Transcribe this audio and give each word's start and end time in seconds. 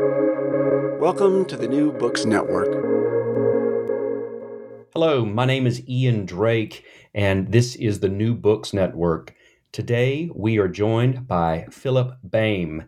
Welcome 0.00 1.44
to 1.46 1.56
the 1.56 1.68
New 1.68 1.92
Books 1.92 2.24
Network. 2.24 2.72
Hello, 4.94 5.26
my 5.26 5.44
name 5.44 5.66
is 5.66 5.86
Ian 5.86 6.24
Drake, 6.24 6.84
and 7.14 7.52
this 7.52 7.74
is 7.76 8.00
the 8.00 8.08
New 8.08 8.34
Books 8.34 8.72
Network. 8.72 9.34
Today 9.72 10.30
we 10.34 10.58
are 10.58 10.68
joined 10.68 11.28
by 11.28 11.66
Philip 11.70 12.14
Boehm. 12.24 12.84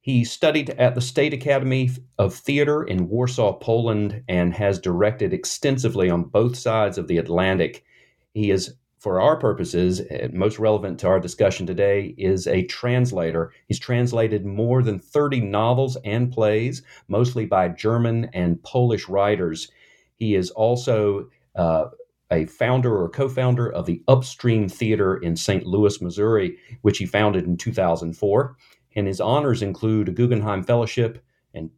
He 0.00 0.24
studied 0.24 0.70
at 0.70 0.94
the 0.94 1.00
State 1.00 1.34
Academy 1.34 1.90
of 2.18 2.34
Theater 2.34 2.82
in 2.82 3.08
Warsaw, 3.08 3.58
Poland, 3.58 4.22
and 4.28 4.54
has 4.54 4.78
directed 4.78 5.34
extensively 5.34 6.08
on 6.08 6.24
both 6.24 6.56
sides 6.56 6.96
of 6.96 7.08
the 7.08 7.18
Atlantic. 7.18 7.84
He 8.32 8.50
is 8.50 8.74
for 9.04 9.20
our 9.20 9.36
purposes, 9.36 10.00
most 10.32 10.58
relevant 10.58 10.98
to 10.98 11.06
our 11.06 11.20
discussion 11.20 11.66
today, 11.66 12.14
is 12.16 12.46
a 12.46 12.62
translator. 12.62 13.52
He's 13.68 13.78
translated 13.78 14.46
more 14.46 14.82
than 14.82 14.98
30 14.98 15.42
novels 15.42 15.98
and 16.06 16.32
plays, 16.32 16.80
mostly 17.06 17.44
by 17.44 17.68
German 17.68 18.30
and 18.32 18.62
Polish 18.62 19.06
writers. 19.06 19.70
He 20.16 20.34
is 20.34 20.50
also 20.52 21.28
uh, 21.54 21.88
a 22.30 22.46
founder 22.46 22.96
or 22.96 23.10
co 23.10 23.28
founder 23.28 23.70
of 23.70 23.84
the 23.84 24.02
Upstream 24.08 24.70
Theater 24.70 25.18
in 25.18 25.36
St. 25.36 25.66
Louis, 25.66 26.00
Missouri, 26.00 26.56
which 26.80 26.96
he 26.96 27.04
founded 27.04 27.44
in 27.44 27.58
2004. 27.58 28.56
And 28.96 29.06
his 29.06 29.20
honors 29.20 29.60
include 29.60 30.08
a 30.08 30.12
Guggenheim 30.12 30.62
Fellowship 30.64 31.22
and 31.52 31.68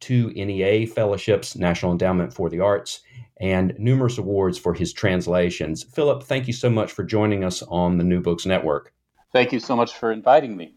two 0.00 0.30
NEA 0.30 0.86
fellowships, 0.86 1.54
National 1.54 1.92
Endowment 1.92 2.32
for 2.32 2.48
the 2.48 2.60
Arts, 2.60 3.02
and 3.42 3.74
numerous 3.76 4.18
awards 4.18 4.56
for 4.56 4.72
his 4.72 4.92
translations. 4.92 5.82
Philip, 5.82 6.22
thank 6.22 6.46
you 6.46 6.52
so 6.52 6.70
much 6.70 6.92
for 6.92 7.02
joining 7.02 7.42
us 7.42 7.60
on 7.62 7.98
the 7.98 8.04
New 8.04 8.20
Books 8.20 8.46
Network. 8.46 8.94
Thank 9.32 9.52
you 9.52 9.58
so 9.58 9.74
much 9.74 9.92
for 9.94 10.12
inviting 10.12 10.56
me. 10.56 10.76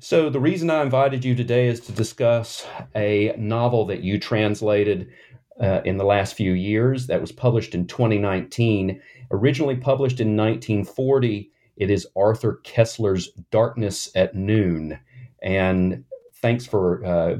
So, 0.00 0.30
the 0.30 0.40
reason 0.40 0.70
I 0.70 0.82
invited 0.82 1.22
you 1.22 1.34
today 1.34 1.68
is 1.68 1.80
to 1.80 1.92
discuss 1.92 2.66
a 2.96 3.34
novel 3.36 3.84
that 3.86 4.02
you 4.02 4.18
translated 4.18 5.10
uh, 5.60 5.82
in 5.84 5.98
the 5.98 6.04
last 6.04 6.34
few 6.34 6.52
years 6.52 7.06
that 7.08 7.20
was 7.20 7.30
published 7.30 7.74
in 7.74 7.86
2019. 7.86 9.02
Originally 9.30 9.76
published 9.76 10.20
in 10.20 10.36
1940, 10.36 11.52
it 11.76 11.90
is 11.90 12.06
Arthur 12.16 12.60
Koestler's 12.64 13.28
Darkness 13.50 14.10
at 14.16 14.34
Noon. 14.34 14.98
And 15.42 16.04
thanks 16.36 16.64
for 16.64 17.04
uh, 17.04 17.36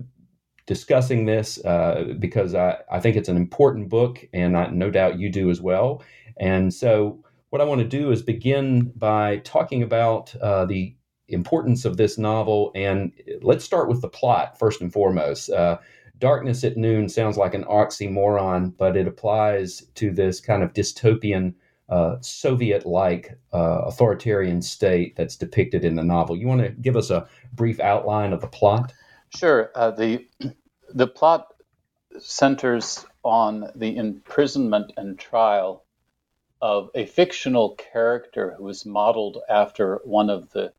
discussing 0.66 1.26
this 1.26 1.62
uh, 1.64 2.14
because 2.18 2.54
I, 2.54 2.78
I 2.90 3.00
think 3.00 3.16
it's 3.16 3.28
an 3.28 3.36
important 3.36 3.88
book, 3.88 4.26
and 4.32 4.56
I, 4.56 4.68
no 4.68 4.90
doubt 4.90 5.18
you 5.18 5.30
do 5.30 5.50
as 5.50 5.60
well. 5.60 6.02
And 6.38 6.72
so, 6.72 7.22
what 7.50 7.60
I 7.60 7.64
want 7.64 7.80
to 7.80 7.86
do 7.86 8.10
is 8.10 8.22
begin 8.22 8.92
by 8.96 9.36
talking 9.38 9.82
about 9.82 10.34
uh, 10.36 10.64
the 10.64 10.96
importance 11.28 11.84
of 11.84 11.96
this 11.96 12.18
novel. 12.18 12.72
And 12.74 13.12
let's 13.42 13.64
start 13.64 13.88
with 13.88 14.00
the 14.00 14.08
plot 14.08 14.58
first 14.58 14.80
and 14.80 14.92
foremost. 14.92 15.50
Uh, 15.50 15.78
Darkness 16.18 16.64
at 16.64 16.76
Noon 16.76 17.08
sounds 17.08 17.36
like 17.36 17.54
an 17.54 17.64
oxymoron, 17.64 18.76
but 18.76 18.96
it 18.96 19.06
applies 19.06 19.86
to 19.96 20.10
this 20.10 20.40
kind 20.40 20.62
of 20.62 20.72
dystopian. 20.72 21.54
Uh, 21.88 22.16
Soviet 22.20 22.86
like 22.86 23.36
uh, 23.52 23.82
authoritarian 23.84 24.62
state 24.62 25.16
that's 25.16 25.36
depicted 25.36 25.84
in 25.84 25.96
the 25.96 26.02
novel. 26.02 26.36
You 26.36 26.46
want 26.46 26.62
to 26.62 26.70
give 26.70 26.96
us 26.96 27.10
a 27.10 27.28
brief 27.52 27.78
outline 27.78 28.32
of 28.32 28.40
the 28.40 28.46
plot? 28.46 28.92
Sure. 29.36 29.70
Uh, 29.74 29.90
the 29.92 30.26
the 30.94 31.06
plot 31.06 31.48
centers 32.18 33.06
on 33.24 33.70
the 33.76 33.96
imprisonment 33.96 34.92
and 34.96 35.18
trial 35.18 35.84
of 36.62 36.90
a 36.94 37.06
fictional 37.06 37.76
character 37.76 38.54
who 38.58 38.68
is 38.68 38.86
modeled 38.86 39.38
after 39.48 40.00
one 40.04 40.30
of 40.30 40.50
the 40.52 40.72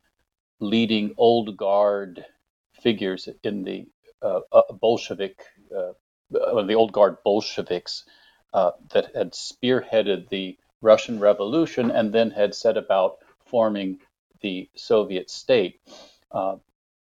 leading 0.60 1.14
old 1.18 1.58
guard 1.58 2.26
figures 2.82 3.30
in 3.44 3.64
the 3.64 3.88
uh, 4.22 4.42
uh, 4.52 4.74
Bolshevik, 4.74 5.44
uh, 5.76 5.94
the 6.32 6.76
old 6.76 6.94
guard 6.94 7.18
Bolsheviks 7.26 8.06
uh, 8.54 8.72
that 8.92 9.16
had 9.16 9.34
spearheaded 9.34 10.30
the 10.30 10.58
Russian 10.82 11.20
Revolution 11.20 11.92
and 11.92 12.14
then 12.14 12.32
had 12.32 12.56
set 12.56 12.78
about 12.78 13.18
forming 13.48 14.00
the 14.42 14.70
Soviet 14.76 15.30
state. 15.30 15.80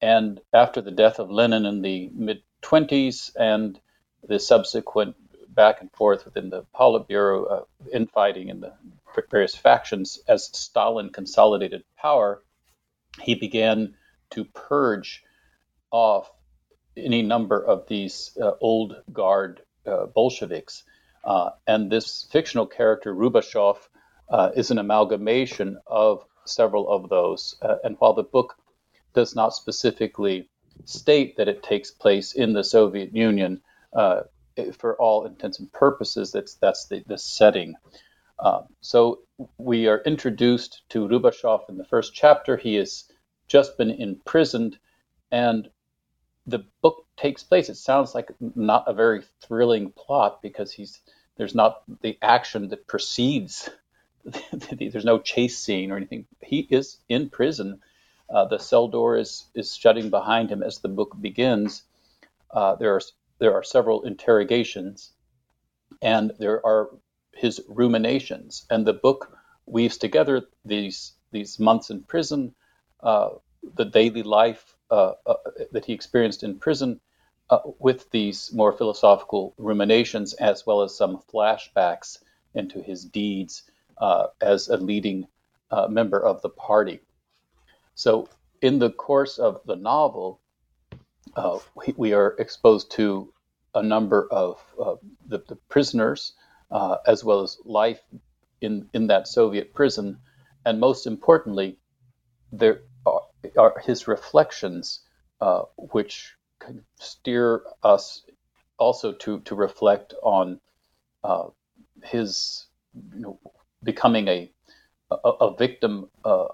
And 0.06 0.41
after 0.53 0.81
the 0.81 0.93
death 0.93 1.19
of 1.19 1.33
Lenin 1.33 1.67
in 1.67 1.83
the 1.83 2.09
mid 2.15 2.43
20s 2.62 3.33
and 3.34 3.77
the 4.22 4.39
subsequent 4.39 5.17
back 5.53 5.81
and 5.81 5.91
forth 5.91 6.25
within 6.25 6.49
the 6.49 6.65
Politburo, 6.72 7.50
uh, 7.50 7.65
infighting 7.93 8.49
in 8.49 8.61
the 8.61 8.72
various 9.33 9.56
factions, 9.56 10.21
as 10.28 10.56
Stalin 10.56 11.11
consolidated 11.11 11.83
power, 11.97 12.41
he 13.21 13.34
began 13.34 13.97
to 14.31 14.45
purge 14.45 15.25
off 15.91 16.31
any 16.97 17.22
number 17.22 17.61
of 17.61 17.89
these 17.89 18.31
uh, 18.41 18.53
old 18.61 18.95
guard 19.12 19.61
uh, 19.89 20.06
Bolsheviks. 20.06 20.84
Uh, 21.25 21.50
and 21.66 21.91
this 21.91 22.28
fictional 22.31 22.69
character, 22.69 23.12
Rubashov, 23.12 23.78
uh, 24.28 24.50
is 24.55 24.71
an 24.71 24.78
amalgamation 24.78 25.78
of 25.84 26.25
several 26.45 26.89
of 26.89 27.09
those. 27.09 27.56
Uh, 27.61 27.78
and 27.83 27.97
while 27.99 28.12
the 28.12 28.22
book 28.22 28.55
does 29.16 29.34
not 29.34 29.54
specifically 29.54 30.47
state 30.84 31.38
that 31.38 31.49
it 31.49 31.62
takes 31.62 31.91
place 31.91 32.32
in 32.34 32.53
the 32.53 32.62
Soviet 32.62 33.16
Union. 33.16 33.62
Uh, 33.93 34.21
for 34.78 34.94
all 34.97 35.27
intents 35.27 35.59
and 35.59 35.72
purposes, 35.72 36.32
that's 36.32 36.54
that's 36.54 36.87
the, 36.87 37.03
the 37.06 37.19
setting. 37.19 37.75
Um, 38.38 38.65
so 38.81 39.21
we 39.59 39.88
are 39.88 40.03
introduced 40.04 40.82
to 40.91 41.09
Rubashov 41.09 41.69
in 41.71 41.78
the 41.78 41.84
first 41.84 42.15
chapter. 42.15 42.56
He 42.59 42.75
has 42.77 43.04
just 43.49 43.78
been 43.78 43.91
imprisoned, 43.91 44.78
and 45.31 45.69
the 46.47 46.65
book 46.83 47.06
takes 47.16 47.43
place. 47.43 47.71
It 47.71 47.77
sounds 47.77 48.15
like 48.15 48.31
not 48.54 48.84
a 48.87 48.93
very 48.93 49.22
thrilling 49.43 49.93
plot 49.93 50.43
because 50.43 50.72
he's 50.72 51.00
there's 51.38 51.54
not 51.54 51.83
the 52.03 52.19
action 52.21 52.69
that 52.69 52.87
precedes. 52.87 53.71
there's 54.53 55.04
no 55.04 55.19
chase 55.19 55.59
scene 55.59 55.91
or 55.91 55.97
anything. 55.97 56.27
He 56.43 56.60
is 56.60 56.98
in 57.09 57.31
prison 57.31 57.81
uh, 58.31 58.45
the 58.47 58.59
cell 58.59 58.89
door 58.89 59.17
is 59.17 59.47
is 59.55 59.77
shutting 59.77 60.11
behind 60.11 60.51
him 60.51 60.63
as 60.63 60.79
the 60.79 60.89
book 60.89 61.17
begins. 61.21 61.83
Uh, 62.51 62.75
there 62.77 62.95
are 62.95 63.01
there 63.39 63.55
are 63.55 63.63
several 63.63 64.03
interrogations, 64.03 65.13
and 66.03 66.33
there 66.39 66.65
are 66.67 66.91
his 67.35 67.61
ruminations, 67.69 68.67
and 68.71 68.87
the 68.87 68.93
book 68.93 69.37
weaves 69.67 69.99
together 69.99 70.43
these 70.65 71.13
these 71.33 71.59
months 71.59 71.91
in 71.91 72.03
prison, 72.03 72.55
uh, 73.01 73.31
the 73.75 73.85
daily 73.85 74.23
life 74.23 74.77
uh, 74.91 75.13
uh, 75.27 75.35
that 75.73 75.85
he 75.85 75.93
experienced 75.93 76.43
in 76.43 76.59
prison, 76.59 77.01
uh, 77.51 77.59
with 77.79 78.11
these 78.11 78.53
more 78.53 78.73
philosophical 78.73 79.55
ruminations, 79.59 80.35
as 80.35 80.67
well 80.67 80.83
as 80.83 80.97
some 80.97 81.23
flashbacks 81.33 82.19
into 82.55 82.81
his 82.81 83.05
deeds 83.05 83.65
as 84.41 84.69
a 84.69 84.77
leading 84.77 85.27
member 85.89 86.19
of 86.19 86.41
the 86.43 86.49
party. 86.49 87.01
So, 87.97 88.29
in 88.61 88.79
the 88.79 88.91
course 88.91 89.39
of 89.39 89.62
the 89.65 89.75
novel, 89.75 90.41
uh, 91.34 91.59
we, 91.75 91.95
we, 91.97 92.12
are 92.12 92.37
exposed 92.39 92.91
to 92.93 93.33
a 93.75 93.83
number 93.83 94.29
of 94.31 94.62
uh, 94.79 94.97
the, 95.27 95.43
the, 95.49 95.57
prisoners, 95.71 96.34
uh, 96.71 96.99
as 97.07 97.25
well 97.25 97.41
as 97.41 97.59
life 97.65 98.01
in, 98.61 98.89
in 98.93 99.07
that 99.07 99.27
Soviet 99.27 99.73
prison. 99.73 100.19
And 100.67 100.79
most 100.79 101.07
importantly, 101.07 101.79
there 102.53 102.83
are, 103.07 103.23
are 103.57 103.83
his 103.83 104.07
reflections, 104.07 105.01
uh, 105.41 105.63
which 105.78 106.34
can 106.59 106.84
steer 107.01 107.63
us 107.83 108.25
also 108.78 109.13
to, 109.13 109.41
to 109.41 109.55
reflect 109.55 110.13
on 110.23 110.61
uh, 111.25 111.49
his 112.05 112.67
you 113.15 113.21
know, 113.21 113.41
becoming 113.83 114.28
a, 114.28 114.51
a, 115.11 115.31
a 115.31 115.57
victim 115.57 116.11
uh, 116.27 116.49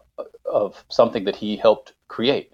of 0.52 0.84
something 0.88 1.24
that 1.24 1.36
he 1.36 1.56
helped 1.56 1.94
create. 2.08 2.52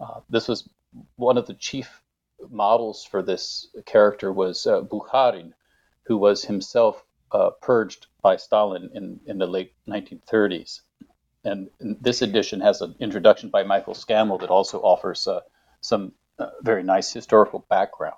Uh, 0.00 0.20
this 0.30 0.48
was 0.48 0.68
one 1.16 1.36
of 1.36 1.46
the 1.46 1.54
chief 1.54 2.02
models 2.50 3.04
for 3.04 3.22
this 3.22 3.68
character 3.84 4.32
was 4.32 4.66
uh, 4.66 4.80
Bukharin, 4.80 5.52
who 6.04 6.16
was 6.16 6.44
himself 6.44 7.04
uh, 7.32 7.50
purged 7.60 8.06
by 8.22 8.36
Stalin 8.36 8.90
in, 8.94 9.20
in 9.26 9.38
the 9.38 9.46
late 9.46 9.72
1930s. 9.88 10.80
And 11.44 11.68
this 11.80 12.22
edition 12.22 12.60
has 12.60 12.80
an 12.80 12.94
introduction 13.00 13.50
by 13.50 13.62
Michael 13.62 13.94
Scammell 13.94 14.40
that 14.40 14.50
also 14.50 14.80
offers 14.80 15.26
uh, 15.26 15.40
some 15.80 16.12
uh, 16.38 16.50
very 16.62 16.82
nice 16.82 17.12
historical 17.12 17.64
background. 17.68 18.16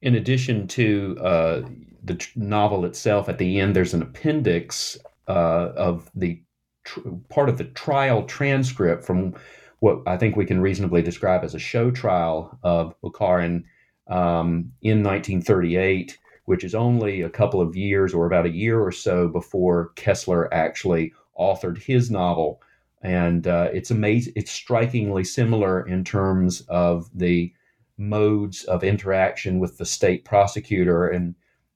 In 0.00 0.14
addition 0.14 0.68
to 0.68 1.18
uh, 1.20 1.62
the 2.04 2.26
novel 2.36 2.84
itself, 2.84 3.28
at 3.28 3.38
the 3.38 3.60
end, 3.60 3.74
there's 3.74 3.94
an 3.94 4.02
appendix 4.02 4.96
uh, 5.26 5.72
of 5.76 6.10
the 6.14 6.40
tr- 6.88 7.00
part 7.28 7.48
of 7.48 7.58
the 7.58 7.64
trial 7.64 8.24
transcript 8.24 9.04
from 9.04 9.34
what 9.80 10.02
I 10.06 10.16
think 10.16 10.36
we 10.36 10.46
can 10.46 10.60
reasonably 10.60 11.02
describe 11.02 11.44
as 11.44 11.54
a 11.54 11.58
show 11.58 11.90
trial 11.90 12.58
of 12.62 12.94
Bukharin 13.00 13.64
um, 14.08 14.72
in 14.82 15.02
1938, 15.04 16.18
which 16.46 16.64
is 16.64 16.74
only 16.74 17.22
a 17.22 17.30
couple 17.30 17.60
of 17.60 17.76
years 17.76 18.14
or 18.14 18.26
about 18.26 18.46
a 18.46 18.50
year 18.50 18.80
or 18.80 18.90
so 18.90 19.28
before 19.28 19.92
Koestler 19.96 20.48
actually 20.50 21.12
authored 21.38 21.78
his 21.78 22.10
novel. 22.10 22.60
And 23.02 23.46
uh, 23.46 23.68
it's 23.72 23.92
amazing, 23.92 24.32
it's 24.34 24.50
strikingly 24.50 25.22
similar 25.22 25.86
in 25.86 26.02
terms 26.02 26.62
of 26.62 27.08
the 27.14 27.52
modes 27.96 28.64
of 28.64 28.82
interaction 28.82 29.60
with 29.60 29.78
the 29.78 29.84
state 29.84 30.24
prosecutor, 30.24 31.08
and 31.08 31.34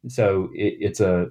so 0.08 0.50
it, 0.52 0.76
it's 0.80 1.00
a 1.00 1.28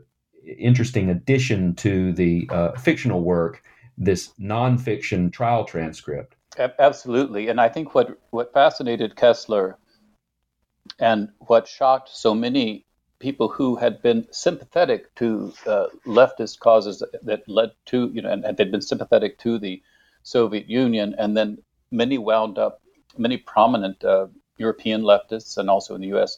interesting 0.57 1.09
addition 1.09 1.75
to 1.75 2.13
the 2.13 2.47
uh, 2.49 2.71
fictional 2.73 3.21
work, 3.21 3.63
this 4.01 4.33
nonfiction 4.39 5.31
trial 5.31 5.63
transcript. 5.63 6.35
Absolutely, 6.57 7.47
and 7.47 7.61
I 7.61 7.69
think 7.69 7.95
what 7.95 8.17
what 8.31 8.51
fascinated 8.51 9.15
Koestler, 9.15 9.75
and 10.99 11.29
what 11.39 11.67
shocked 11.67 12.09
so 12.09 12.33
many 12.33 12.85
people 13.19 13.47
who 13.47 13.75
had 13.75 14.01
been 14.01 14.27
sympathetic 14.31 15.13
to 15.15 15.53
uh, 15.67 15.85
leftist 16.05 16.59
causes 16.59 17.03
that 17.21 17.47
led 17.47 17.71
to 17.85 18.09
you 18.13 18.21
know, 18.21 18.31
and, 18.31 18.43
and 18.43 18.57
they'd 18.57 18.71
been 18.71 18.81
sympathetic 18.81 19.37
to 19.39 19.59
the 19.59 19.81
Soviet 20.23 20.67
Union, 20.67 21.15
and 21.17 21.37
then 21.37 21.59
many 21.91 22.17
wound 22.17 22.57
up, 22.57 22.81
many 23.17 23.37
prominent 23.37 24.03
uh, 24.03 24.27
European 24.57 25.03
leftists 25.03 25.57
and 25.57 25.69
also 25.69 25.95
in 25.95 26.01
the 26.01 26.07
U.S. 26.07 26.37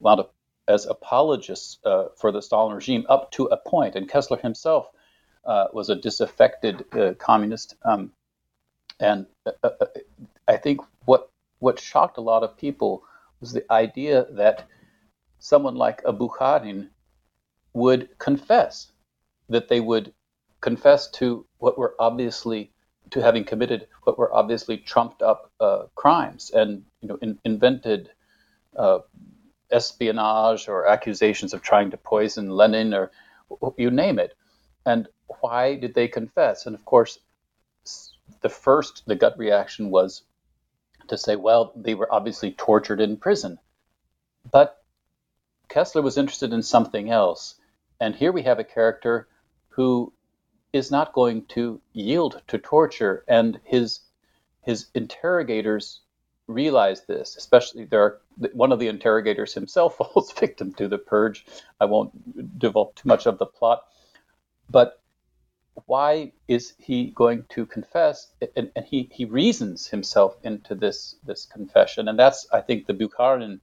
wound 0.00 0.20
up 0.20 0.34
as 0.66 0.84
apologists 0.86 1.78
uh, 1.84 2.06
for 2.16 2.32
the 2.32 2.42
Stalin 2.42 2.74
regime 2.74 3.06
up 3.08 3.30
to 3.32 3.44
a 3.46 3.56
point. 3.56 3.94
And 3.94 4.08
Koestler 4.08 4.40
himself 4.40 4.88
uh, 5.46 5.66
was 5.72 5.90
a 5.90 5.96
disaffected 5.96 6.84
uh, 6.92 7.14
communist. 7.14 7.76
Um, 7.84 8.12
and 9.00 9.26
uh, 9.46 9.50
uh, 9.62 9.86
I 10.48 10.56
think 10.56 10.80
what 11.04 11.30
what 11.58 11.80
shocked 11.80 12.18
a 12.18 12.20
lot 12.20 12.42
of 12.42 12.56
people 12.56 13.04
was 13.40 13.52
the 13.52 13.70
idea 13.72 14.26
that 14.32 14.66
someone 15.38 15.76
like 15.76 16.02
a 16.04 16.12
Bukharin 16.12 16.88
would 17.72 18.08
confess, 18.18 18.92
that 19.48 19.68
they 19.68 19.80
would 19.80 20.12
confess 20.60 21.10
to 21.10 21.46
what 21.58 21.76
were 21.76 21.94
obviously 21.98 22.70
to 23.10 23.20
having 23.20 23.44
committed 23.44 23.86
what 24.04 24.18
were 24.18 24.32
obviously 24.34 24.78
trumped 24.78 25.22
up 25.22 25.50
uh, 25.60 25.82
crimes 25.94 26.50
and 26.50 26.84
you 27.02 27.08
know 27.08 27.18
in, 27.20 27.38
invented 27.44 28.10
uh, 28.76 29.00
espionage 29.70 30.68
or 30.68 30.86
accusations 30.86 31.52
of 31.52 31.62
trying 31.62 31.90
to 31.90 31.96
poison 31.96 32.50
Lenin 32.50 32.94
or 32.94 33.10
you 33.76 33.90
name 33.90 34.18
it. 34.18 34.34
And 34.86 35.08
why 35.40 35.76
did 35.76 35.94
they 35.94 36.08
confess? 36.08 36.66
And 36.66 36.74
of 36.74 36.84
course, 36.84 37.18
the 38.40 38.48
first, 38.48 39.02
the 39.06 39.16
gut 39.16 39.38
reaction 39.38 39.90
was 39.90 40.22
to 41.08 41.18
say, 41.18 41.36
well, 41.36 41.72
they 41.76 41.94
were 41.94 42.12
obviously 42.12 42.52
tortured 42.52 43.00
in 43.00 43.16
prison. 43.16 43.58
But 44.50 44.82
Koestler 45.68 46.02
was 46.02 46.18
interested 46.18 46.52
in 46.52 46.62
something 46.62 47.10
else. 47.10 47.56
And 48.00 48.14
here 48.14 48.32
we 48.32 48.42
have 48.42 48.58
a 48.58 48.64
character 48.64 49.28
who 49.68 50.12
is 50.72 50.90
not 50.90 51.12
going 51.12 51.46
to 51.46 51.80
yield 51.92 52.42
to 52.48 52.58
torture. 52.58 53.24
And 53.28 53.60
his, 53.64 54.00
his 54.62 54.86
interrogators 54.94 56.00
realize 56.46 57.06
this, 57.06 57.36
especially 57.36 57.84
there 57.84 58.02
are 58.02 58.20
one 58.52 58.72
of 58.72 58.78
the 58.78 58.88
interrogators 58.88 59.54
himself 59.54 59.96
falls 59.98 60.32
victim 60.32 60.72
to 60.74 60.88
the 60.88 60.98
purge. 60.98 61.46
I 61.80 61.86
won't 61.86 62.58
develop 62.58 62.96
too 62.96 63.08
much 63.08 63.26
of 63.26 63.38
the 63.38 63.46
plot, 63.46 63.84
but 64.68 65.00
why 65.86 66.32
is 66.48 66.74
he 66.78 67.10
going 67.10 67.44
to 67.50 67.66
confess? 67.66 68.32
And, 68.56 68.70
and 68.76 68.84
he, 68.84 69.08
he 69.12 69.24
reasons 69.24 69.88
himself 69.88 70.36
into 70.42 70.74
this 70.74 71.16
this 71.24 71.46
confession, 71.46 72.08
and 72.08 72.18
that's 72.18 72.46
I 72.52 72.60
think 72.60 72.86
the 72.86 72.94
Bukharin 72.94 73.60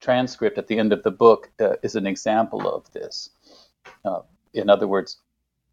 transcript 0.00 0.58
at 0.58 0.66
the 0.66 0.78
end 0.78 0.92
of 0.92 1.02
the 1.02 1.10
book 1.10 1.50
uh, 1.60 1.76
is 1.82 1.96
an 1.96 2.06
example 2.06 2.68
of 2.68 2.90
this. 2.92 3.30
Uh, 4.04 4.20
in 4.52 4.68
other 4.68 4.86
words, 4.86 5.18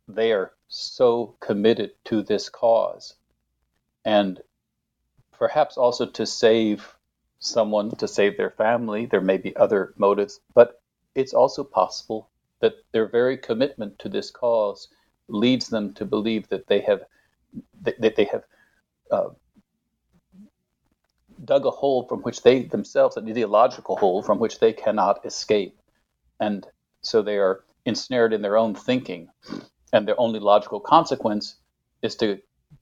they 0.08 0.32
are 0.32 0.54
so 0.68 1.36
committed 1.40 1.92
to 2.06 2.22
this 2.24 2.50
cause, 2.50 3.16
and 4.06 4.42
perhaps 5.32 5.78
also 5.78 6.06
to 6.06 6.26
save 6.26 6.96
someone, 7.40 7.92
to 7.92 8.08
save 8.08 8.38
their 8.38 8.52
family. 8.52 9.06
There 9.06 9.22
may 9.22 9.38
be 9.38 9.56
other 9.56 9.94
motives, 9.98 10.40
but 10.54 10.82
it's 11.14 11.34
also 11.34 11.64
possible 11.64 12.30
that 12.62 12.76
their 12.94 13.08
very 13.08 13.38
commitment 13.38 14.00
to 14.00 14.10
this 14.10 14.32
cause 14.32 14.88
leads 15.28 15.70
them 15.70 15.94
to 15.94 16.06
believe 16.06 16.48
that 16.50 16.68
they 16.68 16.82
have 16.82 17.02
that 17.82 18.16
they 18.16 18.26
have 18.26 18.44
uh, 19.12 19.30
dug 21.46 21.66
a 21.66 21.72
hole 21.72 22.08
from 22.08 22.22
which 22.22 22.42
they 22.42 22.64
themselves, 22.64 23.18
an 23.18 23.30
ideological 23.30 23.96
hole 23.98 24.24
from 24.24 24.40
which 24.40 24.60
they 24.60 24.74
cannot 24.74 25.26
escape, 25.26 25.78
and 26.40 26.66
so 27.02 27.22
they 27.22 27.38
are 27.38 27.64
ensnared 27.86 28.34
in 28.34 28.42
their 28.42 28.58
own 28.58 28.74
thinking, 28.74 29.30
and 29.92 30.08
their 30.08 30.20
only 30.20 30.40
logical 30.40 30.80
consequence 30.80 31.56
is 32.02 32.16
to 32.16 32.40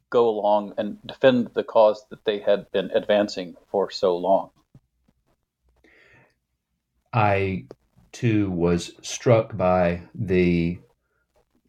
go 0.09 0.29
along 0.29 0.73
and 0.77 0.97
defend 1.05 1.49
the 1.53 1.63
cause 1.63 2.05
that 2.09 2.23
they 2.25 2.39
had 2.39 2.71
been 2.71 2.91
advancing 2.93 3.55
for 3.69 3.89
so 3.89 4.15
long. 4.15 4.49
I 7.13 7.65
too 8.11 8.51
was 8.51 8.93
struck 9.01 9.57
by 9.57 10.03
the 10.13 10.79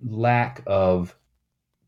lack 0.05 0.63
of 0.67 1.17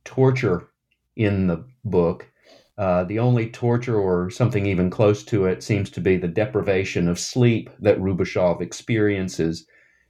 torture 0.05 0.69
in 1.16 1.46
the 1.46 1.64
book. 1.84 2.31
Uh, 2.76 3.05
the 3.05 3.19
only 3.19 3.49
torture 3.50 3.96
or 3.96 4.31
something 4.31 4.66
even 4.66 4.90
close 4.90 5.22
to 5.22 5.46
it 5.46 5.62
seems 5.62 5.90
to 5.90 6.00
be 6.00 6.16
the 6.16 6.28
deprivation 6.28 7.08
of 7.08 7.19
sleep 7.19 7.70
that 7.78 7.99
Rubashov 7.99 8.61
experiences 8.61 9.66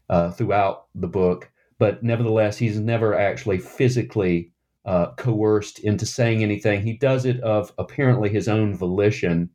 uh, 0.08 0.30
throughout 0.30 0.86
the 0.94 1.08
book. 1.08 1.50
But 1.78 2.02
nevertheless, 2.02 2.56
he's 2.56 2.78
never 2.78 3.14
actually 3.14 3.58
physically 3.58 4.52
uh, 4.86 5.12
coerced 5.12 5.78
into 5.80 6.06
saying 6.06 6.42
anything. 6.42 6.82
He 6.82 6.96
does 6.96 7.24
it 7.24 7.40
of 7.40 7.72
apparently 7.78 8.30
his 8.30 8.48
own 8.48 8.76
volition. 8.76 9.50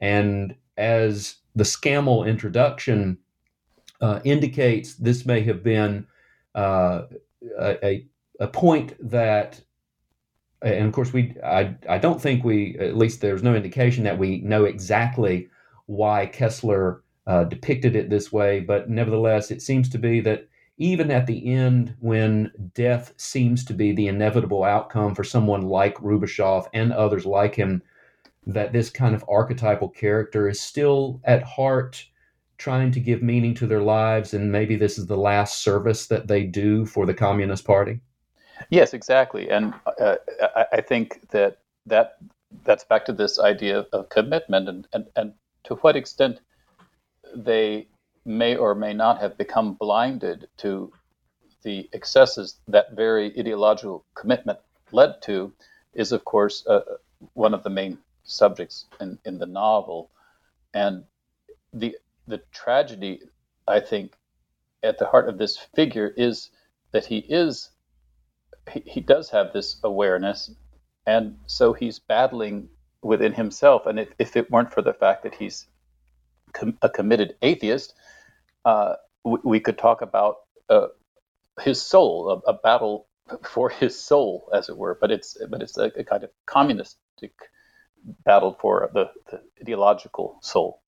And 0.00 0.54
as 0.76 1.36
the 1.54 1.64
Scammell 1.64 2.26
introduction 2.26 3.18
uh, 4.00 4.20
indicates, 4.24 4.94
this 4.94 5.26
may 5.26 5.42
have 5.42 5.62
been 5.62 6.06
a, 7.58 8.06
a 8.40 8.48
point 8.48 8.94
that, 9.10 9.60
and 10.62 10.86
of 10.86 10.92
course, 10.92 11.12
we 11.12 11.36
I, 11.44 11.76
I 11.88 11.98
don't 11.98 12.20
think 12.20 12.44
we, 12.44 12.76
at 12.78 12.96
least 12.96 13.20
there's 13.20 13.42
no 13.42 13.54
indication 13.54 14.04
that 14.04 14.18
we 14.18 14.40
know 14.40 14.64
exactly 14.64 15.48
why 15.86 16.30
Koestler 16.32 17.00
uh, 17.26 17.44
depicted 17.44 17.94
it 17.94 18.10
this 18.10 18.32
way, 18.32 18.60
but 18.60 18.88
nevertheless, 18.88 19.50
it 19.50 19.62
seems 19.62 19.88
to 19.90 19.98
be 19.98 20.20
that 20.20 20.48
even 20.78 21.10
at 21.10 21.26
the 21.26 21.52
end, 21.52 21.94
when 21.98 22.52
death 22.74 23.12
seems 23.16 23.64
to 23.64 23.74
be 23.74 23.92
the 23.92 24.06
inevitable 24.06 24.64
outcome 24.64 25.14
for 25.14 25.24
someone 25.24 25.62
like 25.62 25.96
Rubashov 25.96 26.66
and 26.72 26.92
others 26.92 27.26
like 27.26 27.54
him, 27.54 27.82
that 28.46 28.72
this 28.72 28.88
kind 28.88 29.14
of 29.14 29.24
archetypal 29.28 29.88
character 29.88 30.48
is 30.48 30.60
still 30.60 31.20
at 31.24 31.42
heart 31.42 32.06
trying 32.58 32.90
to 32.92 33.00
give 33.00 33.22
meaning 33.22 33.54
to 33.54 33.66
their 33.66 33.80
lives, 33.80 34.34
and 34.34 34.52
maybe 34.52 34.76
this 34.76 34.98
is 34.98 35.06
the 35.06 35.16
last 35.16 35.62
service 35.62 36.06
that 36.06 36.26
they 36.26 36.44
do 36.44 36.84
for 36.84 37.06
the 37.06 37.14
Communist 37.14 37.64
Party. 37.64 38.00
Yes, 38.70 38.92
exactly, 38.92 39.48
and 39.48 39.72
uh, 40.00 40.16
I, 40.72 40.80
think 40.80 41.28
that 41.30 41.58
that 41.86 42.18
that's 42.64 42.84
back 42.84 43.04
to 43.06 43.12
this 43.12 43.38
idea 43.38 43.86
of 43.92 44.08
commitment, 44.08 44.68
and, 44.68 44.88
and 44.92 45.06
and 45.14 45.32
to 45.64 45.76
what 45.76 45.94
extent 45.94 46.40
they 47.34 47.86
may 48.24 48.56
or 48.56 48.74
may 48.74 48.92
not 48.92 49.20
have 49.20 49.38
become 49.38 49.74
blinded 49.74 50.48
to 50.58 50.92
the 51.62 51.88
excesses 51.92 52.56
that 52.68 52.92
very 52.92 53.26
ideological 53.38 54.04
commitment 54.14 54.58
led 54.92 55.20
to 55.22 55.52
is, 55.94 56.12
of 56.12 56.24
course, 56.24 56.66
uh, 56.66 56.80
one 57.34 57.54
of 57.54 57.62
the 57.62 57.70
main 57.70 57.98
subjects 58.24 58.86
in, 59.00 59.18
in 59.24 59.38
the 59.38 59.46
novel. 59.46 60.10
And 60.74 61.04
the, 61.72 61.96
the 62.28 62.42
tragedy, 62.52 63.20
I 63.66 63.80
think, 63.80 64.14
at 64.82 64.98
the 64.98 65.06
heart 65.06 65.28
of 65.28 65.38
this 65.38 65.56
figure 65.74 66.12
is 66.16 66.50
that 66.92 67.06
he 67.06 67.18
is, 67.18 67.70
he, 68.72 68.82
he 68.86 69.00
does 69.00 69.30
have 69.30 69.52
this 69.52 69.80
awareness. 69.82 70.50
And 71.06 71.38
so 71.46 71.72
he's 71.72 71.98
battling 71.98 72.68
within 73.02 73.32
himself. 73.32 73.86
And 73.86 73.98
if, 73.98 74.08
if 74.18 74.36
it 74.36 74.50
weren't 74.50 74.72
for 74.72 74.82
the 74.82 74.92
fact 74.92 75.22
that 75.22 75.34
he's 75.34 75.66
com- 76.52 76.78
a 76.82 76.88
committed 76.88 77.34
atheist, 77.42 77.94
uh, 78.64 78.94
we, 79.24 79.38
we, 79.44 79.60
could 79.60 79.78
talk 79.78 80.02
about 80.02 80.36
uh, 80.68 80.88
his 81.60 81.80
soul, 81.80 82.42
a, 82.46 82.50
a, 82.50 82.54
battle 82.54 83.06
for 83.44 83.70
his 83.70 83.98
soul, 83.98 84.50
as 84.52 84.68
it 84.68 84.76
were. 84.76 84.98
But 85.00 85.10
it's 85.10 85.36
but 85.48 85.62
it's 85.62 85.78
a, 85.78 85.90
a 85.96 86.04
kind 86.04 86.24
of 86.24 86.30
communistic 86.46 87.32
battle 88.24 88.56
for 88.60 88.90
the, 88.92 89.10
the 89.30 89.40
ideological 89.60 90.38
soul. 90.42 90.82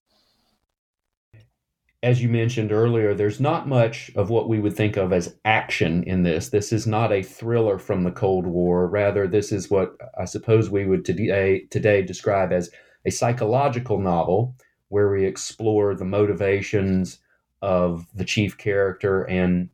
As 2.03 2.23
you 2.23 2.31
mentioned 2.31 2.73
earlier, 2.73 3.13
there's 3.13 3.41
not 3.41 3.69
much 3.69 4.11
of 4.17 4.31
what 4.31 4.49
we 4.49 4.59
would 4.59 4.75
think 4.75 4.97
of 4.97 5.13
as 5.13 5.37
action 5.45 6.03
in 6.05 6.23
this. 6.23 6.49
This 6.49 6.73
is 6.73 6.87
not 6.87 7.13
a 7.13 7.23
thriller 7.23 7.79
from 7.79 8.05
the 8.05 8.11
Cold 8.11 8.47
War. 8.47 8.87
Rather, 8.89 9.29
this 9.29 9.53
is 9.53 9.71
what 9.71 9.97
I 10.19 10.25
suppose 10.25 10.71
we 10.71 10.87
would 10.87 11.05
today, 11.05 11.67
today 11.71 12.01
describe 12.01 12.53
as 12.53 12.71
a 13.05 13.11
psychological 13.11 13.99
novel 13.99 14.55
where 14.89 15.11
we 15.11 15.27
explore 15.27 15.95
the 15.95 16.07
motivations 16.07 17.19
of 17.61 18.07
the 18.15 18.25
chief 18.25 18.57
character, 18.57 19.25
and 19.25 19.69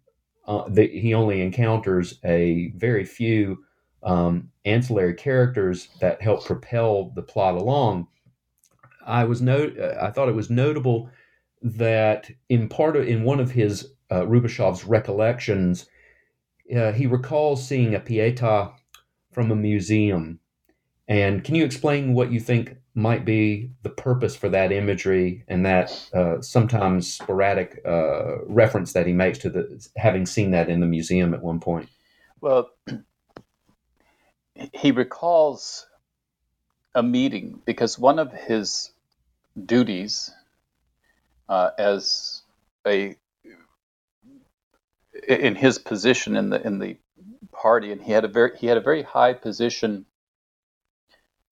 uh, 0.48 0.64
the, 0.68 0.88
he 0.88 1.14
only 1.14 1.40
encounters 1.40 2.18
a 2.24 2.72
very 2.74 3.04
few 3.04 3.64
um, 4.02 4.50
ancillary 4.64 5.14
characters 5.14 5.88
that 6.00 6.20
help 6.20 6.44
propel 6.44 7.12
the 7.14 7.22
plot 7.22 7.54
along. 7.54 8.08
I 9.06 9.24
was 9.24 9.40
no, 9.40 9.70
I 10.00 10.10
thought 10.10 10.28
it 10.28 10.34
was 10.34 10.50
notable 10.50 11.08
that 11.62 12.30
in 12.48 12.68
part 12.68 12.96
of 12.96 13.06
in 13.06 13.24
one 13.24 13.40
of 13.40 13.50
his 13.50 13.92
uh, 14.10 14.22
Rubashov's 14.22 14.84
recollections, 14.84 15.86
uh, 16.74 16.92
he 16.92 17.06
recalls 17.06 17.66
seeing 17.66 17.94
a 17.94 18.00
Pietà 18.00 18.72
from 19.32 19.50
a 19.50 19.56
museum. 19.56 20.40
And 21.08 21.44
can 21.44 21.54
you 21.54 21.64
explain 21.64 22.14
what 22.14 22.32
you 22.32 22.40
think 22.40 22.76
might 22.94 23.24
be 23.24 23.70
the 23.82 23.90
purpose 23.90 24.34
for 24.34 24.48
that 24.48 24.72
imagery 24.72 25.44
and 25.46 25.64
that 25.66 26.08
uh, 26.14 26.40
sometimes 26.40 27.12
sporadic 27.12 27.80
uh, 27.86 28.44
reference 28.46 28.94
that 28.94 29.06
he 29.06 29.12
makes 29.12 29.38
to 29.38 29.50
the 29.50 29.86
having 29.96 30.26
seen 30.26 30.50
that 30.52 30.68
in 30.68 30.80
the 30.80 30.86
museum 30.86 31.34
at 31.34 31.42
one 31.42 31.60
point? 31.60 31.88
Well, 32.40 32.70
he 34.72 34.90
recalls 34.90 35.86
a 36.94 37.02
meeting 37.02 37.60
because 37.66 37.98
one 37.98 38.18
of 38.18 38.32
his 38.32 38.90
duties 39.66 40.30
uh, 41.48 41.70
as 41.78 42.42
a 42.86 43.16
in 45.28 45.54
his 45.54 45.78
position 45.78 46.36
in 46.36 46.50
the 46.50 46.66
in 46.66 46.78
the 46.78 46.98
party, 47.52 47.92
and 47.92 48.02
he 48.02 48.12
had 48.12 48.24
a 48.24 48.28
very 48.28 48.56
he 48.58 48.66
had 48.66 48.76
a 48.76 48.82
very 48.82 49.02
high 49.02 49.32
position, 49.32 50.06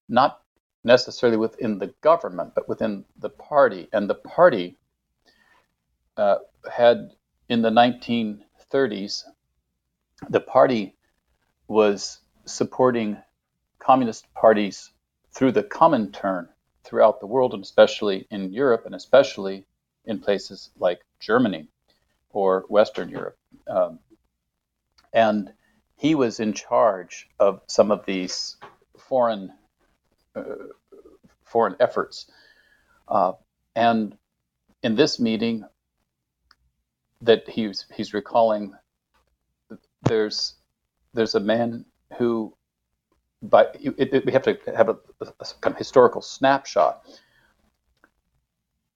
not 0.08 0.40
necessarily 0.84 1.38
within 1.38 1.78
the 1.78 1.94
government, 2.02 2.52
but 2.54 2.68
within 2.68 3.04
the 3.18 3.30
party, 3.30 3.88
and 3.92 4.08
the 4.08 4.14
party 4.14 4.76
uh, 6.16 6.36
had 6.70 7.10
in 7.48 7.62
the 7.62 7.70
1930s, 7.70 9.24
the 10.30 10.40
party 10.40 10.94
was 11.68 12.20
supporting 12.46 13.16
communist 13.78 14.32
parties 14.34 14.92
through 15.32 15.52
the 15.52 15.62
Comintern 15.62 16.48
throughout 16.84 17.20
the 17.20 17.26
world, 17.26 17.54
and 17.54 17.62
especially 17.62 18.26
in 18.30 18.52
Europe, 18.52 18.84
and 18.86 18.94
especially 18.94 19.66
in 20.04 20.18
places 20.20 20.70
like 20.78 21.00
Germany 21.20 21.68
or 22.30 22.64
Western 22.68 23.08
Europe. 23.08 23.38
Um, 23.66 23.99
and 25.12 25.52
he 25.96 26.14
was 26.14 26.40
in 26.40 26.52
charge 26.52 27.28
of 27.38 27.61
some 27.66 27.90
of 27.90 28.04
these 28.04 28.56
foreign 28.99 29.52
uh, 30.34 30.42
foreign 31.44 31.76
efforts. 31.78 32.30
Uh, 33.06 33.32
and 33.76 34.16
in 34.82 34.96
this 34.96 35.20
meeting, 35.20 35.64
that 37.20 37.49
he's 37.49 37.87
he's 37.94 38.12
recalling, 38.12 38.75
there's 40.02 40.54
there's 41.14 41.34
a 41.34 41.40
man 41.40 41.84
who, 42.18 42.54
but 43.42 43.76
it, 43.80 44.12
it, 44.12 44.26
we 44.26 44.32
have 44.32 44.42
to 44.42 44.58
have 44.76 44.88
a, 44.88 44.96
a, 45.20 45.44
kind 45.61 45.75
of 45.75 45.78
historical 45.78 46.20
snapshot. 46.20 47.06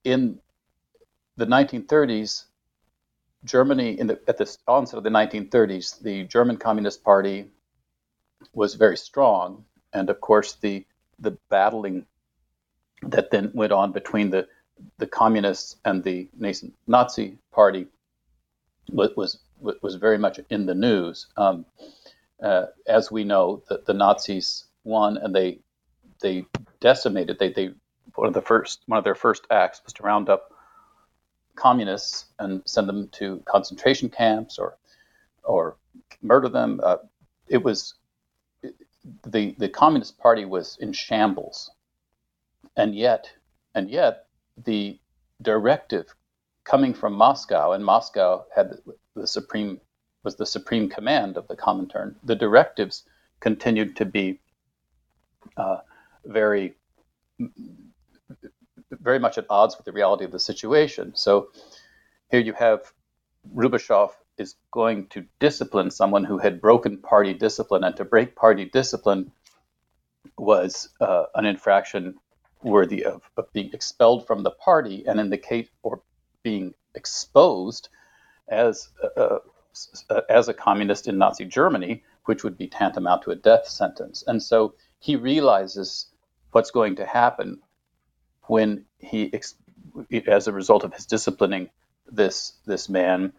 In 0.05 0.41
the 1.38 1.47
1930s, 1.47 2.45
Germany, 3.45 3.99
in 3.99 4.09
the, 4.09 4.21
at 4.26 4.38
the 4.38 4.57
onset 4.66 4.99
of 4.99 5.04
the 5.04 5.11
1930s, 5.11 6.02
the 6.02 6.25
German 6.25 6.57
Communist 6.57 7.04
Party 7.04 7.47
was 8.52 8.75
very 8.75 8.97
strong, 8.97 9.64
and 9.92 10.11
of 10.11 10.21
course, 10.21 10.57
the 10.61 10.85
the 11.21 11.37
battling 11.49 12.07
that 13.02 13.30
then 13.30 13.50
went 13.54 13.73
on 13.73 13.92
between 13.92 14.30
the 14.30 14.49
the 14.99 15.07
communists 15.07 15.76
and 15.85 16.02
the 16.02 16.28
nascent 16.37 16.75
Nazi 16.88 17.38
Party 17.52 17.87
was 18.90 19.11
was, 19.16 19.38
was 19.80 19.95
very 19.95 20.18
much 20.18 20.40
in 20.50 20.66
the 20.66 20.75
news. 20.75 21.28
Um, 21.37 21.64
uh, 22.42 22.66
as 22.87 23.11
we 23.11 23.23
know, 23.25 23.62
the, 23.68 23.83
the 23.87 23.95
Nazis 23.95 24.64
won, 24.83 25.16
and 25.16 25.35
they 25.35 25.61
they 26.21 26.47
decimated. 26.80 27.38
They 27.38 27.52
they 27.52 27.71
one 28.16 28.26
of 28.26 28.35
the 28.35 28.42
first 28.42 28.83
one 28.87 28.99
of 28.99 29.04
their 29.04 29.14
first 29.14 29.47
acts 29.50 29.80
was 29.85 29.92
to 29.95 30.02
round 30.02 30.28
up 30.28 30.52
communists 31.59 32.27
and 32.38 32.62
send 32.65 32.88
them 32.88 33.09
to 33.09 33.43
concentration 33.47 34.09
camps 34.09 34.59
or 34.59 34.79
or 35.43 35.77
murder 36.23 36.49
them. 36.49 36.81
Uh, 36.83 36.99
it 37.49 37.62
was 37.62 37.95
the 39.27 39.55
the 39.59 39.69
Communist 39.69 40.19
Party 40.19 40.45
was 40.45 40.77
in 40.81 40.93
shambles, 40.93 41.71
and 42.77 42.95
yet 42.95 43.31
and 43.75 43.91
yet 43.91 44.27
the 44.65 44.99
directive 45.43 46.15
coming 46.65 46.95
from 46.95 47.15
Moscow, 47.15 47.73
and 47.73 47.85
Moscow 47.85 48.45
had 48.55 48.75
the, 49.15 49.27
supreme 49.27 49.81
was 50.25 50.37
the 50.37 50.47
supreme 50.47 50.88
command 50.88 51.37
of 51.37 51.49
the 51.49 51.57
Comintern. 51.57 52.15
The 52.25 52.37
directives 52.37 53.05
continued 53.41 53.97
to 53.97 54.05
be 54.05 54.41
uh, 55.57 55.79
very 56.25 56.75
very 58.90 59.18
much 59.18 59.38
at 59.38 59.47
odds 59.50 59.76
with 59.76 59.85
the 59.85 59.92
reality 59.92 60.25
of 60.25 60.33
the 60.33 60.38
situation. 60.38 61.12
So 61.14 61.50
here 62.30 62.40
you 62.40 62.52
have 62.54 62.92
Rubashov 63.54 64.11
is 64.37 64.54
going 64.71 65.07
to 65.09 65.25
discipline 65.40 65.90
someone 65.90 66.25
who 66.25 66.38
had 66.38 66.61
broken 66.61 66.99
party 66.99 67.35
discipline, 67.35 67.85
and 67.85 67.97
to 67.97 68.04
break 68.04 68.37
party 68.37 68.64
discipline 68.64 69.33
was 70.37 70.88
uh, 71.00 71.25
an 71.35 71.45
infraction 71.45 72.14
worthy 72.62 73.04
of, 73.04 73.23
of, 73.37 73.52
being 73.52 73.71
expelled 73.73 74.26
from 74.26 74.42
the 74.42 74.50
party, 74.50 75.04
and 75.07 75.21
in 75.21 75.30
the 75.30 75.38
case 75.38 75.68
or 75.83 76.02
being 76.42 76.75
exposed 76.95 77.88
as 78.49 78.88
uh, 79.16 79.38
uh, 80.11 80.21
as 80.28 80.49
a 80.49 80.54
communist 80.54 81.09
in 81.09 81.18
Nazi 81.18 81.45
Germany, 81.45 82.02
which 82.25 82.42
would 82.42 82.59
be 82.59 82.66
tantamount 82.66 83.23
to 83.23 83.30
a 83.30 83.37
death 83.37 83.66
sentence. 83.66 84.25
And 84.26 84.42
so 84.42 84.75
he 84.99 85.14
realizes 85.16 86.07
what's 86.52 86.71
going 86.71 86.97
to 86.97 87.07
happen 87.07 87.61
when 88.49 88.85
he, 88.99 89.33
as 90.26 90.49
a 90.49 90.52
result 90.52 90.85
of 90.85 90.95
his 90.95 91.07
disciplining 91.07 91.71
this 92.11 92.55
this 92.67 92.88
man, 92.88 93.33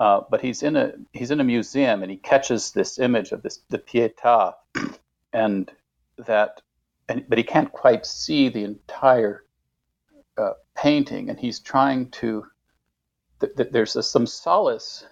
uh, 0.00 0.22
but 0.30 0.40
he's 0.40 0.62
in 0.62 0.76
a 0.76 0.92
he's 1.12 1.30
in 1.30 1.40
a 1.40 1.44
museum 1.44 2.02
and 2.02 2.10
he 2.10 2.16
catches 2.16 2.72
this 2.72 2.98
image 2.98 3.32
of 3.32 3.42
this 3.42 3.60
the 3.68 3.78
Pietà, 3.78 4.54
and 5.32 5.70
that, 6.26 6.62
and 7.08 7.24
but 7.28 7.38
he 7.38 7.44
can't 7.44 7.72
quite 7.72 8.06
see 8.06 8.48
the 8.48 8.64
entire 8.64 9.44
uh, 10.36 10.52
painting, 10.74 11.30
and 11.30 11.38
he's 11.38 11.60
trying 11.60 12.10
to. 12.10 12.46
Th- 13.40 13.54
th- 13.54 13.68
there's 13.70 13.96
a, 13.96 14.02
some 14.02 14.26
solace 14.26 15.04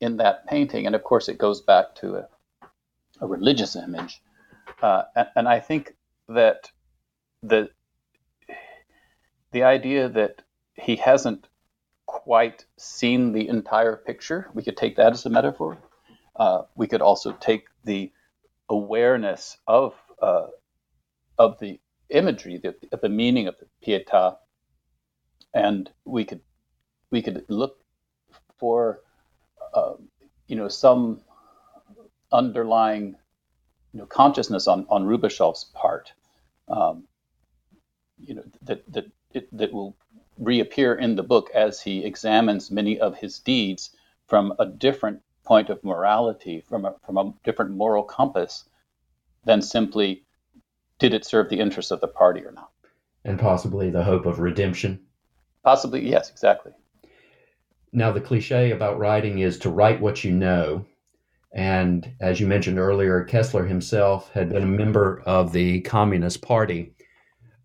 in 0.00 0.16
that 0.16 0.46
painting, 0.46 0.86
and 0.86 0.94
of 0.94 1.04
course 1.04 1.28
it 1.28 1.36
goes 1.36 1.60
back 1.60 1.94
to 1.96 2.16
a, 2.16 2.28
a 3.20 3.26
religious 3.26 3.76
image, 3.76 4.22
uh, 4.80 5.02
and, 5.14 5.28
and 5.36 5.48
I 5.48 5.60
think 5.60 5.94
that 6.28 6.70
the 7.42 7.70
the 9.52 9.64
idea 9.64 10.08
that 10.08 10.42
he 10.74 10.96
hasn't 10.96 11.48
quite 12.06 12.64
seen 12.76 13.32
the 13.32 13.48
entire 13.48 13.96
picture, 13.96 14.50
we 14.54 14.62
could 14.62 14.76
take 14.76 14.96
that 14.96 15.12
as 15.12 15.26
a 15.26 15.30
metaphor. 15.30 15.78
Uh, 16.36 16.62
we 16.74 16.86
could 16.86 17.02
also 17.02 17.32
take 17.32 17.66
the 17.84 18.12
awareness 18.68 19.58
of 19.66 19.94
uh, 20.22 20.46
of 21.38 21.58
the 21.60 21.80
imagery, 22.10 22.58
the, 22.58 22.74
the 23.00 23.08
meaning 23.08 23.46
of 23.46 23.56
the 23.58 23.66
Pietà, 23.84 24.36
and 25.54 25.90
we 26.04 26.24
could 26.24 26.40
we 27.10 27.22
could 27.22 27.44
look 27.48 27.78
for 28.58 29.00
uh, 29.74 29.94
you 30.46 30.56
know 30.56 30.68
some 30.68 31.20
underlying 32.32 33.16
you 33.92 34.00
know 34.00 34.06
consciousness 34.06 34.66
on 34.68 34.86
on 34.88 35.04
Rubashov's 35.04 35.64
part. 35.74 36.12
Um, 36.68 37.04
you 38.18 38.34
know 38.34 38.44
that 38.62 38.82
that 38.92 39.06
it, 39.32 39.48
that 39.56 39.72
will 39.72 39.96
reappear 40.38 40.94
in 40.94 41.16
the 41.16 41.22
book 41.22 41.50
as 41.54 41.80
he 41.80 42.04
examines 42.04 42.70
many 42.70 42.98
of 42.98 43.18
his 43.18 43.38
deeds 43.38 43.90
from 44.26 44.54
a 44.58 44.66
different 44.66 45.20
point 45.44 45.68
of 45.70 45.82
morality, 45.84 46.60
from 46.60 46.84
a, 46.84 46.94
from 47.04 47.16
a 47.16 47.32
different 47.44 47.72
moral 47.72 48.02
compass 48.02 48.64
than 49.44 49.60
simply 49.60 50.24
did 50.98 51.14
it 51.14 51.24
serve 51.24 51.48
the 51.48 51.58
interests 51.58 51.90
of 51.90 52.00
the 52.00 52.08
party 52.08 52.40
or 52.44 52.52
not. 52.52 52.70
And 53.24 53.38
possibly 53.38 53.90
the 53.90 54.04
hope 54.04 54.26
of 54.26 54.38
redemption. 54.38 55.00
Possibly, 55.64 56.08
yes, 56.08 56.30
exactly. 56.30 56.72
Now, 57.92 58.12
the 58.12 58.20
cliche 58.20 58.70
about 58.70 58.98
writing 58.98 59.40
is 59.40 59.58
to 59.58 59.70
write 59.70 60.00
what 60.00 60.22
you 60.22 60.30
know. 60.30 60.86
And 61.52 62.12
as 62.20 62.38
you 62.38 62.46
mentioned 62.46 62.78
earlier, 62.78 63.26
Koestler 63.28 63.66
himself 63.66 64.30
had 64.32 64.50
been 64.50 64.62
a 64.62 64.66
member 64.66 65.22
of 65.26 65.52
the 65.52 65.80
Communist 65.80 66.42
Party. 66.42 66.94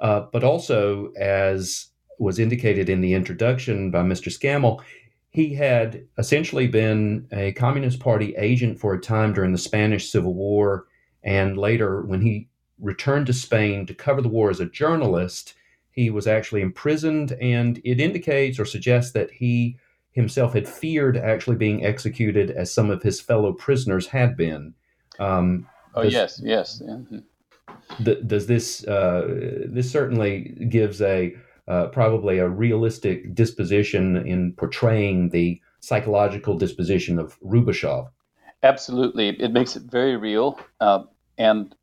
Uh, 0.06 0.28
but 0.32 0.44
also, 0.44 1.12
as 1.14 1.88
was 2.20 2.38
indicated 2.38 2.90
in 2.90 3.02
the 3.02 3.16
introduction 3.16 3.90
by 3.90 4.04
Mr. 4.04 4.32
Scammell, 4.32 4.84
he 5.32 5.56
had 5.56 6.06
essentially 6.20 6.68
been 6.68 7.28
a 7.32 7.54
Communist 7.54 8.00
Party 8.00 8.36
agent 8.36 8.80
for 8.80 8.94
a 8.94 9.02
time 9.02 9.34
during 9.34 9.52
the 9.52 9.58
Spanish 9.58 10.12
Civil 10.12 10.36
War. 10.36 10.86
And 11.24 11.58
later, 11.58 12.04
when 12.04 12.22
he 12.22 12.50
returned 12.80 13.26
to 13.26 13.34
Spain 13.34 13.88
to 13.88 13.96
cover 13.96 14.22
the 14.22 14.30
war 14.30 14.52
as 14.52 14.60
a 14.60 14.70
journalist, 14.70 15.56
he 15.90 16.12
was 16.12 16.28
actually 16.28 16.62
imprisoned. 16.62 17.32
And 17.42 17.82
it 17.84 18.00
indicates 18.00 18.60
or 18.60 18.66
suggests 18.66 19.12
that 19.14 19.32
he 19.32 19.80
himself 20.12 20.54
had 20.54 20.70
feared 20.70 21.18
actually 21.18 21.56
being 21.56 21.84
executed 21.84 22.52
as 22.52 22.72
some 22.72 22.92
of 22.92 23.02
his 23.02 23.20
fellow 23.20 23.54
prisoners 23.54 24.06
had 24.06 24.38
been. 24.38 24.76
Um, 25.18 25.68
oh, 25.96 26.04
yes, 26.04 26.40
yes. 26.44 26.80
Mm-hmm. 26.80 27.18
Th- 28.04 28.28
does 28.28 28.48
this 28.48 28.86
uh, 28.88 29.64
this 29.68 29.92
certainly 29.92 30.56
gives 30.70 31.02
a 31.02 31.36
uh, 31.68 31.88
probably 31.88 32.40
a 32.40 32.48
realistic 32.48 33.34
disposition 33.34 34.18
in 34.28 34.54
portraying 34.54 35.30
the 35.30 35.60
psychological 35.80 36.58
disposition 36.58 37.20
of 37.20 37.40
Rubashov. 37.42 38.10
Absolutely, 38.64 39.30
it 39.30 39.52
makes 39.52 39.76
it 39.76 39.84
very 39.84 40.16
real, 40.18 40.60
um, 40.80 41.10
and 41.38 41.76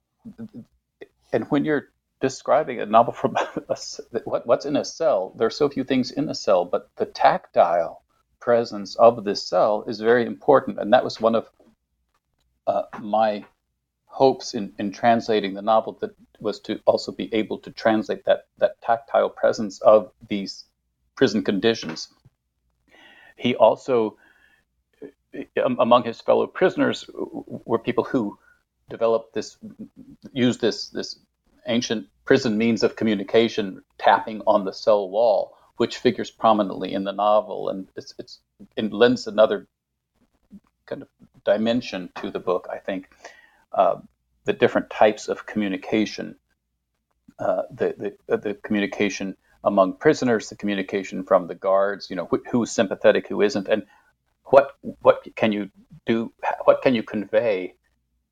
and 1.33 1.45
when 1.51 1.65
you're 1.65 1.89
describing 2.21 2.81
a 2.81 2.87
novel 2.87 3.13
from 3.13 3.37
a, 3.69 3.77
what, 4.25 4.47
what's 4.47 4.67
in 4.67 4.77
a 4.77 4.85
cell, 4.85 5.35
there 5.37 5.47
are 5.47 5.51
so 5.51 5.69
few 5.69 5.85
things 5.85 6.11
in 6.11 6.29
a 6.29 6.35
cell, 6.35 6.65
but 6.65 6.91
the 6.97 7.07
tactile 7.07 8.03
presence 8.41 8.97
of 8.97 9.25
this 9.25 9.47
cell 9.47 9.85
is 9.87 10.01
very 10.01 10.27
important, 10.27 10.79
and 10.79 10.93
that 10.93 11.05
was 11.05 11.21
one 11.21 11.35
of 11.35 11.49
uh, 12.67 12.83
my 13.01 13.45
hopes 14.23 14.55
in, 14.55 14.73
in 14.79 14.89
translating 14.93 15.53
the 15.55 15.67
novel 15.75 15.93
that 16.01 16.15
was 16.39 16.61
to 16.61 16.73
also 16.91 17.11
be 17.23 17.29
able 17.41 17.59
to 17.59 17.71
translate 17.85 18.23
that 18.25 18.41
that 18.63 18.73
tactile 18.89 19.33
presence 19.43 19.75
of 19.95 19.99
these 20.33 20.53
prison 21.19 21.43
conditions. 21.51 21.99
He 23.45 23.51
also, 23.67 23.95
um, 25.65 25.77
among 25.87 26.03
his 26.05 26.21
fellow 26.29 26.47
prisoners, 26.47 26.99
were 27.69 27.83
people 27.89 28.05
who 28.13 28.39
developed 28.95 29.31
this, 29.35 29.59
used 30.45 30.61
this 30.61 30.79
this 30.99 31.11
ancient 31.67 32.03
prison 32.25 32.53
means 32.65 32.83
of 32.83 32.91
communication, 33.01 33.65
tapping 33.99 34.39
on 34.47 34.65
the 34.65 34.77
cell 34.85 35.05
wall, 35.17 35.41
which 35.81 35.95
figures 35.99 36.31
prominently 36.31 36.91
in 36.97 37.05
the 37.09 37.17
novel, 37.29 37.71
and 37.71 37.89
it's, 37.99 38.15
it's 38.21 38.35
it 38.77 38.93
lends 38.93 39.27
another 39.27 39.59
kind 40.87 41.03
of 41.03 41.09
dimension 41.45 42.01
to 42.21 42.31
the 42.31 42.43
book. 42.51 42.65
I 42.77 42.79
think 42.89 43.03
uh, 43.75 43.97
the 44.45 44.53
different 44.53 44.91
types 44.91 45.29
of 45.29 45.47
communication, 45.47 46.37
uh, 47.39 47.63
the, 47.71 48.15
the 48.29 48.37
the 48.37 48.55
communication 48.55 49.37
among 49.65 49.95
prisoners, 49.95 50.49
the 50.49 50.57
communication 50.57 51.23
from 51.25 51.47
the 51.47 51.55
guards, 51.55 52.11
you 52.11 52.17
know, 52.17 52.29
wh- 52.31 52.51
who's 52.51 52.71
sympathetic, 52.71 53.29
who 53.29 53.43
isn't, 53.43 53.69
and 53.69 53.85
what 54.45 54.73
what 55.01 55.27
can 55.37 55.53
you 55.53 55.71
do? 56.07 56.33
What 56.65 56.83
can 56.83 56.95
you 56.95 57.03
convey 57.03 57.75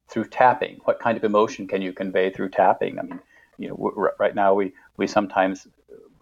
through 0.08 0.24
tapping? 0.24 0.80
What 0.84 0.98
kind 0.98 1.16
of 1.16 1.24
emotion 1.24 1.68
can 1.68 1.82
you 1.82 1.92
convey 1.92 2.30
through 2.30 2.50
tapping? 2.50 2.98
I 2.98 3.02
mean, 3.02 3.20
you 3.58 3.68
know, 3.68 4.12
right 4.18 4.34
now 4.34 4.54
we 4.54 4.72
we 4.96 5.06
sometimes 5.06 5.66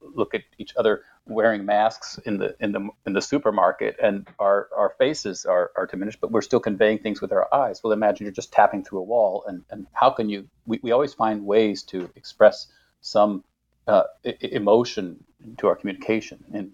look 0.02 0.34
at 0.34 0.42
each 0.58 0.75
other 0.76 1.02
wearing 1.28 1.64
masks 1.64 2.18
in 2.25 2.38
the 2.38 2.56
in 2.61 2.73
the 2.73 2.88
in 3.06 3.12
the 3.12 3.23
supermarket 3.23 3.97
and 4.02 4.26
our 4.38 4.68
our 4.76 4.94
faces 4.99 5.44
are, 5.44 5.70
are 5.76 5.87
diminished 5.87 6.20
but 6.20 6.30
we're 6.30 6.40
still 6.40 6.61
conveying 6.61 6.99
things 6.99 7.20
with 7.20 7.32
our 7.32 7.52
eyes 7.54 7.80
well 7.85 7.92
imagine 7.92 8.25
you're 8.25 8.32
just 8.32 8.52
tapping 8.52 8.82
through 8.82 8.99
a 8.99 9.02
wall 9.02 9.44
and 9.47 9.62
and 9.70 9.87
how 9.92 10.11
can 10.11 10.28
you 10.28 10.49
we, 10.66 10.80
we 10.82 10.90
always 10.90 11.14
find 11.14 11.44
ways 11.44 11.82
to 11.82 12.11
express 12.16 12.66
some 13.00 13.44
uh, 13.88 14.04
emotion 14.40 15.25
to 15.58 15.66
our 15.66 15.75
communication. 15.75 16.44
And 16.52 16.73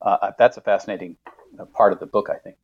uh, 0.00 0.32
that's 0.38 0.56
a 0.56 0.60
fascinating 0.60 1.16
uh, 1.58 1.66
part 1.66 1.92
of 1.92 2.00
the 2.00 2.06
book, 2.06 2.28
I 2.30 2.38
think. 2.38 2.56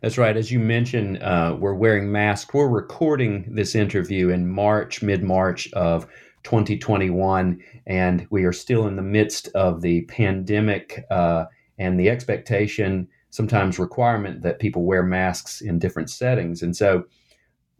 That's 0.00 0.18
right. 0.18 0.36
As 0.36 0.50
you 0.50 0.58
mentioned, 0.58 1.22
uh, 1.22 1.56
we're 1.58 1.74
wearing 1.74 2.10
masks. 2.10 2.52
We're 2.52 2.68
recording 2.68 3.54
this 3.54 3.74
interview 3.74 4.30
in 4.30 4.50
March, 4.50 5.02
mid 5.02 5.22
March 5.22 5.72
of 5.72 6.06
2021, 6.44 7.60
and 7.86 8.26
we 8.30 8.44
are 8.44 8.52
still 8.52 8.86
in 8.86 8.96
the 8.96 9.02
midst 9.02 9.48
of 9.48 9.80
the 9.82 10.02
pandemic 10.02 11.04
uh, 11.10 11.46
and 11.78 11.98
the 11.98 12.08
expectation, 12.08 13.08
sometimes 13.30 13.78
requirement, 13.78 14.42
that 14.42 14.60
people 14.60 14.84
wear 14.84 15.02
masks 15.02 15.60
in 15.60 15.78
different 15.78 16.10
settings. 16.10 16.62
And 16.62 16.76
so, 16.76 17.04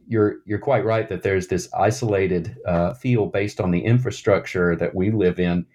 you're 0.07 0.35
you're 0.45 0.59
quite 0.59 0.85
right 0.85 1.09
that 1.09 1.23
there's 1.23 1.47
this 1.47 1.67
isolated 1.73 2.55
uh, 2.67 2.93
feel 2.93 3.25
based 3.25 3.59
on 3.59 3.71
the 3.71 3.83
infrastructure 3.83 4.75
that 4.75 4.93
we 4.93 5.09
live 5.09 5.39
in, 5.39 5.65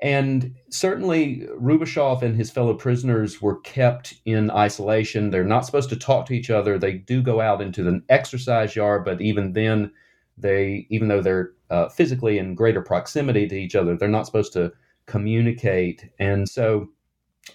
and 0.00 0.54
certainly 0.70 1.46
Rubashov 1.60 2.22
and 2.22 2.36
his 2.36 2.50
fellow 2.50 2.74
prisoners 2.74 3.42
were 3.42 3.60
kept 3.60 4.14
in 4.24 4.50
isolation. 4.50 5.30
They're 5.30 5.44
not 5.44 5.66
supposed 5.66 5.88
to 5.90 5.96
talk 5.96 6.26
to 6.26 6.34
each 6.34 6.50
other. 6.50 6.78
They 6.78 6.94
do 6.94 7.20
go 7.20 7.40
out 7.40 7.60
into 7.60 7.82
the 7.82 8.00
exercise 8.08 8.76
yard, 8.76 9.04
but 9.04 9.20
even 9.20 9.54
then, 9.54 9.90
they 10.38 10.86
even 10.90 11.08
though 11.08 11.20
they're 11.20 11.52
uh, 11.70 11.88
physically 11.88 12.38
in 12.38 12.54
greater 12.54 12.82
proximity 12.82 13.46
to 13.48 13.54
each 13.54 13.74
other, 13.74 13.96
they're 13.96 14.08
not 14.08 14.26
supposed 14.26 14.52
to 14.54 14.72
communicate. 15.06 16.08
And 16.18 16.48
so, 16.48 16.88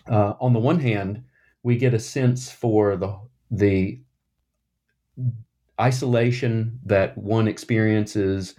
uh, 0.10 0.34
on 0.40 0.54
the 0.54 0.60
one 0.60 0.80
hand, 0.80 1.24
we 1.64 1.78
get 1.78 1.94
a 1.94 2.00
sense 2.00 2.52
for 2.52 2.96
the 2.96 3.20
the 3.50 4.00
isolation 5.80 6.80
that 6.86 7.18
one 7.18 7.48
experiences 7.48 8.56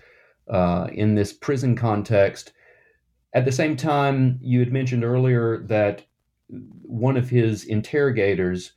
uh, 0.49 0.89
in 0.93 1.15
this 1.15 1.33
prison 1.33 1.77
context. 1.77 2.53
At 3.33 3.45
the 3.45 3.53
same 3.53 3.77
time, 3.77 4.39
you 4.43 4.61
had 4.61 4.73
mentioned 4.73 5.05
earlier 5.05 5.59
that 5.67 6.05
one 6.49 7.17
of 7.17 7.29
his 7.29 7.65
interrogators, 7.65 8.73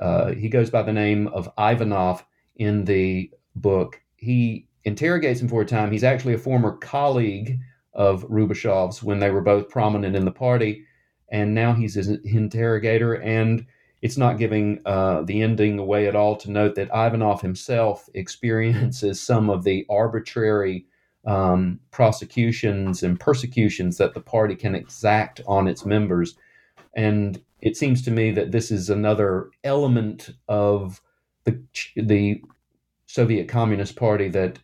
uh, 0.00 0.32
he 0.32 0.48
goes 0.48 0.70
by 0.70 0.82
the 0.82 0.92
name 0.92 1.28
of 1.28 1.48
Ivanov 1.58 2.24
in 2.56 2.84
the 2.84 3.30
book. 3.54 4.00
He 4.16 4.66
interrogates 4.84 5.40
him 5.40 5.48
for 5.48 5.62
a 5.62 5.66
time. 5.66 5.92
He's 5.92 6.04
actually 6.04 6.34
a 6.34 6.38
former 6.38 6.72
colleague 6.76 7.58
of 7.94 8.24
Rubashov's 8.24 9.02
when 9.02 9.18
they 9.18 9.30
were 9.30 9.40
both 9.40 9.68
prominent 9.68 10.16
in 10.16 10.24
the 10.24 10.30
party, 10.30 10.84
and 11.30 11.54
now 11.54 11.72
he's 11.72 11.94
his 11.94 12.08
interrogator. 12.08 13.14
And 13.14 13.66
it's 14.00 14.18
not 14.18 14.38
giving 14.38 14.80
uh, 14.84 15.22
the 15.22 15.42
ending 15.42 15.78
away 15.78 16.08
at 16.08 16.16
all 16.16 16.36
to 16.36 16.50
note 16.50 16.74
that 16.74 16.90
Ivanov 16.92 17.40
himself 17.40 18.08
experiences 18.14 19.20
some 19.20 19.48
of 19.48 19.64
the 19.64 19.86
arbitrary 19.88 20.86
um, 21.24 21.78
prosecutions 21.92 23.02
and 23.04 23.20
persecutions 23.20 23.98
that 23.98 24.14
the 24.14 24.20
party 24.20 24.56
can 24.56 24.74
exact 24.74 25.40
on 25.46 25.68
its 25.68 25.86
members. 25.86 26.34
And 26.94 27.40
it 27.60 27.76
seems 27.76 28.02
to 28.02 28.10
me 28.10 28.32
that 28.32 28.50
this 28.50 28.70
is 28.72 28.90
another 28.90 29.50
element 29.62 30.30
of 30.48 31.00
the 31.44 31.60
the 31.94 32.42
Soviet 33.06 33.48
Communist 33.48 33.94
Party 33.94 34.28
that 34.30 34.58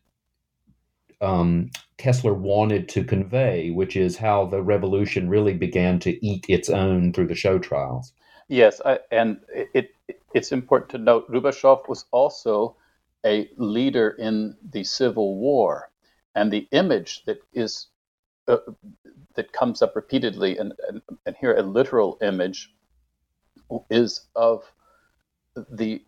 um, 1.20 1.70
Koestler 1.98 2.36
wanted 2.36 2.88
to 2.90 3.04
convey, 3.04 3.70
which 3.70 3.96
is 3.96 4.16
how 4.16 4.46
the 4.46 4.62
revolution 4.62 5.28
really 5.28 5.54
began 5.54 5.98
to 6.00 6.24
eat 6.24 6.46
its 6.48 6.68
own 6.68 7.12
through 7.12 7.26
the 7.26 7.34
show 7.34 7.58
trials. 7.58 8.12
Yes, 8.48 8.80
I, 8.84 9.00
and 9.10 9.40
it, 9.52 9.90
it, 10.08 10.22
it's 10.32 10.52
important 10.52 10.90
to 10.90 10.98
note 10.98 11.30
Rubashov 11.30 11.88
was 11.88 12.04
also 12.12 12.76
a 13.26 13.50
leader 13.56 14.10
in 14.10 14.56
the 14.70 14.84
Civil 14.84 15.38
War, 15.38 15.90
and 16.34 16.52
the 16.52 16.68
image 16.70 17.24
that 17.26 17.38
is 17.52 17.88
uh, 18.46 18.58
that 19.34 19.52
comes 19.52 19.82
up 19.82 19.94
repeatedly, 19.94 20.56
and, 20.56 20.72
and, 20.88 21.02
and 21.26 21.36
here 21.38 21.54
a 21.54 21.62
literal 21.62 22.16
image 22.22 22.72
is 23.90 24.26
of 24.34 24.64
the 25.70 26.02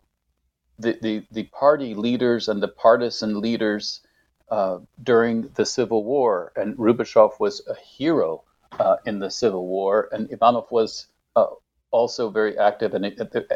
the, 0.79 0.97
the, 1.01 1.23
the 1.31 1.43
party 1.43 1.93
leaders 1.93 2.47
and 2.47 2.63
the 2.63 2.67
partisan 2.67 3.39
leaders 3.39 4.01
uh, 4.51 4.79
during 5.01 5.49
the 5.55 5.65
Civil 5.65 6.03
War. 6.03 6.51
And 6.55 6.77
Rubashov 6.77 7.39
was 7.39 7.65
a 7.67 7.75
hero 7.75 8.43
uh, 8.79 8.97
in 9.05 9.19
the 9.19 9.31
Civil 9.31 9.65
War, 9.67 10.09
and 10.11 10.31
Ivanov 10.31 10.69
was 10.71 11.07
uh, 11.35 11.47
also 11.91 12.29
very 12.29 12.57
active, 12.57 12.93
and 12.93 13.05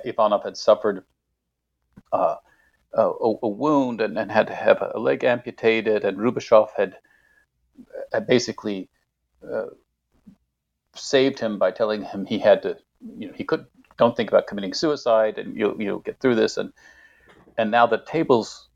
Ivanov 0.06 0.44
had 0.44 0.58
suffered 0.58 1.04
uh, 2.12 2.36
a, 2.94 3.04
a, 3.04 3.48
wound 3.48 4.02
and, 4.02 4.18
and, 4.18 4.32
had 4.32 4.48
to 4.48 4.56
have 4.56 4.82
a 4.82 5.00
leg 5.00 5.24
amputated, 5.24 6.06
and 6.06 6.18
Rubashov 6.18 6.70
had, 6.76 6.96
had 8.14 8.28
basically 8.28 8.90
uh, 9.44 9.68
saved 10.96 11.40
him 11.40 11.60
by 11.60 11.72
telling 11.72 12.04
him 12.04 12.26
he 12.26 12.40
had 12.40 12.62
to, 12.64 12.78
you 13.18 13.28
know, 13.28 13.34
he 13.36 13.44
could 13.44 13.66
don't 13.98 14.16
think 14.16 14.30
about 14.30 14.48
committing 14.48 14.74
suicide, 14.74 15.38
and 15.38 15.56
you'll 15.56 15.82
you'll 15.82 16.00
get 16.00 16.20
through 16.20 16.36
this, 16.36 16.58
and 16.58 16.74
and 17.58 17.72
now 17.72 17.86
the 17.86 18.00
tables. 18.00 18.70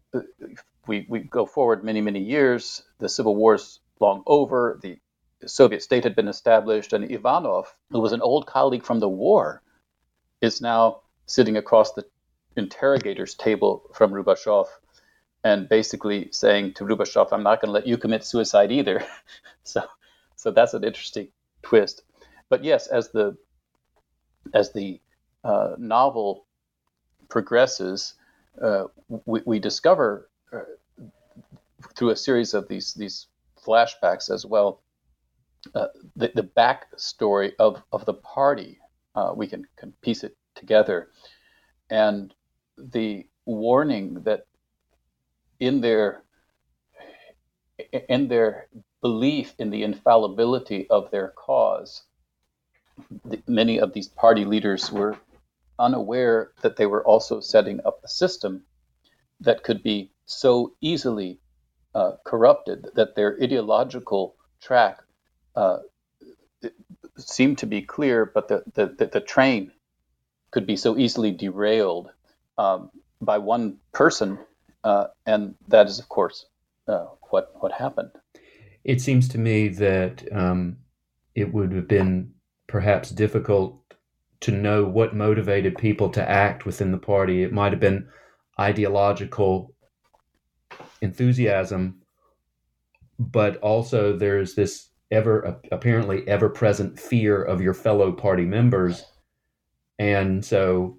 We, 0.90 1.06
we 1.08 1.20
go 1.20 1.46
forward 1.46 1.84
many, 1.84 2.02
many 2.02 2.20
years. 2.20 2.84
The 2.98 3.08
Civil 3.08 3.36
War's 3.36 3.80
long 4.00 4.24
over. 4.26 4.80
The 4.82 5.00
the 5.40 5.48
Soviet 5.48 5.82
state 5.82 6.04
had 6.04 6.16
been 6.16 6.28
established, 6.28 6.92
and 6.94 7.10
Ivanov, 7.10 7.74
who 7.92 8.02
was 8.02 8.12
an 8.12 8.22
old 8.22 8.46
colleague 8.46 8.84
from 8.84 9.00
the 9.00 9.08
war, 9.08 9.62
is 10.42 10.62
now 10.62 11.02
sitting 11.28 11.56
across 11.56 11.94
the 11.94 12.06
interrogator's 12.58 13.36
table 13.36 13.84
from 13.94 14.12
Rubashov 14.12 14.68
and 15.44 15.70
basically 15.70 16.28
saying 16.32 16.74
to 16.74 16.84
Rubashov, 16.84 17.30
I'm 17.32 17.44
not 17.44 17.62
going 17.62 17.70
to 17.70 17.74
let 17.74 17.88
you 17.88 17.98
commit 17.98 18.26
suicide 18.26 18.72
either. 18.72 19.06
so, 19.64 19.84
so 20.36 20.52
that's 20.52 20.74
an 20.74 20.84
interesting 20.84 21.30
twist. 21.62 22.04
But 22.50 22.64
yes, 22.64 22.88
as 22.88 23.10
the 23.12 23.38
as 24.54 24.74
the 24.74 25.00
uh, 25.44 25.76
novel 25.78 26.46
progresses, 27.30 28.16
uh, 28.62 28.86
we, 29.26 29.42
we, 29.46 29.60
discover 29.60 30.30
uh, 30.52 30.62
through 31.96 32.10
a 32.10 32.16
series 32.16 32.54
of 32.54 32.68
these 32.68 32.94
these 32.94 33.28
flashbacks 33.66 34.30
as 34.30 34.46
well 34.46 34.82
uh, 35.76 35.88
the, 36.16 36.32
the 36.36 36.44
backstory 36.44 37.52
of, 37.60 37.82
of 37.92 38.06
the 38.06 38.14
party. 38.14 38.80
Uh, 39.16 39.34
we 39.36 39.48
can, 39.48 39.66
can 39.78 39.92
piece 40.02 40.24
it 40.24 40.36
together. 40.56 41.10
And 41.90 42.34
the 42.78 43.28
warning 43.46 44.22
that 44.24 44.46
in 45.60 45.82
their 45.82 46.24
in 48.08 48.28
their 48.28 48.68
belief 49.02 49.54
in 49.58 49.70
the 49.70 49.84
infallibility 49.84 50.90
of 50.90 51.10
their 51.12 51.30
cause, 51.30 52.04
the, 53.26 53.42
many 53.48 53.80
of 53.80 53.94
these 53.94 54.08
party 54.08 54.46
leaders 54.46 54.92
were 54.92 55.18
unaware 55.80 56.52
that 56.62 56.76
they 56.76 56.86
were 56.86 57.06
also 57.06 57.40
setting 57.40 57.80
up 57.86 58.00
a 58.04 58.08
system 58.08 58.64
that 59.40 59.64
could 59.64 59.82
be 59.82 60.12
so 60.26 60.74
easily 60.82 61.40
uh, 61.96 62.12
corrupted 62.24 62.88
that 62.96 63.16
their 63.16 63.38
ideological 63.42 64.36
track 64.62 65.00
uh, 65.56 65.80
seemed 67.18 67.58
to 67.60 67.66
be 67.66 67.82
clear, 67.82 68.26
but 68.34 68.48
the, 68.48 68.64
the, 68.74 69.06
the, 69.06 69.20
train 69.20 69.72
could 70.52 70.66
be 70.66 70.76
so 70.76 70.98
easily 70.98 71.32
derailed 71.32 72.10
um, 72.58 72.90
by 73.22 73.38
one 73.38 73.78
person, 73.92 74.38
uh, 74.84 75.08
and 75.26 75.56
that 75.68 75.88
is, 75.88 76.00
of 76.00 76.08
course, 76.10 76.46
uh, 76.88 77.06
what 77.30 77.52
what 77.60 77.72
happened. 77.72 78.12
It 78.84 79.02
seems 79.02 79.28
to 79.30 79.38
me 79.38 79.68
that 79.70 80.24
um, 80.32 80.78
it 81.36 81.54
would 81.54 81.74
have 81.74 81.88
been 81.88 82.34
perhaps 82.68 83.10
difficult 83.10 83.82
to 84.42 84.52
know 84.52 84.86
what 84.86 85.16
motivated 85.16 85.78
people 85.78 86.10
to 86.10 86.30
act 86.30 86.66
within 86.66 86.92
the 86.92 86.98
party. 86.98 87.44
It 87.44 87.52
might 87.52 87.74
have 87.74 87.82
been 87.82 88.08
ideological 88.60 89.74
enthusiasm, 91.02 92.02
but 93.18 93.58
also 93.58 94.16
there's 94.16 94.56
this 94.56 94.90
ever 95.12 95.60
apparently 95.72 96.28
ever 96.28 96.50
present 96.50 97.00
fear 97.00 97.42
of 97.44 97.62
your 97.62 97.74
fellow 97.74 98.12
party 98.12 98.46
members, 98.46 99.04
and 99.98 100.46
so 100.46 100.98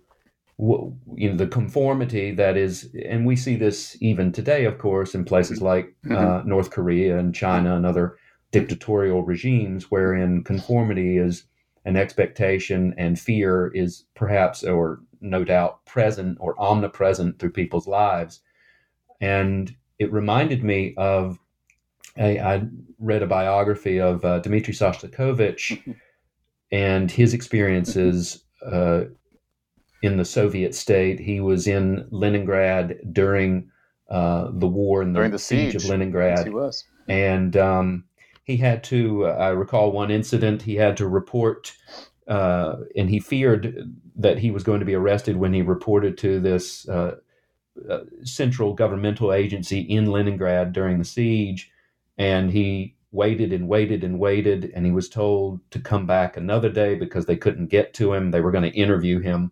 you 0.59 1.31
know 1.31 1.37
the 1.37 1.47
conformity 1.47 2.33
that 2.35 2.57
is, 2.57 2.95
and 3.09 3.25
we 3.25 3.37
see 3.37 3.57
this 3.57 3.97
even 4.01 4.31
today, 4.31 4.65
of 4.65 4.79
course, 4.79 5.15
in 5.15 5.25
places 5.25 5.63
like 5.63 5.95
mm-hmm. 6.05 6.17
uh, 6.17 6.43
North 6.43 6.71
Korea 6.71 7.19
and 7.19 7.35
China 7.35 7.77
and 7.77 7.87
other 7.87 8.17
dictatorial 8.53 9.23
regimes, 9.23 9.91
wherein 9.91 10.45
conformity 10.45 11.17
is 11.17 11.45
an 11.85 11.97
expectation 11.97 12.95
and 12.99 13.19
fear 13.19 13.71
is 13.75 14.05
perhaps 14.15 14.63
or 14.63 15.01
no 15.21 15.45
doubt 15.45 15.85
present 15.87 16.37
or 16.41 16.61
omnipresent 16.61 17.39
through 17.39 17.53
people's 17.53 17.87
lives. 17.87 18.41
And 19.21 19.75
it 20.01 20.11
reminded 20.13 20.65
me 20.65 20.95
of 20.97 21.39
a, 22.19 22.41
I 22.41 22.63
read 22.99 23.23
a 23.23 23.27
biography 23.27 24.01
of 24.01 24.25
uh, 24.25 24.41
Dmitry 24.41 24.75
Shostakovich 24.75 25.79
mm-hmm. 25.79 25.93
and 26.73 27.11
his 27.11 27.35
experiences 27.35 28.43
uh, 28.67 29.03
in 30.03 30.17
the 30.17 30.25
Soviet 30.25 30.75
state. 30.75 31.21
He 31.21 31.39
was 31.39 31.67
in 31.67 32.09
Leningrad 32.11 32.99
during 33.13 33.71
uh, 34.11 34.49
the 34.53 34.67
war 34.67 35.03
and 35.03 35.15
the, 35.15 35.29
the 35.29 35.39
siege. 35.39 35.73
siege 35.73 35.85
of 35.85 35.89
Leningrad. 35.91 36.39
Yes, 36.39 36.45
he 36.45 36.51
was. 36.51 36.85
And 37.07 37.57
um, 37.57 38.05
he 38.45 38.57
had 38.57 38.83
to, 38.85 39.27
uh, 39.27 39.31
I 39.33 39.49
recall 39.51 39.93
one 39.93 40.11
incident, 40.11 40.63
he 40.63 40.77
had 40.77 40.97
to 40.97 41.07
report 41.07 41.73
uh, 42.27 42.77
and 42.97 43.11
he 43.11 43.19
feared 43.19 43.93
that 44.17 44.39
he 44.39 44.53
was 44.53 44.63
going 44.63 44.79
to 44.79 44.87
be 44.87 44.95
arrested 44.95 45.37
when 45.37 45.53
he 45.53 45.63
reported 45.63 46.17
to 46.19 46.39
this 46.39 46.89
central 48.25 48.75
governmental 48.75 49.33
agency 49.33 49.81
in 49.81 50.07
Leningrad 50.07 50.73
during 50.73 50.99
the 50.99 51.05
siege. 51.05 51.71
And 52.19 52.51
he 52.51 52.97
waited 53.13 53.53
and 53.53 53.69
waited 53.69 54.05
and 54.05 54.19
waited, 54.19 54.71
and 54.75 54.87
he 54.87 54.93
was 54.93 55.09
told 55.09 55.61
to 55.71 55.81
come 55.81 56.07
back 56.07 56.37
another 56.37 56.69
day 56.69 56.95
because 56.95 57.27
they 57.27 57.37
couldn't 57.37 57.67
get 57.67 57.93
to 57.95 58.13
him. 58.13 58.31
They 58.31 58.41
were 58.41 58.53
going 58.53 58.71
to 58.71 58.79
interview 58.79 59.21
him, 59.21 59.51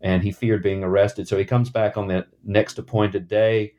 and 0.00 0.22
he 0.22 0.32
feared 0.32 0.62
being 0.62 0.84
arrested. 0.84 1.28
So 1.28 1.38
he 1.38 1.44
comes 1.44 1.70
back 1.70 1.96
on 1.96 2.08
the 2.08 2.26
next 2.44 2.78
appointed 2.78 3.28
day 3.28 3.74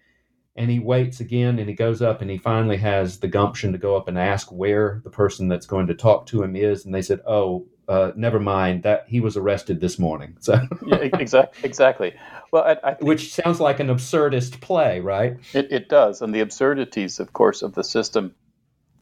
and 0.60 0.70
he 0.70 0.78
waits 0.78 1.22
again 1.22 1.58
and 1.58 1.70
he 1.70 1.74
goes 1.74 2.02
up 2.02 2.22
and 2.22 2.30
he 2.30 2.38
finally 2.38 2.76
has 2.76 3.20
the 3.20 3.28
gumption 3.30 3.72
to 3.72 3.78
go 3.78 3.96
up 3.96 4.10
and 4.10 4.20
ask 4.20 4.52
where 4.52 5.00
the 5.06 5.10
person 5.10 5.48
that's 5.48 5.66
going 5.66 5.88
to 5.88 5.94
talk 5.94 6.26
to 6.26 6.44
him 6.44 6.54
is 6.54 6.84
and 6.84 6.94
they 6.94 7.02
said 7.02 7.22
oh 7.26 7.66
uh, 7.89 8.12
never 8.15 8.39
mind 8.39 8.84
that 8.84 9.06
he 9.08 9.19
was 9.19 9.36
arrested 9.36 9.82
this 9.82 9.97
morning. 9.97 10.38
So 10.39 10.54
yeah, 10.86 10.97
exactly, 10.97 11.60
exactly. 11.63 12.13
Well, 12.52 12.63
I, 12.63 12.91
I 12.91 12.95
which 13.02 13.34
sounds 13.34 13.60
like 13.60 13.80
an 13.80 13.88
absurdist 13.88 14.62
play, 14.62 14.99
right? 14.99 15.38
It, 15.54 15.71
it 15.71 15.89
does, 15.89 16.21
and 16.21 16.34
the 16.34 16.39
absurdities, 16.39 17.19
of 17.19 17.34
course, 17.34 17.63
of 17.63 17.73
the 17.73 17.84
system 17.84 18.36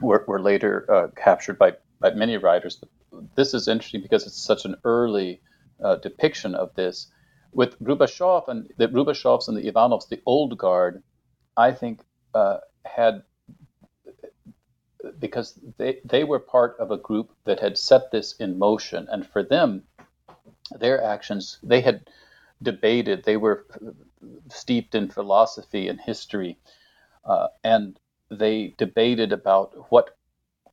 were, 0.02 0.24
were 0.28 0.42
later 0.42 0.86
uh, 0.90 1.08
captured 1.16 1.60
by 1.60 1.74
by 2.00 2.12
many 2.12 2.38
writers. 2.38 2.82
This 3.36 3.54
is 3.54 3.68
interesting 3.68 4.02
because 4.02 4.26
it's 4.26 4.42
such 4.42 4.66
an 4.66 4.76
early 4.84 5.42
uh, 5.84 5.96
depiction 5.98 6.56
of 6.56 6.74
this. 6.76 7.12
With 7.52 7.80
Rubashov 7.80 8.48
and 8.48 8.70
the 8.78 8.88
Rubashovs 8.88 9.48
and 9.48 9.58
the 9.58 9.68
Ivanovs, 9.68 10.08
the 10.08 10.22
old 10.26 10.58
guard, 10.58 11.04
I 11.58 11.72
think 11.72 12.02
uh, 12.34 12.58
had 12.86 13.24
because 15.20 15.60
they, 15.78 16.00
they 16.06 16.24
were 16.24 16.40
part 16.40 16.76
of 16.80 16.92
a 16.92 16.98
group 16.98 17.32
that 17.46 17.60
had 17.60 17.78
set 17.78 18.12
this 18.12 18.36
in 18.38 18.58
motion. 18.60 19.08
And 19.12 19.26
for 19.26 19.44
them, 19.44 19.84
their 20.80 21.04
actions, 21.04 21.60
they 21.64 21.82
had 21.82 22.10
debated, 22.62 23.24
they 23.24 23.38
were 23.38 23.66
steeped 24.50 24.96
in 24.96 25.10
philosophy 25.10 25.88
and 25.88 26.00
history, 26.00 26.58
uh, 27.26 27.48
and 27.64 28.00
they 28.30 28.74
debated 28.78 29.32
about 29.32 29.92
what 29.92 30.18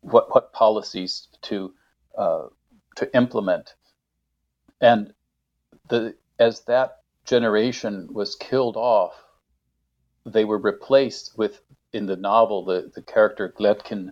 what 0.00 0.32
what 0.34 0.52
policies 0.52 1.28
to 1.42 1.72
uh, 2.18 2.46
to 2.96 3.16
implement. 3.16 3.74
And 4.80 5.14
the 5.88 6.14
as 6.38 6.60
that 6.62 6.98
generation 7.24 8.08
was 8.12 8.34
killed 8.34 8.76
off, 8.76 9.14
they 10.26 10.44
were 10.44 10.58
replaced 10.58 11.36
with 11.38 11.60
in 11.94 12.06
the 12.06 12.16
novel 12.16 12.64
the, 12.64 12.90
the 12.94 13.02
character 13.02 13.52
Gletkin, 13.56 14.10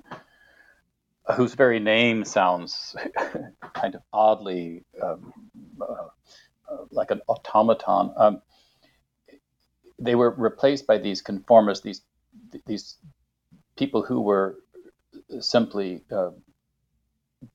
whose 1.37 1.55
very 1.55 1.81
name 1.81 2.25
sounds 2.25 2.97
kind 3.75 3.95
of 3.95 4.03
oddly 4.13 4.85
um, 5.03 5.33
uh, 5.81 6.09
uh, 6.71 6.85
like 6.91 7.11
an 7.11 7.21
automaton. 7.29 8.13
Um, 8.17 8.43
they 9.99 10.15
were 10.15 10.31
replaced 10.31 10.87
by 10.87 10.99
these 10.99 11.23
conformists, 11.23 11.83
these 11.83 12.03
these 12.67 12.97
people 13.77 14.03
who 14.03 14.21
were 14.21 14.59
simply 15.41 16.03
uh, 16.11 16.31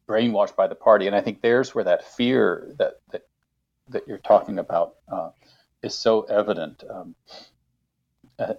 brainwashed 0.08 0.56
by 0.56 0.68
the 0.68 0.76
party. 0.76 1.08
And 1.08 1.16
I 1.16 1.22
think 1.22 1.42
there's 1.42 1.74
where 1.74 1.84
that 1.86 2.04
fear 2.04 2.74
that 2.78 3.02
that, 3.12 3.24
that 3.90 4.08
you're 4.08 4.18
talking 4.18 4.60
about 4.60 4.96
uh, 5.12 5.30
is 5.82 5.96
so 5.96 6.24
evident 6.24 6.84
um, 6.90 7.16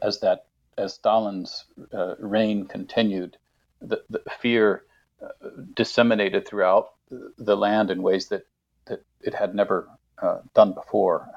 as 0.02 0.20
that 0.20 0.46
as 0.78 0.94
Stalin's 0.94 1.64
uh, 1.92 2.14
reign 2.18 2.66
continued, 2.66 3.36
the, 3.82 4.02
the 4.08 4.22
fear 4.40 4.84
uh, 5.22 5.28
disseminated 5.74 6.46
throughout 6.46 6.90
the 7.36 7.56
land 7.56 7.90
in 7.90 8.02
ways 8.02 8.28
that, 8.28 8.46
that 8.86 9.04
it 9.20 9.34
had 9.34 9.54
never 9.54 9.88
uh, 10.22 10.38
done 10.54 10.72
before. 10.72 11.28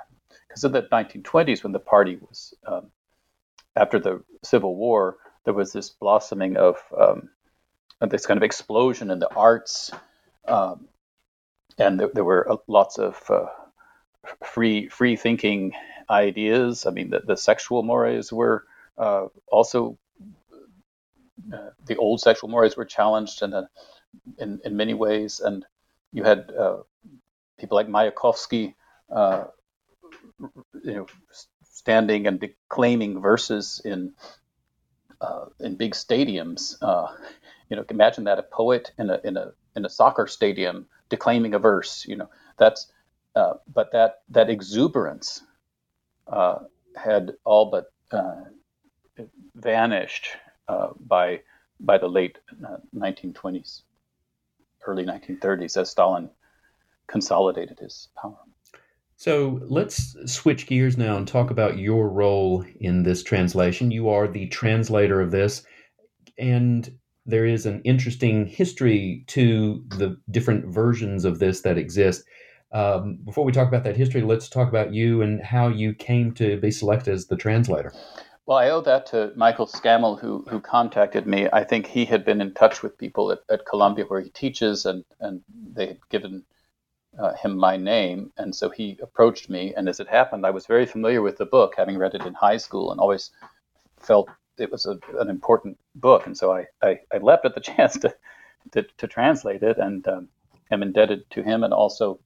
Because 0.47 0.63
in 0.63 0.71
the 0.71 0.83
1920s, 0.83 1.63
when 1.63 1.73
the 1.73 1.79
party 1.79 2.17
was, 2.17 2.53
um, 2.65 2.91
after 3.75 3.99
the 3.99 4.23
Civil 4.43 4.75
War, 4.75 5.17
there 5.45 5.53
was 5.53 5.73
this 5.73 5.89
blossoming 5.89 6.57
of 6.57 6.77
um, 6.97 7.29
this 8.01 8.25
kind 8.25 8.37
of 8.37 8.43
explosion 8.43 9.11
in 9.11 9.19
the 9.19 9.33
arts, 9.33 9.91
um, 10.47 10.87
and 11.77 11.99
there, 11.99 12.09
there, 12.13 12.23
were 12.23 12.51
uh, 12.51 12.57
lots 12.67 12.99
of 12.99 13.21
uh, 13.29 13.45
free 14.43 14.87
free 14.89 15.15
thinking 15.15 15.73
ideas. 16.09 16.85
I 16.85 16.91
mean, 16.91 17.09
the, 17.09 17.21
the 17.25 17.37
sexual 17.37 17.81
mores 17.83 18.31
were 18.31 18.65
uh, 18.97 19.27
also, 19.47 19.97
uh, 21.53 21.69
the 21.85 21.97
old 21.97 22.21
sexual 22.21 22.49
mores 22.49 22.77
were 22.77 22.85
challenged 22.85 23.41
in, 23.41 23.53
a, 23.53 23.69
in, 24.37 24.59
in 24.63 24.75
many 24.77 24.93
ways, 24.93 25.39
and 25.39 25.65
you 26.13 26.23
had 26.23 26.51
uh, 26.57 26.77
people 27.59 27.75
like 27.75 27.87
Mayakovsky, 27.87 28.75
uh, 29.11 29.45
you 30.83 30.93
know, 30.93 31.05
standing 31.63 32.27
and 32.27 32.39
declaiming 32.39 33.21
verses 33.21 33.81
in 33.85 34.13
uh, 35.21 35.45
in 35.59 35.75
big 35.75 35.93
stadiums. 35.93 36.75
you 37.69 37.77
know, 37.77 37.85
imagine 37.89 38.25
that 38.25 38.39
a 38.39 38.43
poet 38.43 38.91
in 38.97 39.09
a 39.09 39.19
in 39.23 39.37
a 39.37 39.51
in 39.75 39.85
a 39.85 39.89
soccer 39.89 40.27
stadium 40.27 40.87
declaiming 41.09 41.53
a 41.53 41.59
verse. 41.59 42.05
You 42.07 42.17
know, 42.17 42.29
that's 42.57 42.91
uh, 43.35 43.53
but 43.73 43.91
that 43.93 44.21
that 44.29 44.49
exuberance 44.49 45.41
uh, 46.27 46.59
had 46.95 47.33
all 47.45 47.69
but 47.71 47.91
uh, 48.11 48.41
vanished 49.55 50.27
uh, 50.67 50.89
by 50.99 51.41
by 51.79 51.97
the 51.97 52.07
late 52.07 52.37
1920s, 52.95 53.79
uh, 53.79 54.63
early 54.85 55.03
1930s, 55.03 55.81
as 55.81 55.89
Stalin 55.89 56.29
consolidated 57.07 57.79
his 57.79 58.09
power. 58.15 58.37
So 59.15 59.59
let's 59.63 60.15
switch 60.31 60.65
gears 60.67 60.97
now 60.97 61.17
and 61.17 61.27
talk 61.27 61.51
about 61.51 61.77
your 61.77 62.09
role 62.09 62.65
in 62.79 63.03
this 63.03 63.23
translation. 63.23 63.91
You 63.91 64.09
are 64.09 64.27
the 64.27 64.47
translator 64.47 65.21
of 65.21 65.31
this, 65.31 65.63
and 66.37 66.91
there 67.25 67.45
is 67.45 67.65
an 67.65 67.81
interesting 67.83 68.47
history 68.47 69.23
to 69.27 69.83
the 69.89 70.17
different 70.31 70.65
versions 70.65 71.25
of 71.25 71.39
this 71.39 71.61
that 71.61 71.77
exist. 71.77 72.23
Um, 72.71 73.19
before 73.25 73.43
we 73.43 73.51
talk 73.51 73.67
about 73.67 73.83
that 73.83 73.97
history, 73.97 74.21
let's 74.21 74.49
talk 74.49 74.69
about 74.69 74.93
you 74.93 75.21
and 75.21 75.43
how 75.43 75.67
you 75.67 75.93
came 75.93 76.33
to 76.35 76.59
be 76.59 76.71
selected 76.71 77.13
as 77.13 77.27
the 77.27 77.35
translator. 77.35 77.93
Well, 78.45 78.57
I 78.57 78.69
owe 78.69 78.81
that 78.81 79.05
to 79.07 79.33
Michael 79.35 79.67
Scammell, 79.67 80.19
who 80.19 80.43
who 80.49 80.59
contacted 80.59 81.27
me. 81.27 81.47
I 81.53 81.63
think 81.63 81.87
he 81.87 82.05
had 82.05 82.25
been 82.25 82.41
in 82.41 82.53
touch 82.53 82.83
with 82.83 82.97
people 82.97 83.31
at, 83.31 83.39
at 83.49 83.65
Columbia 83.65 84.05
where 84.05 84.21
he 84.21 84.29
teaches, 84.31 84.85
and 84.85 85.05
and 85.19 85.43
they 85.73 85.87
had 85.87 86.09
given 86.09 86.43
uh, 87.19 87.33
him 87.35 87.57
my 87.57 87.77
name, 87.77 88.31
and 88.37 88.55
so 88.55 88.69
he 88.69 88.97
approached 89.01 89.49
me. 89.49 89.73
And 89.75 89.89
as 89.89 89.99
it 89.99 90.07
happened, 90.07 90.45
I 90.45 90.51
was 90.51 90.65
very 90.65 90.85
familiar 90.85 91.21
with 91.21 91.37
the 91.37 91.45
book, 91.45 91.75
having 91.77 91.97
read 91.97 92.15
it 92.15 92.25
in 92.25 92.33
high 92.33 92.57
school, 92.57 92.91
and 92.91 92.99
always 92.99 93.31
felt 93.99 94.29
it 94.57 94.71
was 94.71 94.85
a, 94.85 94.99
an 95.19 95.29
important 95.29 95.77
book. 95.95 96.25
And 96.25 96.37
so 96.37 96.53
I, 96.53 96.67
I, 96.81 96.99
I 97.13 97.17
leapt 97.19 97.45
at 97.45 97.55
the 97.55 97.61
chance 97.71 97.97
to 97.99 98.15
to, 98.71 98.83
to 98.97 99.07
translate 99.07 99.63
it, 99.63 99.77
and 99.77 100.07
um, 100.07 100.29
am 100.71 100.83
indebted 100.83 101.29
to 101.31 101.43
him 101.43 101.63
and 101.63 101.73
also 101.73 102.19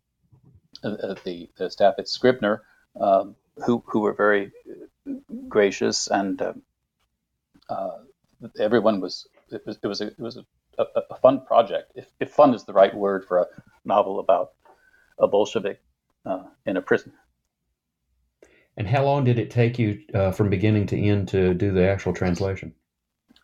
uh, 0.83 0.89
uh, 0.89 1.15
the, 1.25 1.49
the 1.57 1.69
staff 1.69 1.95
at 1.97 2.07
Scribner, 2.07 2.63
um, 2.99 3.35
who 3.65 3.83
who 3.87 4.01
were 4.01 4.13
very 4.13 4.51
gracious, 5.47 6.07
and 6.07 6.41
um, 6.41 6.61
uh, 7.69 7.97
everyone 8.59 9.01
was 9.01 9.27
it 9.51 9.65
was 9.65 9.77
it 9.81 9.87
was 9.87 10.01
a, 10.01 10.07
it 10.07 10.19
was 10.19 10.37
a, 10.37 10.85
a, 11.09 11.15
fun 11.17 11.45
project. 11.45 11.91
If, 11.95 12.07
if 12.19 12.31
fun 12.31 12.53
is 12.53 12.63
the 12.65 12.73
right 12.73 12.93
word 12.93 13.25
for 13.25 13.39
a 13.39 13.47
novel 13.85 14.19
about 14.19 14.53
a 15.17 15.27
Bolshevik 15.27 15.81
uh, 16.25 16.43
in 16.65 16.77
a 16.77 16.81
prison. 16.81 17.13
And 18.77 18.87
how 18.87 19.05
long 19.05 19.23
did 19.23 19.39
it 19.39 19.51
take 19.51 19.79
you 19.79 20.01
uh, 20.13 20.31
from 20.31 20.49
beginning 20.49 20.87
to 20.87 20.99
end 20.99 21.29
to 21.29 21.53
do 21.53 21.71
the 21.71 21.87
actual 21.87 22.13
translation? 22.13 22.73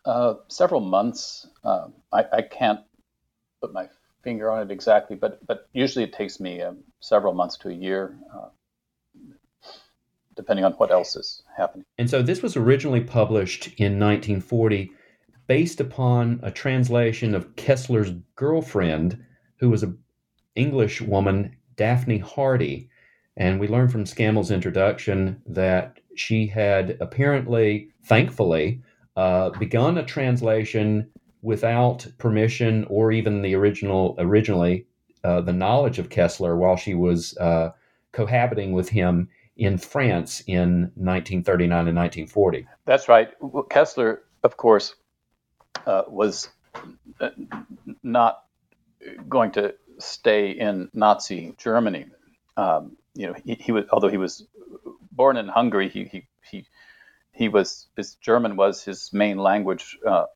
Uh, 0.04 0.34
several 0.48 0.80
months. 0.80 1.46
Um, 1.64 1.94
I, 2.12 2.24
I, 2.32 2.42
can't 2.42 2.80
put 3.60 3.72
my 3.72 3.88
finger 4.22 4.50
on 4.50 4.62
it 4.62 4.70
exactly, 4.72 5.16
but 5.16 5.46
but 5.46 5.68
usually 5.72 6.04
it 6.04 6.12
takes 6.12 6.40
me 6.40 6.60
um, 6.60 6.78
several 7.00 7.34
months 7.34 7.56
to 7.58 7.68
a 7.68 7.72
year, 7.72 8.18
uh, 8.34 8.48
depending 10.36 10.64
on 10.64 10.72
what 10.72 10.90
else 10.90 11.16
is 11.16 11.42
happening. 11.56 11.84
And 11.98 12.08
so 12.08 12.22
this 12.22 12.42
was 12.42 12.56
originally 12.56 13.00
published 13.00 13.66
in 13.78 13.98
1940, 13.98 14.90
based 15.46 15.80
upon 15.80 16.40
a 16.42 16.50
translation 16.50 17.34
of 17.34 17.54
Koestler's 17.56 18.12
girlfriend, 18.36 19.22
who 19.58 19.70
was 19.70 19.82
an 19.82 19.98
English 20.54 21.00
woman 21.00 21.56
Daphne 21.76 22.18
Hardy. 22.18 22.88
And 23.36 23.58
we 23.58 23.68
learned 23.68 23.92
from 23.92 24.04
Scammell's 24.04 24.50
introduction 24.50 25.40
that 25.46 25.98
she 26.14 26.46
had 26.46 26.98
apparently, 27.00 27.88
thankfully, 28.04 28.82
uh, 29.16 29.50
begun 29.50 29.98
a 29.98 30.04
translation 30.04 31.10
without 31.42 32.06
permission 32.18 32.84
or 32.88 33.10
even 33.12 33.42
the 33.42 33.54
original, 33.54 34.14
originally, 34.18 34.86
uh, 35.24 35.40
the 35.40 35.52
knowledge 35.52 35.98
of 35.98 36.08
Koestler 36.08 36.56
while 36.56 36.76
she 36.76 36.94
was 36.94 37.36
uh, 37.38 37.70
cohabiting 38.12 38.72
with 38.72 38.88
him 38.88 39.28
in 39.56 39.78
France 39.78 40.42
in 40.46 40.90
1939 40.94 41.88
and 41.88 41.96
1940. 41.96 42.66
That's 42.84 43.08
right. 43.08 43.28
Koestler, 43.40 44.18
of 44.42 44.56
course, 44.56 44.94
uh, 45.86 46.02
was 46.08 46.48
uh, 47.20 47.30
not 48.02 48.44
going 49.28 49.52
to 49.52 49.74
stay 49.98 50.50
in 50.50 50.88
Nazi 50.94 51.54
Germany. 51.58 52.06
Um, 52.56 52.96
you 53.14 53.26
know, 53.26 53.34
he, 53.44 53.54
he, 53.54 53.72
was 53.72 53.84
although 53.90 54.08
he 54.08 54.16
was 54.16 54.46
born 55.10 55.36
in 55.36 55.48
Hungary, 55.48 55.88
he 55.88 56.04
he 56.04 56.26
he, 56.50 56.66
he 57.32 57.48
was 57.48 57.88
his 57.96 58.14
German 58.16 58.56
was 58.56 58.82
his 58.84 59.10
main 59.12 59.38
language 59.38 59.98
uh, 60.06 60.26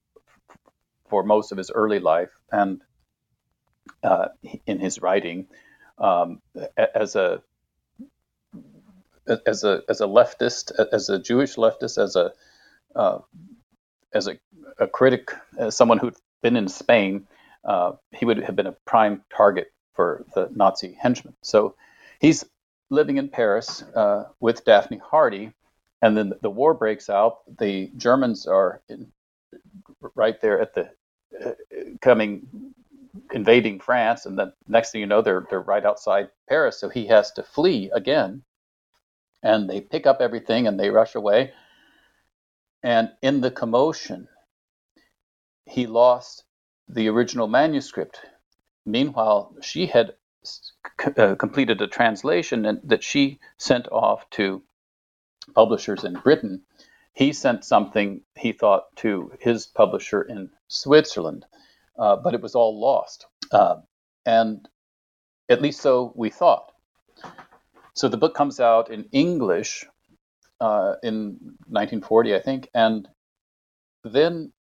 for 1.09 1.22
most 1.22 1.52
of 1.52 1.59
his 1.59 1.70
early 1.70 2.00
life, 2.00 2.31
and 2.52 2.83
uh, 4.02 4.29
in 4.66 4.79
his 4.79 5.00
writing, 5.00 5.46
um, 5.98 6.42
as 6.94 7.16
a 7.16 7.42
as 9.47 9.65
a 9.65 9.83
as 9.89 10.01
a 10.01 10.07
leftist, 10.07 10.73
as 10.93 11.09
a 11.09 11.19
Jewish 11.19 11.57
leftist, 11.57 12.03
as 12.03 12.17
a 12.17 12.33
uh, 12.95 13.19
as 14.15 14.27
a, 14.27 14.39
a 14.79 14.87
critic, 14.87 15.33
as 15.59 15.77
someone 15.77 15.99
who'd 15.99 16.17
been 16.43 16.57
in 16.57 16.69
Spain, 16.69 17.27
uh, 17.65 17.93
he 18.12 18.25
would 18.25 18.39
have 18.39 18.57
been 18.57 18.67
a 18.67 18.77
prime 18.87 19.23
target 19.35 19.73
for 19.95 20.25
the 20.35 20.49
Nazi 20.55 20.97
henchmen. 21.01 21.35
So 21.43 21.75
he's 22.21 22.45
living 22.91 23.17
in 23.17 23.29
Paris 23.29 23.83
uh, 23.95 24.25
with 24.41 24.65
Daphne 24.65 24.99
Hardy, 24.99 25.53
and 26.03 26.17
then 26.17 26.33
the 26.41 26.51
war 26.51 26.75
breaks 26.75 27.11
out. 27.11 27.39
The 27.59 27.91
Germans 27.97 28.47
are 28.47 28.81
in, 28.89 29.12
right 30.15 30.41
there 30.41 30.61
at 30.61 30.75
the 30.75 30.91
uh, 31.45 31.53
coming 32.01 32.47
invading 33.33 33.81
France, 33.81 34.27
and 34.27 34.39
then 34.39 34.53
next 34.69 34.93
thing 34.93 35.01
you 35.01 35.07
know, 35.07 35.23
they're 35.23 35.47
they're 35.51 35.61
right 35.61 35.85
outside 35.85 36.29
Paris. 36.49 36.79
So 36.79 36.89
he 36.89 37.07
has 37.07 37.33
to 37.33 37.43
flee 37.43 37.91
again, 37.93 38.43
and 39.42 39.68
they 39.68 39.81
pick 39.81 40.07
up 40.07 40.20
everything 40.20 40.66
and 40.66 40.79
they 40.79 40.90
rush 40.90 41.14
away. 41.14 41.53
And 42.83 43.11
in 43.22 43.40
the 43.40 43.51
commotion, 43.51 44.29
he 45.64 45.87
lost 45.87 46.44
the 46.88 47.09
original 47.09 47.49
manuscript. 47.49 48.20
Meanwhile, 48.85 49.57
she 49.62 49.87
had 49.87 50.14
uh, 51.16 51.35
completed 51.35 51.81
a 51.81 51.88
translation 51.88 52.64
and, 52.66 52.81
that 52.85 53.03
she 53.03 53.40
sent 53.59 53.88
off 53.88 54.29
to 54.31 54.62
publishers 55.55 56.05
in 56.05 56.14
Britain. 56.14 56.62
He 57.12 57.33
sent 57.33 57.64
something 57.64 58.20
he 58.37 58.53
thought 58.53 58.94
to 58.96 59.33
his 59.40 59.66
publisher 59.66 60.22
in 60.22 60.51
Switzerland, 60.68 61.46
uh, 61.99 62.16
but 62.16 62.35
it 62.35 62.42
was 62.42 62.55
all 62.55 62.79
lost. 62.79 63.27
Uh, 63.51 63.77
and 64.25 64.68
at 65.49 65.62
least 65.62 65.81
so 65.81 66.12
we 66.14 66.31
thought. 66.31 66.72
So 67.96 68.09
the 68.09 68.18
book 68.18 68.35
comes 68.35 68.61
out 68.61 68.90
in 68.90 69.09
English 69.11 69.87
uh, 70.61 70.96
in 71.02 71.38
1940, 71.68 72.35
I 72.35 72.40
think, 72.40 72.68
and 72.74 73.09
then 74.04 74.52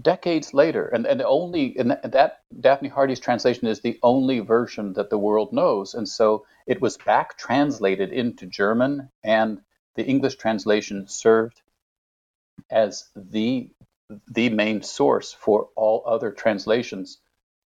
decades 0.00 0.54
later, 0.54 0.86
and, 0.86 1.04
and 1.04 1.20
only 1.22 1.76
and 1.76 1.98
that 2.04 2.40
Daphne 2.60 2.88
Hardy's 2.88 3.18
translation 3.18 3.66
is 3.66 3.80
the 3.80 3.98
only 4.02 4.38
version 4.38 4.92
that 4.92 5.10
the 5.10 5.18
world 5.18 5.52
knows, 5.52 5.94
and 5.94 6.08
so 6.08 6.46
it 6.66 6.80
was 6.80 6.96
back 6.98 7.36
translated 7.36 8.12
into 8.12 8.46
German, 8.46 9.10
and 9.24 9.60
the 9.96 10.04
English 10.04 10.36
translation 10.36 11.08
served 11.08 11.60
as 12.70 13.08
the 13.16 13.70
the 14.28 14.50
main 14.50 14.82
source 14.82 15.32
for 15.32 15.68
all 15.74 16.04
other 16.06 16.30
translations 16.30 17.18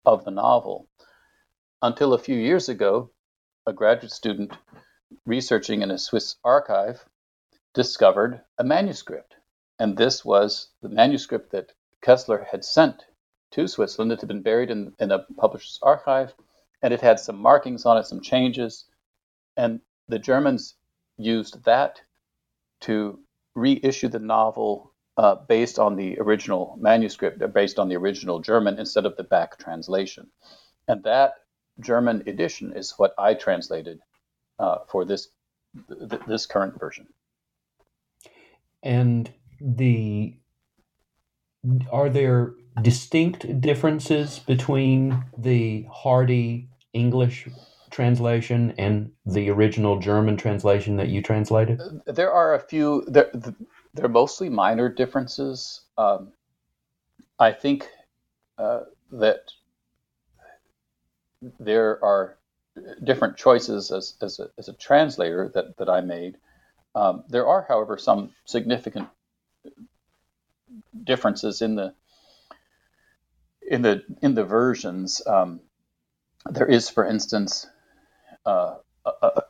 of 0.05 0.25
the 0.25 0.31
novel. 0.31 0.87
Until 1.81 2.13
a 2.13 2.19
few 2.19 2.35
years 2.35 2.67
ago, 2.69 3.09
a 3.65 3.73
graduate 3.73 4.11
student 4.11 4.51
researching 5.25 5.81
in 5.81 5.91
a 5.91 5.97
Swiss 5.97 6.35
archive 6.43 7.05
discovered 7.73 8.41
a 8.57 8.63
manuscript. 8.63 9.35
And 9.79 9.97
this 9.97 10.25
was 10.25 10.69
the 10.81 10.89
manuscript 10.89 11.51
that 11.51 11.73
Koestler 12.01 12.45
had 12.45 12.65
sent 12.65 13.05
to 13.51 13.67
Switzerland. 13.67 14.11
It 14.11 14.21
had 14.21 14.27
been 14.27 14.41
buried 14.41 14.71
in, 14.71 14.93
in 14.99 15.11
a 15.11 15.25
publisher's 15.37 15.79
archive, 15.81 16.33
and 16.81 16.93
it 16.93 17.01
had 17.01 17.19
some 17.19 17.37
markings 17.37 17.85
on 17.85 17.97
it, 17.97 18.05
some 18.05 18.21
changes. 18.21 18.85
And 19.55 19.81
the 20.07 20.19
Germans 20.19 20.75
used 21.17 21.63
that 21.65 22.01
to 22.81 23.19
reissue 23.55 24.07
the 24.07 24.19
novel 24.19 24.93
uh, 25.17 25.35
based 25.35 25.79
on 25.79 25.95
the 25.95 26.19
original 26.19 26.77
manuscript, 26.79 27.41
uh, 27.41 27.47
based 27.47 27.79
on 27.79 27.89
the 27.89 27.95
original 27.95 28.39
German 28.39 28.77
instead 28.77 29.05
of 29.05 29.17
the 29.17 29.23
back 29.23 29.57
translation. 29.57 30.27
And 30.87 31.03
that 31.03 31.33
German 31.79 32.23
edition 32.27 32.73
is 32.75 32.93
what 32.97 33.13
I 33.17 33.33
translated 33.33 33.99
uh, 34.59 34.79
for 34.87 35.05
this 35.05 35.29
th- 36.09 36.21
this 36.27 36.45
current 36.45 36.79
version. 36.79 37.07
And 38.83 39.31
the 39.59 40.37
are 41.91 42.09
there 42.09 42.53
distinct 42.81 43.59
differences 43.59 44.39
between 44.39 45.25
the 45.37 45.85
Hardy 45.91 46.69
English 46.93 47.47
translation 47.89 48.73
and 48.77 49.11
the 49.25 49.49
original 49.49 49.99
German 49.99 50.37
translation 50.37 50.97
that 50.97 51.09
you 51.09 51.21
translated? 51.21 51.81
There 52.05 52.31
are 52.31 52.53
a 52.53 52.59
few. 52.59 53.03
There, 53.07 53.31
they're 53.93 54.09
mostly 54.09 54.49
minor 54.49 54.89
differences. 54.89 55.81
Um, 55.97 56.31
I 57.39 57.51
think 57.51 57.89
uh, 58.57 58.81
that 59.11 59.51
there 61.59 62.03
are 62.03 62.36
different 63.03 63.37
choices 63.37 63.91
as, 63.91 64.15
as, 64.21 64.39
a, 64.39 64.49
as 64.57 64.69
a 64.69 64.73
translator 64.73 65.51
that, 65.53 65.77
that 65.77 65.89
I 65.89 66.01
made. 66.01 66.37
Um, 66.95 67.23
there 67.29 67.47
are, 67.47 67.65
however, 67.67 67.97
some 67.97 68.31
significant 68.45 69.09
differences 71.03 71.61
in 71.61 71.75
the 71.75 71.93
in 73.69 73.81
the 73.81 74.03
in 74.21 74.33
the 74.33 74.45
versions. 74.45 75.21
Um, 75.27 75.59
there 76.49 76.65
is, 76.65 76.89
for 76.89 77.05
instance, 77.05 77.67
uh, 78.45 78.75
a, 79.05 79.41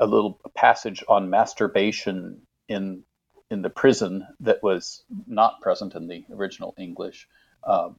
a, 0.00 0.06
little 0.06 0.40
passage 0.54 1.04
on 1.08 1.30
masturbation 1.30 2.42
in 2.68 3.02
in 3.50 3.62
the 3.62 3.70
prison 3.70 4.26
that 4.40 4.62
was 4.62 5.04
not 5.26 5.60
present 5.60 5.94
in 5.94 6.08
the 6.08 6.24
original 6.32 6.74
English. 6.78 7.28
Um, 7.64 7.96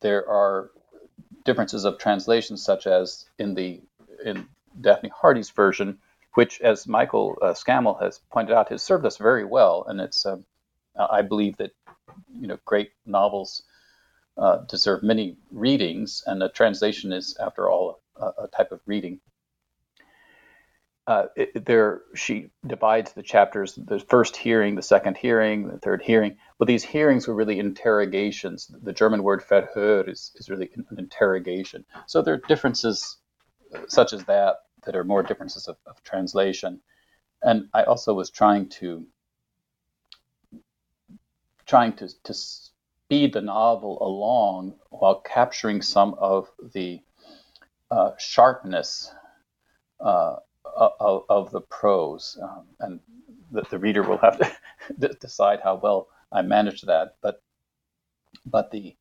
there 0.00 0.28
are 0.28 0.70
differences 1.48 1.84
of 1.86 1.94
translation, 1.96 2.56
such 2.56 2.84
as 2.86 3.24
in 3.38 3.54
the 3.58 3.80
in 4.28 4.36
Daphne 4.86 5.10
Hardy's 5.20 5.52
version, 5.62 5.88
which, 6.38 6.60
as 6.60 6.86
Michael 6.86 7.36
uh, 7.42 7.54
Scammell 7.62 7.98
has 8.04 8.20
pointed 8.34 8.54
out, 8.56 8.68
has 8.68 8.82
served 8.82 9.06
us 9.06 9.16
very 9.28 9.46
well. 9.56 9.74
And 9.88 10.00
it's, 10.06 10.20
um, 10.26 10.44
I 11.18 11.22
believe 11.22 11.56
that, 11.56 11.72
you 12.40 12.48
know, 12.48 12.58
great 12.64 12.90
novels 13.06 13.62
uh, 14.36 14.56
deserve 14.74 15.02
many 15.02 15.36
readings, 15.50 16.22
and 16.26 16.42
a 16.42 16.48
translation 16.60 17.12
is, 17.12 17.36
after 17.46 17.62
all, 17.70 18.00
a, 18.24 18.26
a 18.44 18.48
type 18.56 18.70
of 18.72 18.80
reading. 18.86 19.20
Uh, 21.08 21.26
it, 21.36 21.64
there, 21.64 22.02
she 22.14 22.50
divides 22.66 23.14
the 23.14 23.22
chapters: 23.22 23.74
the 23.76 23.98
first 23.98 24.36
hearing, 24.36 24.74
the 24.74 24.82
second 24.82 25.16
hearing, 25.16 25.66
the 25.66 25.78
third 25.78 26.02
hearing. 26.02 26.36
But 26.58 26.68
these 26.68 26.84
hearings 26.84 27.26
were 27.26 27.34
really 27.34 27.58
interrogations. 27.58 28.70
The 28.82 28.92
German 28.92 29.22
word 29.22 29.42
"Verhör" 29.42 30.06
is, 30.06 30.32
is 30.34 30.50
really 30.50 30.68
an 30.74 30.98
interrogation. 30.98 31.86
So 32.06 32.20
there 32.20 32.34
are 32.34 32.42
differences 32.46 33.16
uh, 33.74 33.80
such 33.88 34.12
as 34.12 34.22
that 34.24 34.56
that 34.84 34.94
are 34.94 35.02
more 35.02 35.22
differences 35.22 35.66
of, 35.66 35.78
of 35.86 36.02
translation. 36.04 36.80
And 37.42 37.68
I 37.72 37.84
also 37.84 38.12
was 38.12 38.28
trying 38.28 38.68
to 38.80 39.06
trying 41.64 41.94
to, 41.94 42.08
to 42.24 42.34
speed 42.34 43.32
the 43.32 43.40
novel 43.40 43.96
along 44.02 44.74
while 44.90 45.20
capturing 45.20 45.80
some 45.80 46.12
of 46.18 46.50
the 46.74 47.00
uh, 47.90 48.10
sharpness 48.18 49.10
uh, 50.00 50.36
of, 50.76 51.24
of, 51.28 51.50
the 51.50 51.60
prose. 51.60 52.38
Um, 52.42 52.66
and 52.80 53.00
the, 53.50 53.62
the, 53.70 53.78
reader 53.78 54.02
will 54.02 54.18
have 54.18 54.38
to 54.38 55.08
decide 55.20 55.60
how 55.62 55.76
well 55.76 56.08
I 56.32 56.42
managed 56.42 56.86
that. 56.86 57.16
But 57.22 57.42
but 58.46 58.70
the 58.70 58.96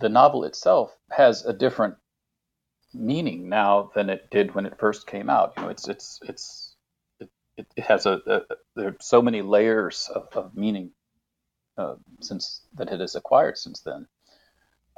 the 0.00 0.08
novel 0.08 0.44
itself 0.44 0.96
has 1.10 1.44
a 1.44 1.52
different 1.52 1.96
meaning 2.94 3.48
now 3.48 3.90
than 3.94 4.10
it 4.10 4.30
did 4.30 4.54
when 4.54 4.66
it 4.66 4.78
first 4.78 5.06
came 5.06 5.28
out. 5.28 5.54
You 5.56 5.64
know, 5.64 5.68
it's 5.68 5.88
it's 5.88 6.20
it's 6.22 6.76
it, 7.20 7.66
it 7.76 7.84
has 7.84 8.06
a, 8.06 8.20
a 8.26 8.40
there 8.76 8.88
are 8.88 8.96
so 9.00 9.20
many 9.20 9.42
layers 9.42 10.10
of, 10.14 10.28
of 10.32 10.56
meaning 10.56 10.92
uh, 11.76 11.94
since 12.20 12.62
that 12.74 12.92
it 12.92 13.00
has 13.00 13.14
acquired 13.14 13.58
since 13.58 13.80
then. 13.80 14.06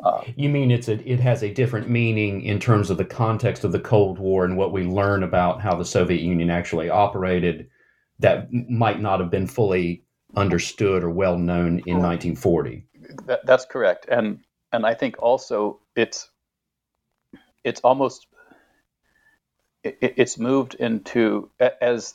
Uh, 0.03 0.23
you 0.37 0.49
mean 0.49 0.71
it's 0.71 0.89
a 0.89 1.11
it 1.11 1.21
has 1.21 1.43
a 1.43 1.53
different 1.53 1.89
meaning 1.89 2.43
in 2.43 2.59
terms 2.59 2.91
of 2.91 2.97
the 2.97 3.05
context 3.05 3.65
of 3.65 3.73
the 3.73 3.81
Cold 3.81 4.19
War 4.19 4.45
and 4.45 4.57
what 4.57 4.73
we 4.73 4.85
learn 4.85 5.23
about 5.23 5.61
how 5.61 5.77
the 5.77 5.85
Soviet 5.85 6.21
Union 6.23 6.51
actually 6.51 6.89
operated 6.89 7.69
that 8.19 8.49
might 8.53 9.01
not 9.01 9.21
have 9.21 9.31
been 9.31 9.47
fully 9.47 10.05
understood 10.37 11.05
or 11.05 11.11
well 11.11 11.37
known 11.37 11.81
in 11.87 11.99
1940. 11.99 12.87
That, 13.27 13.45
that's 13.45 13.67
correct, 13.67 14.07
and 14.11 14.41
and 14.73 14.87
I 14.87 14.95
think 14.95 15.17
also 15.23 15.81
it's 15.95 16.31
it's 17.63 17.81
almost 17.83 18.27
it, 19.83 19.99
it's 20.01 20.39
moved 20.39 20.75
into 20.75 21.51
as 21.59 22.15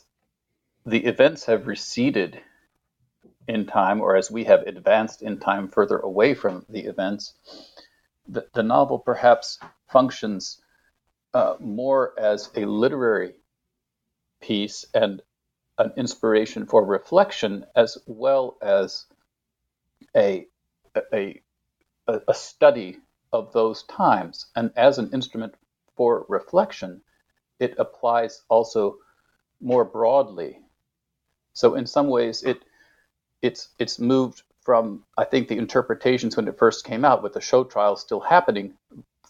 the 0.84 1.04
events 1.04 1.44
have 1.46 1.66
receded 1.66 2.40
in 3.48 3.66
time, 3.66 4.00
or 4.00 4.16
as 4.16 4.30
we 4.30 4.44
have 4.44 4.62
advanced 4.62 5.22
in 5.22 5.38
time 5.38 5.68
further 5.68 5.98
away 5.98 6.34
from 6.34 6.64
the 6.68 6.80
events, 6.80 7.34
the, 8.28 8.46
the 8.54 8.62
novel 8.62 8.98
perhaps 8.98 9.58
functions 9.88 10.60
uh, 11.34 11.54
more 11.60 12.12
as 12.18 12.50
a 12.56 12.64
literary 12.64 13.34
piece 14.40 14.84
and 14.94 15.22
an 15.78 15.92
inspiration 15.96 16.66
for 16.66 16.84
reflection 16.84 17.64
as 17.76 17.98
well 18.06 18.56
as 18.62 19.04
a, 20.16 20.46
a, 21.12 21.40
a 22.08 22.34
study 22.34 22.98
of 23.32 23.52
those 23.52 23.82
times. 23.84 24.46
And 24.56 24.70
as 24.76 24.98
an 24.98 25.10
instrument 25.12 25.54
for 25.96 26.24
reflection, 26.28 27.02
it 27.60 27.74
applies 27.78 28.42
also 28.48 28.96
more 29.60 29.84
broadly. 29.84 30.60
So 31.52 31.74
in 31.74 31.86
some 31.86 32.08
ways, 32.08 32.42
it 32.42 32.62
it's 33.42 33.68
it's 33.78 33.98
moved 33.98 34.42
from 34.60 35.04
I 35.16 35.24
think 35.24 35.48
the 35.48 35.58
interpretations 35.58 36.36
when 36.36 36.48
it 36.48 36.58
first 36.58 36.84
came 36.84 37.04
out, 37.04 37.22
with 37.22 37.34
the 37.34 37.40
show 37.40 37.64
trial 37.64 37.96
still 37.96 38.20
happening, 38.20 38.74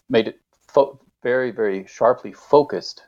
made 0.09 0.27
it 0.27 0.39
fo- 0.67 0.99
very 1.23 1.51
very 1.51 1.85
sharply 1.87 2.33
focused 2.33 3.03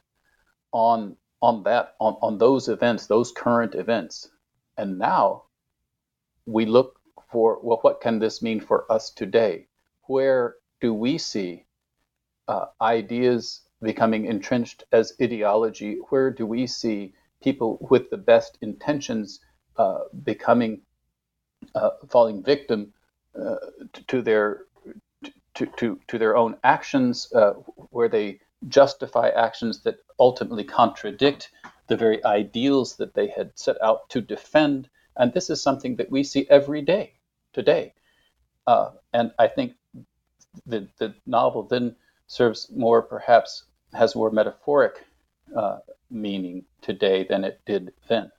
on 0.71 1.15
on 1.41 1.63
that 1.63 1.95
on, 1.99 2.17
on 2.21 2.38
those 2.38 2.67
events, 2.67 3.07
those 3.07 3.31
current 3.31 3.75
events, 3.75 4.29
and 4.77 4.99
now 4.99 5.43
we 6.45 6.65
look 6.65 6.99
for 7.31 7.59
well, 7.63 7.79
what 7.81 8.01
can 8.01 8.19
this 8.19 8.41
mean 8.41 8.59
for 8.59 8.91
us 8.91 9.12
today? 9.12 9.67
Where 10.07 10.55
do 10.81 10.93
we 10.93 11.17
see 11.17 11.65
uh, 12.47 12.65
ideas 12.81 13.62
becoming 13.81 14.25
entrenched 14.25 14.83
as 14.91 15.13
ideology? 15.21 15.99
Where 16.09 16.31
do 16.31 16.45
we 16.45 16.67
see 16.67 17.13
people 17.41 17.77
with 17.89 18.09
the 18.09 18.17
best 18.17 18.57
intentions 18.62 19.39
uh, 19.77 19.99
becoming 20.23 20.81
uh, 21.79 21.91
falling 22.09 22.43
victim 22.43 22.93
uh, 23.39 23.55
to 24.07 24.21
their 24.21 24.65
to, 25.55 25.65
to, 25.77 25.99
to 26.07 26.17
their 26.17 26.37
own 26.37 26.55
actions, 26.63 27.31
uh, 27.33 27.51
where 27.91 28.07
they 28.07 28.39
justify 28.67 29.29
actions 29.29 29.83
that 29.83 29.97
ultimately 30.19 30.63
contradict 30.63 31.51
the 31.87 31.97
very 31.97 32.23
ideals 32.23 32.95
that 32.97 33.13
they 33.13 33.27
had 33.27 33.51
set 33.55 33.75
out 33.81 34.09
to 34.09 34.21
defend. 34.21 34.89
And 35.17 35.33
this 35.33 35.49
is 35.49 35.61
something 35.61 35.97
that 35.97 36.11
we 36.11 36.23
see 36.23 36.45
every 36.49 36.81
day 36.81 37.13
today. 37.51 37.93
Uh, 38.67 38.91
and 39.13 39.31
I 39.37 39.47
think 39.47 39.73
the, 40.65 40.87
the 40.97 41.13
novel 41.25 41.63
then 41.63 41.95
serves 42.27 42.69
more, 42.71 43.01
perhaps, 43.01 43.63
has 43.93 44.15
more 44.15 44.31
metaphoric 44.31 45.05
uh, 45.55 45.79
meaning 46.09 46.63
today 46.81 47.25
than 47.29 47.43
it 47.43 47.59
did 47.65 47.91
then. 48.07 48.31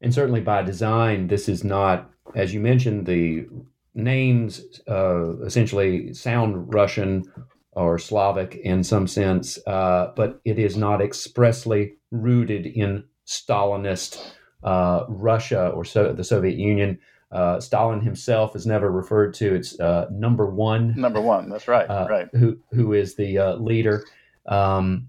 And 0.00 0.14
certainly 0.14 0.40
by 0.40 0.62
design, 0.62 1.26
this 1.28 1.48
is 1.48 1.62
not, 1.62 2.10
as 2.34 2.54
you 2.54 2.60
mentioned, 2.60 3.06
the 3.06 3.46
names 3.94 4.80
uh, 4.88 5.38
essentially 5.40 6.14
sound 6.14 6.72
Russian 6.72 7.24
or 7.72 7.98
Slavic 7.98 8.56
in 8.56 8.82
some 8.82 9.06
sense, 9.06 9.58
uh, 9.66 10.12
but 10.16 10.40
it 10.44 10.58
is 10.58 10.76
not 10.76 11.00
expressly 11.00 11.94
rooted 12.10 12.66
in 12.66 13.04
Stalinist 13.26 14.32
uh, 14.62 15.04
Russia 15.08 15.68
or 15.68 15.84
so, 15.84 16.12
the 16.12 16.24
Soviet 16.24 16.56
Union. 16.56 16.98
Uh, 17.30 17.60
Stalin 17.60 18.00
himself 18.00 18.56
is 18.56 18.66
never 18.66 18.90
referred 18.90 19.34
to. 19.34 19.54
It's 19.54 19.78
uh, 19.78 20.06
number 20.10 20.46
one. 20.46 20.94
Number 20.96 21.20
one. 21.20 21.48
That's 21.48 21.68
right. 21.68 21.88
Uh, 21.88 22.06
right. 22.10 22.28
Who 22.32 22.58
who 22.72 22.92
is 22.92 23.14
the 23.14 23.38
uh, 23.38 23.54
leader? 23.56 24.04
Um, 24.46 25.08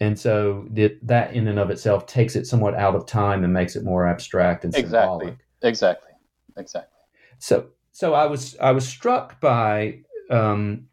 and 0.00 0.18
so 0.18 0.66
that 0.70 0.98
that 1.02 1.34
in 1.34 1.46
and 1.46 1.58
of 1.58 1.70
itself 1.70 2.06
takes 2.06 2.34
it 2.34 2.46
somewhat 2.46 2.74
out 2.74 2.94
of 2.94 3.06
time 3.06 3.44
and 3.44 3.52
makes 3.52 3.76
it 3.76 3.84
more 3.84 4.06
abstract 4.06 4.64
and 4.64 4.74
exactly. 4.74 5.26
symbolic. 5.26 5.38
Exactly. 5.62 6.10
Exactly. 6.56 6.98
So 7.38 7.66
so 7.92 8.14
I 8.14 8.26
was 8.26 8.56
I 8.58 8.72
was 8.72 8.88
struck 8.88 9.40
by 9.40 10.00
um, 10.30 10.86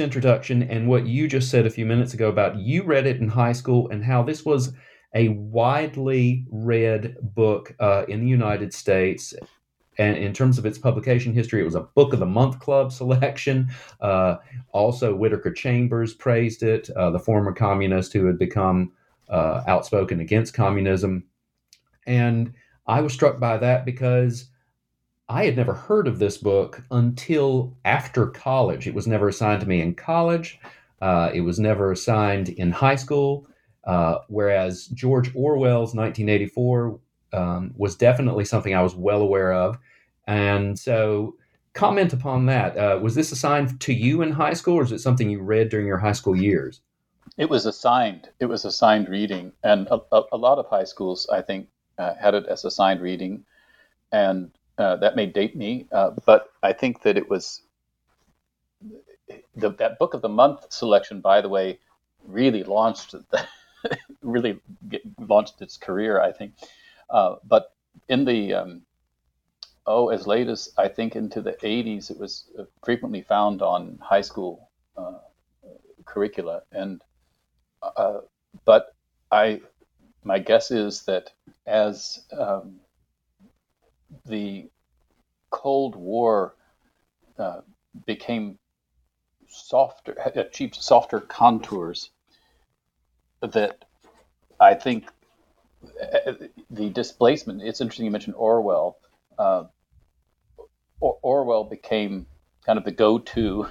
introduction 0.00 0.62
and 0.64 0.88
what 0.88 1.06
you 1.06 1.28
just 1.28 1.50
said 1.50 1.66
a 1.66 1.70
few 1.70 1.86
minutes 1.86 2.14
ago 2.14 2.28
about 2.28 2.58
you 2.58 2.82
read 2.82 3.06
it 3.06 3.18
in 3.18 3.28
high 3.28 3.52
school 3.52 3.88
and 3.90 4.04
how 4.04 4.22
this 4.22 4.44
was 4.44 4.72
a 5.14 5.28
widely 5.28 6.44
read 6.50 7.16
book 7.20 7.74
uh, 7.78 8.04
in 8.08 8.20
the 8.20 8.28
United 8.28 8.72
States 8.74 9.34
and 10.00 10.16
in 10.16 10.32
terms 10.32 10.56
of 10.56 10.64
its 10.64 10.78
publication 10.78 11.34
history, 11.34 11.60
it 11.60 11.66
was 11.66 11.74
a 11.74 11.82
Book 11.94 12.14
of 12.14 12.20
the 12.20 12.26
Month 12.26 12.58
Club 12.58 12.90
selection. 13.00 13.68
Uh, 14.00 14.36
also, 14.72 15.14
Whittaker 15.14 15.52
Chambers 15.52 16.14
praised 16.14 16.62
it, 16.62 16.88
uh, 16.96 17.10
the 17.10 17.18
former 17.18 17.52
communist 17.52 18.14
who 18.14 18.24
had 18.24 18.38
become 18.38 18.92
uh, 19.28 19.62
outspoken 19.68 20.18
against 20.18 20.54
communism. 20.54 21.24
And 22.06 22.54
I 22.86 23.02
was 23.02 23.12
struck 23.12 23.38
by 23.38 23.58
that 23.58 23.84
because 23.84 24.46
I 25.28 25.44
had 25.44 25.56
never 25.56 25.74
heard 25.74 26.08
of 26.08 26.18
this 26.18 26.38
book 26.38 26.82
until 26.90 27.76
after 27.84 28.26
college. 28.26 28.88
It 28.88 28.94
was 28.94 29.06
never 29.06 29.28
assigned 29.28 29.60
to 29.60 29.68
me 29.68 29.82
in 29.82 29.94
college, 29.94 30.58
uh, 31.02 31.30
it 31.34 31.42
was 31.42 31.58
never 31.58 31.92
assigned 31.92 32.48
in 32.48 32.72
high 32.72 32.96
school. 32.96 33.46
Uh, 33.84 34.18
whereas 34.28 34.86
George 34.88 35.34
Orwell's 35.34 35.94
1984 35.94 37.00
um, 37.32 37.72
was 37.76 37.96
definitely 37.96 38.44
something 38.44 38.74
I 38.74 38.82
was 38.82 38.94
well 38.94 39.22
aware 39.22 39.52
of. 39.52 39.78
And 40.30 40.78
so, 40.78 41.34
comment 41.72 42.12
upon 42.12 42.46
that. 42.46 42.76
Uh, 42.78 43.00
was 43.02 43.16
this 43.16 43.32
assigned 43.32 43.80
to 43.80 43.92
you 43.92 44.22
in 44.22 44.30
high 44.30 44.52
school, 44.52 44.76
or 44.76 44.84
is 44.84 44.92
it 44.92 45.00
something 45.00 45.28
you 45.28 45.42
read 45.42 45.70
during 45.70 45.88
your 45.88 45.98
high 45.98 46.12
school 46.12 46.36
years? 46.36 46.82
It 47.36 47.50
was 47.50 47.66
assigned. 47.66 48.28
It 48.38 48.46
was 48.46 48.64
assigned 48.64 49.08
reading, 49.08 49.50
and 49.64 49.88
a, 49.88 50.22
a, 50.30 50.36
lot 50.36 50.58
of 50.58 50.66
high 50.68 50.84
schools, 50.84 51.28
I 51.32 51.42
think, 51.42 51.66
uh, 51.98 52.14
had 52.14 52.34
it 52.34 52.46
as 52.46 52.64
assigned 52.64 53.00
reading, 53.00 53.44
and 54.12 54.52
uh, 54.78 54.96
that 54.96 55.16
may 55.16 55.26
date 55.26 55.56
me. 55.56 55.88
Uh, 55.90 56.12
but 56.24 56.52
I 56.62 56.74
think 56.74 57.02
that 57.02 57.18
it 57.18 57.28
was 57.28 57.62
the, 59.56 59.70
that 59.70 59.98
book 59.98 60.14
of 60.14 60.22
the 60.22 60.28
month 60.28 60.72
selection. 60.72 61.20
By 61.20 61.40
the 61.40 61.48
way, 61.48 61.80
really 62.24 62.62
launched 62.62 63.16
really 64.22 64.60
get, 64.88 65.02
launched 65.18 65.60
its 65.60 65.76
career. 65.76 66.20
I 66.20 66.30
think 66.30 66.52
uh, 67.10 67.34
but 67.48 67.72
in 68.08 68.24
the 68.24 68.54
um, 68.54 68.82
oh, 69.90 70.08
as 70.08 70.26
late 70.26 70.48
as 70.48 70.72
I 70.78 70.88
think 70.88 71.16
into 71.16 71.42
the 71.42 71.56
80s, 71.62 72.10
it 72.10 72.18
was 72.18 72.44
uh, 72.58 72.64
frequently 72.84 73.22
found 73.22 73.60
on 73.60 73.98
high 74.00 74.20
school 74.20 74.70
uh, 74.96 75.18
curricula. 76.04 76.62
And 76.72 77.02
uh, 77.82 78.20
but 78.64 78.94
I 79.30 79.60
my 80.22 80.38
guess 80.38 80.70
is 80.70 81.02
that 81.02 81.32
as 81.66 82.24
um, 82.38 82.80
the 84.26 84.68
Cold 85.50 85.96
War 85.96 86.54
uh, 87.38 87.62
became 88.06 88.58
softer, 89.48 90.14
achieved 90.34 90.76
softer 90.76 91.20
contours, 91.20 92.10
that 93.40 93.84
I 94.60 94.74
think 94.74 95.10
uh, 96.26 96.32
the 96.70 96.90
displacement. 96.90 97.62
It's 97.62 97.80
interesting 97.80 98.04
you 98.04 98.12
mentioned 98.12 98.36
Orwell. 98.36 98.98
Uh, 99.38 99.64
or- 101.00 101.18
Orwell 101.22 101.64
became 101.64 102.26
kind 102.64 102.78
of 102.78 102.84
the 102.84 102.92
go-to 102.92 103.66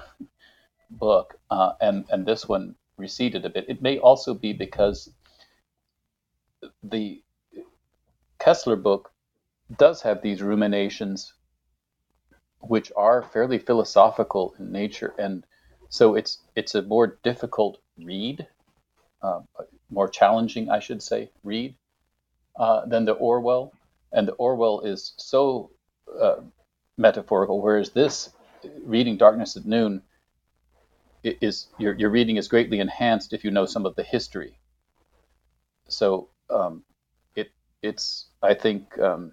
book, 0.90 1.38
uh, 1.50 1.72
and 1.80 2.04
and 2.10 2.26
this 2.26 2.48
one 2.48 2.74
receded 2.96 3.44
a 3.44 3.50
bit. 3.50 3.66
It 3.68 3.82
may 3.82 3.98
also 3.98 4.34
be 4.34 4.52
because 4.52 5.10
the 6.82 7.22
Koestler 8.40 8.82
book 8.82 9.12
does 9.78 10.02
have 10.02 10.22
these 10.22 10.42
ruminations, 10.42 11.32
which 12.60 12.92
are 12.96 13.22
fairly 13.22 13.58
philosophical 13.58 14.54
in 14.58 14.72
nature, 14.72 15.14
and 15.18 15.44
so 15.88 16.14
it's 16.14 16.38
it's 16.56 16.74
a 16.74 16.82
more 16.82 17.18
difficult 17.22 17.78
read, 17.98 18.46
uh, 19.22 19.40
more 19.90 20.08
challenging, 20.08 20.70
I 20.70 20.78
should 20.80 21.02
say, 21.02 21.30
read 21.44 21.74
uh, 22.56 22.86
than 22.86 23.04
the 23.04 23.12
Orwell. 23.14 23.72
And 24.12 24.26
the 24.28 24.32
Orwell 24.34 24.80
is 24.80 25.14
so 25.18 25.70
uh, 26.20 26.36
metaphorical, 27.00 27.60
whereas 27.60 27.90
this 27.90 28.30
reading 28.84 29.16
Darkness 29.16 29.56
at 29.56 29.64
Noon 29.64 30.02
is 31.22 31.68
your 31.78 31.94
your 31.94 32.10
reading 32.10 32.36
is 32.36 32.48
greatly 32.48 32.80
enhanced 32.80 33.32
if 33.32 33.44
you 33.44 33.50
know 33.50 33.66
some 33.66 33.86
of 33.86 33.96
the 33.96 34.02
history. 34.02 34.58
So 35.88 36.28
um, 36.48 36.84
it 37.34 37.50
it's 37.82 38.26
I 38.42 38.54
think 38.54 38.98
um, 38.98 39.32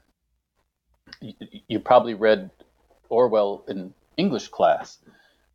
you, 1.22 1.34
you, 1.68 1.80
probably 1.80 2.14
read 2.14 2.50
Orwell 3.10 3.64
in 3.68 3.94
English 4.18 4.50
class, 4.50 4.98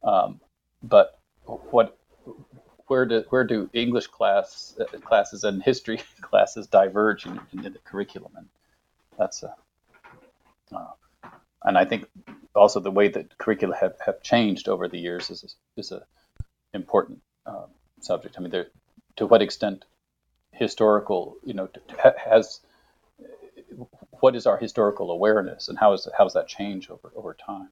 um, 0.04 0.40
but 0.82 1.18
what 1.44 1.98
where 2.86 3.04
do 3.04 3.24
where 3.30 3.44
do 3.44 3.68
English 3.72 4.06
class 4.06 4.78
uh, 4.80 4.84
classes 4.98 5.44
and 5.44 5.62
history 5.62 6.00
classes 6.20 6.66
diverge 6.66 7.26
in, 7.26 7.40
in, 7.52 7.62
the 7.62 7.78
curriculum? 7.84 8.32
And 8.36 8.48
that's 9.18 9.42
a 9.42 9.54
uh, 10.74 10.92
and 11.64 11.78
I 11.78 11.84
think 11.84 12.06
also 12.54 12.80
the 12.80 12.90
way 12.90 13.08
that 13.08 13.38
curricula 13.38 13.76
have, 13.80 13.94
have 14.04 14.22
changed 14.22 14.68
over 14.68 14.88
the 14.88 14.98
years 14.98 15.30
is 15.30 15.44
a, 15.44 15.80
is 15.80 15.92
a 15.92 16.02
important 16.74 17.20
uh, 17.46 17.66
subject. 18.00 18.36
I 18.36 18.40
mean, 18.40 18.50
there, 18.50 18.68
to 19.16 19.26
what 19.26 19.42
extent 19.42 19.84
historical, 20.52 21.36
you 21.44 21.54
know, 21.54 21.68
has 22.24 22.60
what 24.20 24.36
is 24.36 24.46
our 24.46 24.56
historical 24.56 25.10
awareness, 25.10 25.68
and 25.68 25.78
how 25.78 25.92
is 25.92 26.06
how 26.16 26.24
does 26.24 26.34
that 26.34 26.48
change 26.48 26.90
over 26.90 27.12
over 27.16 27.34
time? 27.34 27.70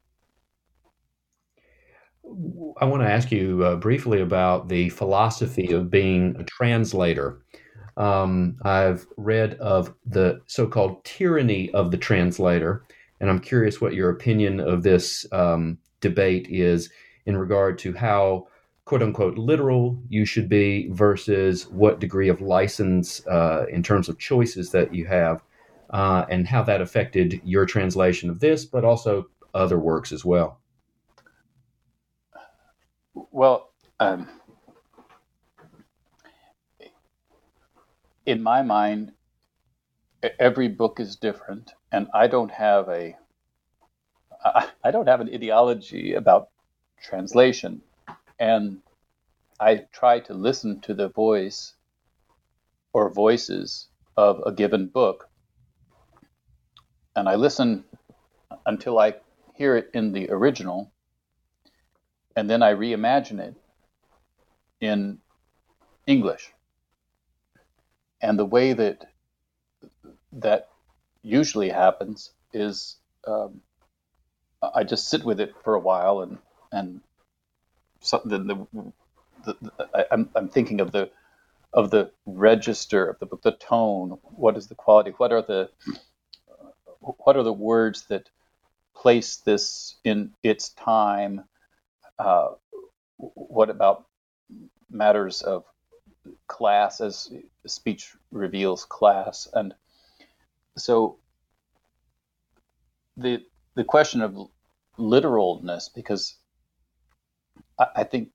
I 2.80 2.84
want 2.84 3.02
to 3.02 3.10
ask 3.10 3.32
you 3.32 3.64
uh, 3.64 3.76
briefly 3.76 4.20
about 4.20 4.68
the 4.68 4.90
philosophy 4.90 5.72
of 5.72 5.90
being 5.90 6.36
a 6.38 6.44
translator. 6.44 7.42
Um, 7.96 8.56
I've 8.62 9.06
read 9.16 9.54
of 9.54 9.94
the 10.06 10.40
so-called 10.46 11.04
tyranny 11.04 11.70
of 11.72 11.90
the 11.90 11.96
translator, 11.96 12.84
and 13.20 13.30
I'm 13.30 13.40
curious 13.40 13.80
what 13.80 13.94
your 13.94 14.10
opinion 14.10 14.60
of 14.60 14.82
this 14.82 15.26
um, 15.32 15.78
debate 16.00 16.48
is 16.48 16.90
in 17.26 17.36
regard 17.36 17.78
to 17.80 17.92
how 17.92 18.48
quote 18.86 19.02
unquote 19.02 19.38
literal 19.38 20.02
you 20.08 20.24
should 20.24 20.48
be 20.48 20.88
versus 20.90 21.68
what 21.68 22.00
degree 22.00 22.28
of 22.28 22.40
license 22.40 23.24
uh, 23.26 23.66
in 23.70 23.82
terms 23.82 24.08
of 24.08 24.18
choices 24.18 24.70
that 24.70 24.94
you 24.94 25.06
have, 25.06 25.42
uh, 25.90 26.24
and 26.28 26.48
how 26.48 26.62
that 26.62 26.80
affected 26.80 27.40
your 27.44 27.66
translation 27.66 28.30
of 28.30 28.40
this, 28.40 28.64
but 28.64 28.84
also 28.84 29.28
other 29.54 29.78
works 29.78 30.10
as 30.12 30.24
well. 30.24 30.58
Well, 33.14 33.70
um, 34.00 34.28
in 38.26 38.42
my 38.42 38.62
mind, 38.62 39.12
every 40.38 40.68
book 40.68 41.00
is 41.00 41.16
different, 41.16 41.72
and 41.92 42.08
I 42.14 42.26
don't 42.26 42.50
have 42.50 42.88
a 42.88 43.16
I 44.84 44.90
don't 44.90 45.08
have 45.08 45.20
an 45.20 45.28
ideology 45.28 46.14
about 46.14 46.48
translation 47.02 47.82
and 48.38 48.80
I 49.60 49.84
try 49.92 50.20
to 50.20 50.32
listen 50.32 50.80
to 50.80 50.94
the 50.94 51.08
voice 51.08 51.74
or 52.94 53.10
voices 53.10 53.88
of 54.16 54.42
a 54.46 54.52
given 54.52 54.86
book. 54.86 55.28
And 57.14 57.28
I 57.28 57.34
listen 57.34 57.84
until 58.64 58.98
I 58.98 59.16
hear 59.54 59.76
it 59.76 59.90
in 59.92 60.12
the 60.12 60.30
original, 60.30 60.90
and 62.34 62.48
then 62.48 62.62
I 62.62 62.72
reimagine 62.72 63.40
it 63.40 63.54
in 64.80 65.18
English. 66.06 66.52
And 68.22 68.38
the 68.38 68.46
way 68.46 68.72
that 68.72 69.04
that 70.32 70.69
usually 71.22 71.68
happens 71.68 72.32
is 72.52 72.96
um, 73.26 73.60
I 74.62 74.84
just 74.84 75.08
sit 75.08 75.24
with 75.24 75.40
it 75.40 75.54
for 75.64 75.74
a 75.74 75.80
while 75.80 76.20
and 76.20 76.38
and 76.72 77.00
so 78.00 78.20
the, 78.24 78.38
the, 78.38 78.66
the, 79.44 79.72
I, 79.94 80.04
I'm, 80.12 80.30
I'm 80.34 80.48
thinking 80.48 80.80
of 80.80 80.92
the 80.92 81.10
of 81.72 81.90
the 81.90 82.10
register 82.26 83.08
of 83.08 83.18
the 83.18 83.26
book, 83.26 83.42
the 83.42 83.52
tone. 83.52 84.18
What 84.22 84.56
is 84.56 84.66
the 84.68 84.74
quality? 84.74 85.12
What 85.16 85.32
are 85.32 85.42
the 85.42 85.70
what 87.00 87.36
are 87.36 87.42
the 87.42 87.52
words 87.52 88.06
that 88.08 88.28
place 88.94 89.36
this 89.36 89.96
in 90.04 90.32
its 90.42 90.70
time? 90.70 91.44
Uh, 92.18 92.50
what 93.16 93.70
about 93.70 94.06
matters 94.90 95.42
of 95.42 95.64
class 96.48 97.00
as 97.00 97.32
speech 97.66 98.14
reveals 98.30 98.84
class 98.84 99.48
and 99.54 99.74
so 100.80 101.18
the 103.16 103.44
the 103.74 103.84
question 103.84 104.22
of 104.22 104.36
literalness 104.98 105.88
because 105.88 106.36
I, 107.78 108.04
think 108.04 108.30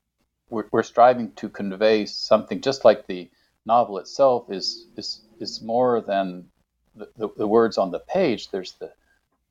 we're, 0.49 0.65
we're 0.71 0.83
striving 0.83 1.31
to 1.33 1.49
convey 1.49 2.05
something 2.05 2.61
just 2.61 2.83
like 2.83 3.05
the 3.05 3.29
novel 3.65 3.97
itself 3.99 4.51
is 4.51 4.87
is 4.97 5.27
is 5.39 5.61
more 5.61 6.01
than 6.01 6.47
the, 6.95 7.09
the, 7.17 7.29
the, 7.37 7.47
words 7.47 7.77
on 7.77 7.91
the 7.91 7.99
page. 7.99 8.49
There's 8.49 8.73
the 8.73 8.91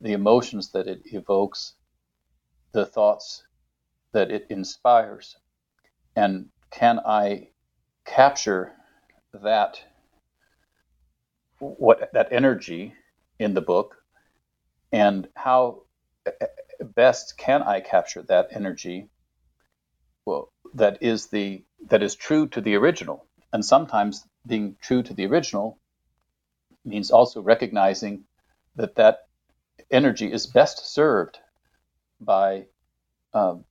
the 0.01 0.13
emotions 0.13 0.73
that 0.73 0.89
it 0.89 1.03
evokes, 1.07 1.75
the 2.73 2.87
thoughts 2.87 3.45
that 4.13 4.31
it 4.31 4.47
inspires, 4.51 5.37
and 6.17 6.49
can 6.71 7.01
I 7.01 7.51
capture 8.05 8.73
that 9.33 9.81
what 11.79 12.11
that 12.13 12.29
energy 12.33 12.95
in 13.39 13.55
the 13.55 13.61
book, 13.61 13.97
and 14.93 15.29
how 15.35 15.83
best 16.81 17.37
can 17.39 17.63
I 17.63 17.81
capture 17.81 18.23
that 18.23 18.49
energy 18.53 19.09
well, 20.25 20.53
that 20.75 21.03
is 21.03 21.27
the 21.29 21.65
that 21.89 22.03
is 22.03 22.15
true 22.15 22.49
to 22.49 22.61
the 22.61 22.75
original. 22.77 23.27
And 23.53 23.65
sometimes 23.65 24.27
being 24.47 24.77
true 24.81 25.03
to 25.03 25.15
the 25.15 25.27
original 25.27 25.79
means 26.85 27.11
also 27.11 27.43
recognizing 27.43 28.25
that 28.77 28.97
that 28.97 29.29
energy 29.91 30.33
is 30.33 30.47
best 30.47 30.93
served 30.93 31.39
by 32.21 32.67
um, 33.35 33.65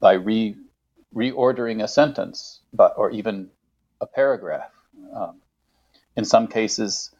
by 0.00 0.14
re 0.14 0.56
reordering 1.14 1.82
a 1.82 1.88
sentence, 1.88 2.60
but 2.72 2.94
or 2.96 3.10
even 3.10 3.50
a 4.00 4.06
paragraph. 4.06 4.70
Um, 5.14 5.40
in 6.18 6.26
some 6.26 6.48
cases, 6.48 7.12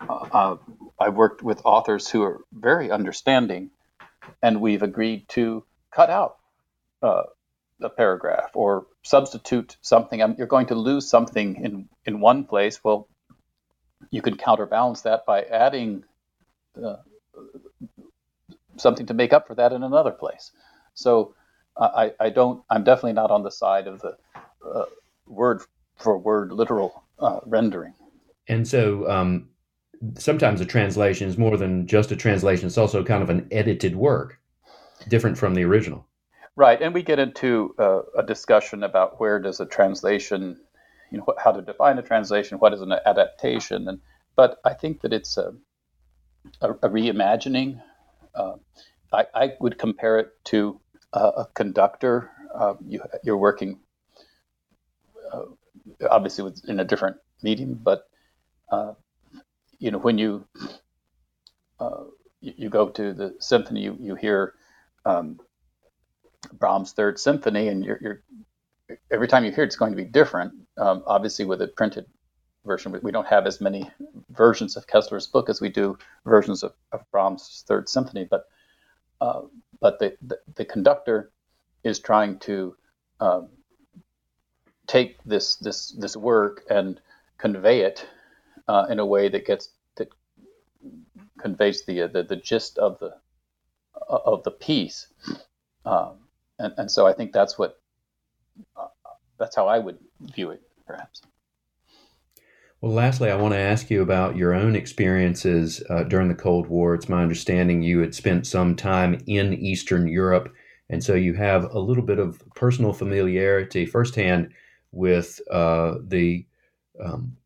uh, 0.00 0.14
uh, 0.32 0.56
I've 1.00 1.16
worked 1.16 1.42
with 1.42 1.62
authors 1.64 2.08
who 2.08 2.22
are 2.22 2.40
very 2.52 2.90
understanding, 2.90 3.70
and 4.42 4.60
we've 4.60 4.82
agreed 4.84 5.28
to 5.30 5.64
cut 5.92 6.10
out 6.10 6.36
uh, 7.02 7.24
a 7.82 7.90
paragraph 7.90 8.50
or 8.54 8.86
substitute 9.02 9.76
something. 9.82 10.22
you're 10.38 10.46
going 10.46 10.66
to 10.68 10.76
lose 10.76 11.10
something 11.10 11.56
in, 11.64 11.88
in 12.06 12.20
one 12.20 12.44
place. 12.44 12.82
Well, 12.84 13.08
you 14.10 14.22
can 14.22 14.36
counterbalance 14.36 15.02
that 15.02 15.26
by 15.26 15.42
adding 15.42 16.04
uh, 16.82 16.96
something 18.78 19.06
to 19.06 19.14
make 19.14 19.32
up 19.32 19.48
for 19.48 19.56
that 19.56 19.72
in 19.72 19.82
another 19.82 20.12
place. 20.12 20.52
So 20.94 21.34
I, 21.76 22.12
I 22.20 22.30
don't. 22.30 22.62
I'm 22.70 22.84
definitely 22.84 23.14
not 23.14 23.30
on 23.30 23.42
the 23.44 23.50
side 23.50 23.88
of 23.88 24.00
the 24.00 24.16
uh, 24.66 24.86
word 25.26 25.62
for 25.98 26.18
word 26.18 26.52
literal 26.52 27.04
uh, 27.20 27.40
rendering. 27.46 27.94
And 28.48 28.66
so 28.66 29.08
um, 29.10 29.48
sometimes 30.16 30.60
a 30.60 30.66
translation 30.66 31.28
is 31.28 31.38
more 31.38 31.56
than 31.56 31.86
just 31.86 32.10
a 32.10 32.16
translation. 32.16 32.66
It's 32.66 32.78
also 32.78 33.04
kind 33.04 33.22
of 33.22 33.30
an 33.30 33.48
edited 33.50 33.96
work, 33.96 34.38
different 35.08 35.38
from 35.38 35.54
the 35.54 35.64
original. 35.64 36.06
Right, 36.56 36.80
and 36.82 36.92
we 36.92 37.02
get 37.02 37.20
into 37.20 37.74
uh, 37.78 38.00
a 38.16 38.22
discussion 38.22 38.82
about 38.82 39.20
where 39.20 39.38
does 39.38 39.60
a 39.60 39.66
translation 39.66 40.58
you 41.10 41.18
know 41.18 41.26
how 41.42 41.52
to 41.52 41.62
define 41.62 41.98
a 41.98 42.02
translation, 42.02 42.58
what 42.58 42.74
is 42.74 42.80
an 42.80 42.92
adaptation, 42.92 43.88
and 43.88 44.00
but 44.36 44.58
I 44.64 44.74
think 44.74 45.00
that 45.02 45.12
it's 45.12 45.36
a 45.36 45.54
a, 46.60 46.70
a 46.70 46.88
reimagining. 46.88 47.80
Uh, 48.34 48.56
I, 49.12 49.26
I, 49.34 49.52
would 49.60 49.78
compare 49.78 50.18
it 50.18 50.32
to 50.44 50.80
a 51.12 51.46
conductor. 51.54 52.30
Uh, 52.54 52.74
you, 52.86 53.02
are 53.26 53.36
working 53.36 53.80
uh, 55.32 55.42
obviously 56.10 56.52
in 56.68 56.78
a 56.78 56.84
different 56.84 57.16
medium, 57.42 57.74
but 57.74 58.08
uh, 58.70 58.92
you 59.78 59.90
know 59.90 59.98
when 59.98 60.18
you, 60.18 60.44
uh, 61.80 62.04
you, 62.40 62.68
go 62.68 62.88
to 62.88 63.12
the 63.12 63.34
symphony, 63.38 63.82
you, 63.82 63.96
you 64.00 64.14
hear 64.14 64.54
um, 65.04 65.38
Brahms' 66.52 66.92
Third 66.92 67.18
Symphony, 67.18 67.68
and 67.68 67.84
you're, 67.84 67.98
you're, 68.00 68.22
every 69.10 69.28
time 69.28 69.44
you 69.44 69.52
hear 69.52 69.64
it, 69.64 69.68
it's 69.68 69.76
going 69.76 69.92
to 69.92 69.96
be 69.96 70.04
different. 70.04 70.52
Um, 70.76 71.02
obviously, 71.06 71.44
with 71.44 71.62
a 71.62 71.68
printed 71.68 72.06
version, 72.64 72.98
we 73.02 73.12
don't 73.12 73.26
have 73.26 73.46
as 73.46 73.60
many 73.60 73.90
versions 74.30 74.76
of 74.76 74.86
Koestler's 74.86 75.26
book 75.26 75.48
as 75.48 75.60
we 75.60 75.68
do 75.68 75.98
versions 76.24 76.62
of, 76.62 76.72
of 76.92 77.02
Brahms' 77.12 77.64
Third 77.66 77.88
Symphony, 77.88 78.26
but 78.28 78.44
uh, 79.20 79.42
but 79.80 79.98
the, 79.98 80.16
the, 80.22 80.38
the 80.56 80.64
conductor 80.64 81.32
is 81.84 81.98
trying 81.98 82.38
to 82.40 82.76
um, 83.20 83.48
take 84.86 85.22
this 85.24 85.56
this 85.56 85.90
this 85.98 86.16
work 86.16 86.64
and 86.70 87.00
convey 87.36 87.80
it 87.80 88.06
uh, 88.68 88.86
in 88.90 88.98
a 88.98 89.06
way 89.06 89.28
that 89.28 89.46
gets 89.46 89.70
that 89.96 90.08
conveys 91.40 91.84
the 91.86 92.06
the, 92.12 92.22
the 92.22 92.36
gist 92.36 92.78
of 92.78 92.98
the 93.00 93.14
of 94.08 94.42
the 94.44 94.50
piece. 94.50 95.08
Um, 95.84 96.18
and, 96.58 96.72
and 96.76 96.90
so 96.90 97.06
I 97.06 97.12
think 97.12 97.32
that's 97.32 97.58
what 97.58 97.80
uh, 98.76 98.86
that's 99.38 99.56
how 99.56 99.66
I 99.66 99.78
would 99.78 99.98
view 100.20 100.50
it, 100.50 100.62
perhaps. 100.86 101.22
Well, 102.80 102.92
lastly, 102.92 103.30
I 103.30 103.34
want 103.34 103.54
to 103.54 103.58
ask 103.58 103.90
you 103.90 104.02
about 104.02 104.36
your 104.36 104.54
own 104.54 104.76
experiences 104.76 105.82
uh, 105.90 106.04
during 106.04 106.28
the 106.28 106.34
Cold 106.34 106.68
War. 106.68 106.94
It's 106.94 107.08
my 107.08 107.22
understanding 107.22 107.82
you 107.82 107.98
had 107.98 108.14
spent 108.14 108.46
some 108.46 108.76
time 108.76 109.20
in 109.26 109.54
Eastern 109.54 110.06
Europe, 110.06 110.52
and 110.88 111.02
so 111.02 111.14
you 111.14 111.34
have 111.34 111.74
a 111.74 111.80
little 111.80 112.04
bit 112.04 112.20
of 112.20 112.40
personal 112.54 112.92
familiarity 112.92 113.84
firsthand 113.84 114.52
with 114.92 115.40
uh, 115.50 115.94
the 116.06 116.46
um, 117.02 117.36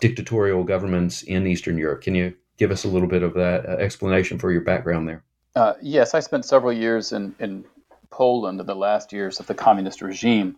dictatorial 0.00 0.64
governments 0.64 1.22
in 1.22 1.46
Eastern 1.46 1.78
Europe. 1.78 2.02
Can 2.02 2.14
you 2.14 2.34
give 2.56 2.70
us 2.70 2.84
a 2.84 2.88
little 2.88 3.08
bit 3.08 3.22
of 3.22 3.34
that 3.34 3.66
uh, 3.68 3.72
explanation 3.72 4.38
for 4.38 4.50
your 4.50 4.62
background 4.62 5.08
there? 5.08 5.22
Uh, 5.54 5.74
yes, 5.80 6.14
I 6.14 6.20
spent 6.20 6.44
several 6.44 6.72
years 6.72 7.12
in, 7.12 7.34
in 7.38 7.64
Poland 8.10 8.60
in 8.60 8.66
the 8.66 8.76
last 8.76 9.12
years 9.12 9.40
of 9.40 9.46
the 9.46 9.54
communist 9.54 10.02
regime. 10.02 10.56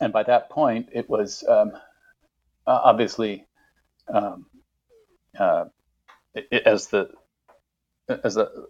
And 0.00 0.12
by 0.12 0.24
that 0.24 0.50
point, 0.50 0.88
it 0.92 1.08
was 1.08 1.44
um, 1.48 1.72
obviously, 2.66 3.46
um, 4.12 4.46
uh, 5.38 5.66
it, 6.34 6.62
as 6.66 6.88
the 6.88 7.10
as 8.08 8.34
the, 8.34 8.66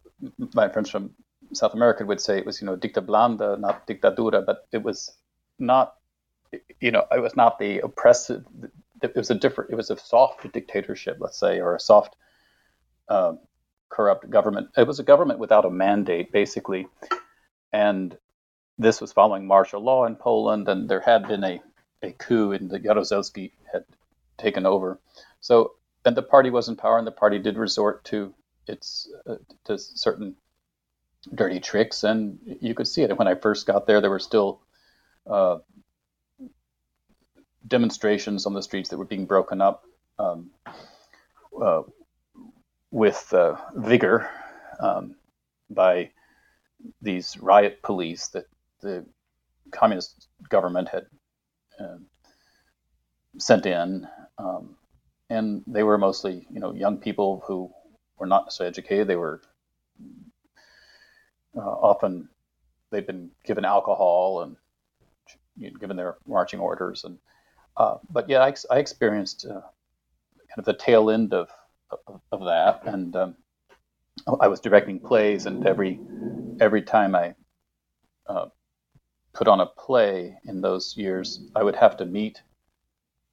my 0.54 0.68
friends 0.68 0.90
from 0.90 1.10
South 1.52 1.74
America 1.74 2.04
would 2.04 2.20
say, 2.20 2.38
it 2.38 2.46
was 2.46 2.60
you 2.60 2.66
know 2.66 2.76
dicta 2.76 3.00
blanda, 3.00 3.56
not 3.56 3.86
dictadura, 3.86 4.44
but 4.44 4.66
it 4.72 4.82
was 4.82 5.12
not 5.58 5.94
you 6.80 6.90
know 6.90 7.04
it 7.10 7.20
was 7.20 7.36
not 7.36 7.58
the 7.58 7.78
oppressive. 7.80 8.44
It 9.04 9.16
was 9.16 9.30
a 9.30 9.34
different. 9.34 9.70
It 9.70 9.76
was 9.76 9.90
a 9.90 9.98
soft 9.98 10.50
dictatorship, 10.52 11.18
let's 11.20 11.38
say, 11.38 11.60
or 11.60 11.74
a 11.74 11.80
soft 11.80 12.16
um, 13.08 13.38
corrupt 13.88 14.28
government. 14.30 14.68
It 14.76 14.86
was 14.86 14.98
a 14.98 15.04
government 15.04 15.38
without 15.38 15.64
a 15.64 15.70
mandate, 15.70 16.32
basically, 16.32 16.86
and 17.72 18.16
this 18.78 19.00
was 19.00 19.12
following 19.12 19.46
martial 19.46 19.82
law 19.82 20.04
in 20.06 20.16
Poland, 20.16 20.68
and 20.68 20.88
there 20.88 21.00
had 21.00 21.28
been 21.28 21.44
a, 21.44 21.62
a 22.02 22.12
coup, 22.12 22.52
and 22.52 22.70
the 22.70 22.80
Jaruzelski 22.80 23.52
had 23.72 23.84
taken 24.38 24.66
over. 24.66 24.98
So, 25.40 25.72
and 26.04 26.16
the 26.16 26.22
party 26.22 26.50
was 26.50 26.68
in 26.68 26.76
power, 26.76 26.98
and 26.98 27.06
the 27.06 27.12
party 27.12 27.38
did 27.38 27.56
resort 27.56 28.04
to 28.04 28.34
its 28.66 29.08
uh, 29.26 29.36
to 29.64 29.78
certain 29.78 30.34
dirty 31.34 31.60
tricks, 31.60 32.04
and 32.04 32.38
you 32.60 32.74
could 32.74 32.88
see 32.88 33.02
it. 33.02 33.18
When 33.18 33.28
I 33.28 33.34
first 33.34 33.66
got 33.66 33.86
there, 33.86 34.00
there 34.00 34.10
were 34.10 34.18
still 34.18 34.60
uh, 35.26 35.58
demonstrations 37.66 38.46
on 38.46 38.54
the 38.54 38.62
streets 38.62 38.88
that 38.90 38.98
were 38.98 39.04
being 39.04 39.26
broken 39.26 39.60
up 39.60 39.84
um, 40.18 40.50
uh, 41.60 41.82
with 42.90 43.32
uh, 43.32 43.56
vigor 43.76 44.28
um, 44.80 45.16
by 45.70 46.10
these 47.02 47.38
riot 47.38 47.82
police 47.82 48.28
that 48.28 48.46
the 48.82 49.04
communist 49.70 50.28
government 50.48 50.88
had 50.88 51.06
uh, 51.80 51.96
sent 53.38 53.66
in, 53.66 54.06
um, 54.38 54.76
and 55.30 55.62
they 55.66 55.82
were 55.82 55.98
mostly, 55.98 56.46
you 56.50 56.60
know, 56.60 56.72
young 56.72 56.98
people 56.98 57.42
who 57.46 57.70
were 58.18 58.26
not 58.26 58.52
so 58.52 58.64
educated. 58.64 59.08
They 59.08 59.16
were 59.16 59.40
uh, 61.56 61.60
often 61.60 62.28
they'd 62.90 63.06
been 63.06 63.30
given 63.44 63.64
alcohol 63.64 64.42
and 64.42 64.56
you 65.56 65.70
know, 65.70 65.78
given 65.78 65.96
their 65.96 66.16
marching 66.26 66.60
orders, 66.60 67.04
and 67.04 67.18
uh, 67.76 67.96
but 68.10 68.28
yeah, 68.28 68.42
I, 68.42 68.54
I 68.70 68.78
experienced 68.78 69.46
uh, 69.46 69.60
kind 69.60 70.58
of 70.58 70.64
the 70.64 70.74
tail 70.74 71.10
end 71.10 71.34
of 71.34 71.50
of, 72.06 72.20
of 72.32 72.44
that, 72.44 72.82
and 72.86 73.14
um, 73.16 73.36
I 74.40 74.48
was 74.48 74.60
directing 74.60 75.00
plays, 75.00 75.46
and 75.46 75.66
every 75.66 76.00
every 76.60 76.82
time 76.82 77.14
I 77.14 77.34
uh, 78.26 78.46
put 79.32 79.48
on 79.48 79.60
a 79.60 79.66
play 79.66 80.38
in 80.44 80.60
those 80.60 80.96
years, 80.96 81.40
I 81.54 81.62
would 81.62 81.76
have 81.76 81.96
to 81.98 82.06
meet 82.06 82.42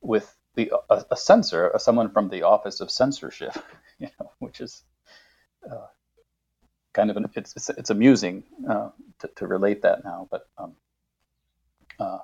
with 0.02 0.36
the 0.56 0.72
a, 0.90 1.06
a 1.12 1.18
censor, 1.18 1.72
someone 1.78 2.12
from 2.12 2.30
the 2.30 2.44
Office 2.44 2.82
of 2.82 2.92
Censorship, 2.92 3.56
you 4.00 4.08
know, 4.20 4.32
which 4.40 4.60
is 4.60 4.84
uh, 5.70 5.88
kind 6.94 7.10
of 7.10 7.18
an, 7.18 7.30
it's, 7.36 7.56
it's, 7.56 7.70
it's 7.70 7.90
amusing 7.90 8.44
uh, 8.70 8.90
to, 9.20 9.28
to, 9.36 9.48
relate 9.48 9.82
that 9.84 10.04
now, 10.04 10.28
but 10.30 10.48
um, 10.58 10.76
uh, 12.00 12.20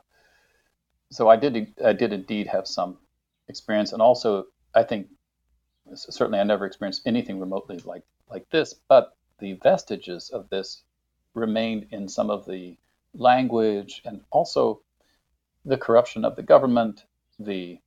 so 1.11 1.29
I 1.29 1.35
did 1.35 1.73
I 1.83 1.93
did 1.93 2.13
indeed 2.13 2.47
have 2.47 2.67
some 2.67 2.97
experience, 3.47 3.93
and 3.93 4.01
also 4.01 4.47
I 4.75 4.83
think 4.83 5.07
certainly 5.93 6.39
I 6.39 6.43
never 6.43 6.65
experienced 6.65 7.03
anything 7.05 7.39
remotely 7.39 7.79
like 7.79 8.03
like 8.29 8.49
this, 8.49 8.73
but 8.73 9.15
the 9.39 9.53
vestiges 9.53 10.29
of 10.29 10.49
this 10.49 10.83
remained 11.33 11.87
in 11.91 12.07
some 12.09 12.29
of 12.29 12.45
the 12.45 12.77
language 13.13 14.01
and 14.05 14.21
also 14.31 14.81
the 15.65 15.77
corruption 15.77 16.25
of 16.25 16.35
the 16.35 16.43
government, 16.43 17.05
the 17.39 17.79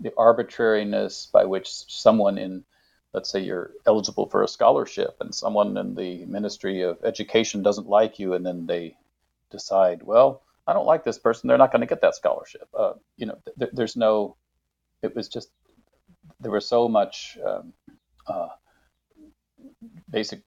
the 0.00 0.12
arbitrariness 0.16 1.26
by 1.26 1.44
which 1.44 1.68
someone 1.68 2.38
in 2.38 2.64
let's 3.12 3.30
say 3.30 3.38
you're 3.40 3.70
eligible 3.86 4.28
for 4.28 4.42
a 4.42 4.48
scholarship 4.48 5.16
and 5.20 5.32
someone 5.32 5.76
in 5.76 5.94
the 5.94 6.24
ministry 6.26 6.82
of 6.82 6.98
education 7.04 7.62
doesn't 7.62 7.88
like 7.88 8.18
you 8.18 8.34
and 8.34 8.44
then 8.44 8.66
they 8.66 8.96
decide 9.50 10.02
well 10.02 10.42
i 10.66 10.72
don't 10.72 10.86
like 10.86 11.04
this 11.04 11.18
person 11.18 11.48
they're 11.48 11.58
not 11.58 11.72
going 11.72 11.80
to 11.80 11.86
get 11.86 12.00
that 12.00 12.14
scholarship 12.14 12.68
uh, 12.78 12.92
you 13.16 13.26
know 13.26 13.38
th- 13.58 13.70
there's 13.72 13.96
no 13.96 14.36
it 15.02 15.14
was 15.14 15.28
just 15.28 15.50
there 16.40 16.52
was 16.52 16.68
so 16.68 16.88
much 16.88 17.38
um, 17.46 17.72
uh, 18.26 18.48
basic 20.10 20.42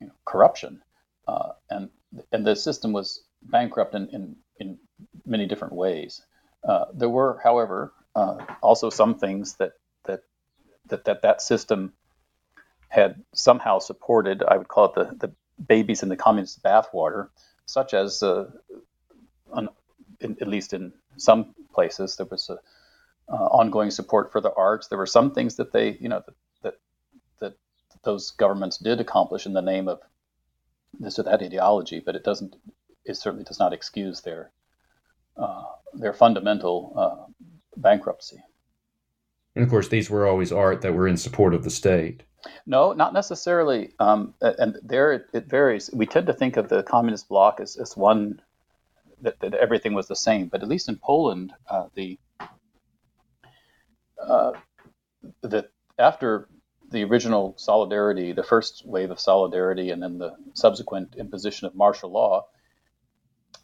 you 0.00 0.06
know, 0.08 0.14
corruption 0.24 0.82
uh, 1.28 1.50
and 1.70 1.90
and 2.32 2.46
the 2.46 2.56
system 2.56 2.92
was 2.92 3.22
bankrupt 3.42 3.94
in, 3.94 4.08
in, 4.08 4.36
in 4.58 4.78
many 5.26 5.46
different 5.46 5.74
ways 5.74 6.22
uh, 6.68 6.86
there 6.94 7.08
were 7.08 7.40
however 7.44 7.92
uh, 8.16 8.38
also 8.62 8.90
some 8.90 9.14
things 9.18 9.56
that 9.56 9.72
that 10.06 10.20
that 10.88 11.04
that, 11.04 11.22
that 11.22 11.42
system 11.42 11.92
had 12.88 13.22
somehow 13.34 13.80
supported. 13.80 14.42
I 14.46 14.56
would 14.58 14.68
call 14.68 14.86
it 14.86 14.94
the, 14.94 15.28
the 15.28 15.34
babies 15.66 16.02
in 16.04 16.10
the 16.10 16.16
communist 16.16 16.62
bathwater, 16.62 17.28
such 17.66 17.94
as, 17.94 18.22
uh, 18.22 18.50
in, 20.20 20.36
at 20.40 20.48
least 20.48 20.72
in 20.72 20.92
some 21.16 21.54
places, 21.72 22.16
there 22.16 22.26
was 22.30 22.50
a 22.50 22.58
uh, 23.32 23.46
ongoing 23.46 23.90
support 23.90 24.32
for 24.32 24.40
the 24.40 24.52
arts. 24.54 24.88
There 24.88 24.98
were 24.98 25.06
some 25.06 25.32
things 25.32 25.56
that 25.56 25.72
they, 25.72 25.96
you 26.00 26.08
know, 26.08 26.22
that, 26.26 26.34
that 26.62 26.74
that 27.40 27.54
those 28.02 28.32
governments 28.32 28.78
did 28.78 29.00
accomplish 29.00 29.46
in 29.46 29.52
the 29.52 29.62
name 29.62 29.88
of 29.88 30.00
this 30.98 31.18
or 31.18 31.22
that 31.24 31.42
ideology, 31.42 32.00
but 32.04 32.16
it 32.16 32.24
doesn't. 32.24 32.56
It 33.04 33.16
certainly 33.16 33.44
does 33.44 33.58
not 33.58 33.72
excuse 33.72 34.20
their 34.20 34.50
uh, 35.36 35.62
their 35.94 36.12
fundamental 36.12 36.92
uh, 36.96 37.46
bankruptcy. 37.76 38.42
And 39.54 39.64
of 39.64 39.70
course, 39.70 39.88
these 39.88 40.10
were 40.10 40.26
always 40.26 40.52
art 40.52 40.82
that 40.82 40.94
were 40.94 41.08
in 41.08 41.16
support 41.16 41.54
of 41.54 41.64
the 41.64 41.70
state. 41.70 42.22
No, 42.66 42.92
not 42.92 43.12
necessarily. 43.12 43.92
Um, 43.98 44.34
and 44.40 44.78
there 44.82 45.12
it, 45.12 45.26
it, 45.32 45.46
varies. 45.46 45.90
We 45.92 46.06
tend 46.06 46.26
to 46.28 46.32
think 46.32 46.56
of 46.56 46.68
the 46.68 46.82
communist 46.82 47.28
bloc 47.28 47.60
as, 47.60 47.76
as 47.76 47.96
one 47.96 48.40
that, 49.22 49.40
that 49.40 49.54
everything 49.54 49.94
was 49.94 50.08
the 50.08 50.16
same, 50.16 50.48
but 50.48 50.62
at 50.62 50.68
least 50.68 50.88
in 50.88 50.96
Poland, 50.96 51.52
uh, 51.68 51.86
the 51.94 52.18
uh, 54.22 54.52
the 55.42 55.68
after 55.98 56.48
the 56.90 57.04
original 57.04 57.54
solidarity, 57.56 58.32
the 58.32 58.42
first 58.42 58.82
wave 58.86 59.10
of 59.10 59.20
solidarity, 59.20 59.90
and 59.90 60.02
then 60.02 60.18
the 60.18 60.34
subsequent 60.54 61.14
imposition 61.16 61.66
of 61.66 61.74
martial 61.74 62.10
law, 62.10 62.46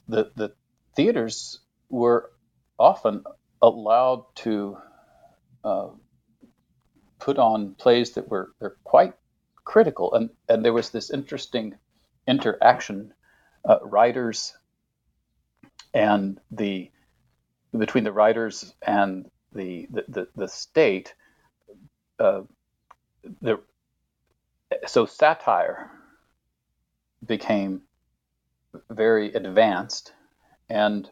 the 0.08 0.30
the 0.36 0.52
theaters 0.94 1.60
were 1.88 2.30
often 2.78 3.24
allowed 3.62 4.24
to 4.36 4.76
uh, 5.64 5.88
put 7.18 7.38
on 7.38 7.74
plays 7.74 8.12
that 8.12 8.28
were 8.28 8.52
they're 8.60 8.76
quite 8.84 9.14
critical, 9.64 10.14
and 10.14 10.30
and 10.48 10.64
there 10.64 10.72
was 10.72 10.90
this 10.90 11.10
interesting 11.10 11.74
interaction, 12.26 13.12
uh, 13.68 13.78
writers 13.82 14.54
and 15.96 16.38
the 16.50 16.90
between 17.78 18.04
the 18.04 18.12
writers 18.12 18.74
and 18.86 19.30
the 19.52 19.88
the, 19.90 20.04
the, 20.08 20.28
the 20.36 20.48
state. 20.48 21.14
Uh, 22.18 22.42
the, 23.40 23.58
so 24.86 25.06
satire 25.06 25.90
became 27.26 27.82
very 28.90 29.32
advanced, 29.32 30.12
and 30.68 31.10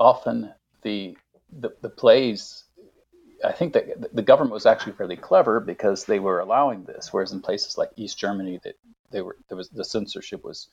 often 0.00 0.52
the 0.82 1.16
the, 1.60 1.70
the 1.80 1.88
plays 1.88 2.64
I 3.44 3.52
think 3.52 3.72
that 3.74 4.14
the 4.14 4.22
government 4.22 4.54
was 4.54 4.66
actually 4.66 4.92
fairly 4.94 5.16
clever 5.16 5.60
because 5.60 6.04
they 6.04 6.18
were 6.18 6.40
allowing 6.40 6.84
this, 6.84 7.12
whereas 7.12 7.32
in 7.32 7.40
places 7.40 7.78
like 7.78 7.90
East 7.96 8.18
Germany, 8.18 8.58
that 8.64 8.74
they 9.12 9.22
were 9.22 9.36
there 9.48 9.56
was 9.56 9.68
the 9.68 9.84
censorship 9.84 10.42
was 10.42 10.68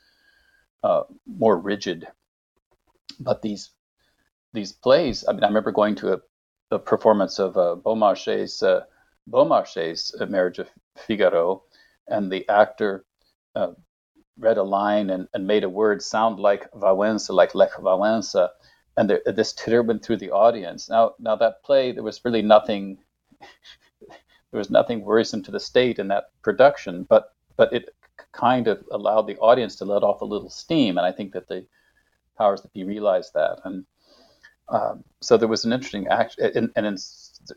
uh, 0.84 1.04
more 1.28 1.58
rigid. 1.58 2.08
But 3.20 3.42
these 3.42 3.72
these 4.54 4.72
plays, 4.72 5.26
I 5.28 5.34
mean, 5.34 5.44
I 5.44 5.48
remember 5.48 5.72
going 5.72 5.96
to 5.96 6.14
a, 6.14 6.22
a 6.72 6.80
performance 6.80 7.40
of 7.40 7.58
uh, 7.58 7.76
Beaumarchais' 7.84 8.62
uh, 8.64 8.82
Beaumarchais' 9.30 10.14
Marriage 10.30 10.60
of 10.60 10.70
Figaro, 10.98 11.64
and 12.08 12.32
the 12.32 12.48
actor 12.50 13.06
uh, 13.56 13.72
read 14.38 14.58
a 14.58 14.64
line 14.64 15.10
and, 15.10 15.28
and 15.34 15.48
made 15.48 15.64
a 15.64 15.70
word 15.70 16.02
sound 16.02 16.40
like 16.40 16.72
Wałęsa, 16.74 17.30
like 17.34 17.56
Lech 17.56 17.74
Wałęsa, 17.74 18.50
and 18.98 19.10
there, 19.10 19.22
this 19.26 19.54
titter 19.54 19.84
went 19.84 20.04
through 20.04 20.18
the 20.18 20.32
audience. 20.32 20.90
Now, 20.90 21.14
now 21.20 21.36
that 21.38 21.64
play, 21.64 21.92
there 21.92 22.04
was 22.04 22.26
really 22.26 22.42
nothing, 22.42 22.98
there 23.40 24.58
was 24.58 24.70
nothing 24.70 25.04
worrisome 25.06 25.44
to 25.44 25.52
the 25.52 25.60
state 25.60 26.00
in 26.00 26.08
that 26.10 26.26
production, 26.42 27.04
but 27.04 27.34
but 27.56 27.72
it 27.74 27.94
kind 28.32 28.68
of 28.68 28.84
allowed 28.92 29.28
the 29.28 29.38
audience 29.38 29.76
to 29.78 29.86
let 29.86 30.04
off 30.04 30.22
a 30.22 30.26
little 30.26 30.50
steam, 30.50 30.98
and 30.98 31.06
I 31.06 31.12
think 31.12 31.34
that 31.34 31.48
the 31.48 31.66
powers 32.42 32.62
that 32.62 32.74
be 32.74 32.86
realized 32.96 33.32
that, 33.34 33.56
and 33.66 33.86
um, 34.76 34.96
so 35.28 35.38
there 35.38 35.52
was 35.56 35.66
an 35.66 35.74
interesting 35.74 36.08
action, 36.08 36.40
and, 36.58 36.68
and 36.76 36.98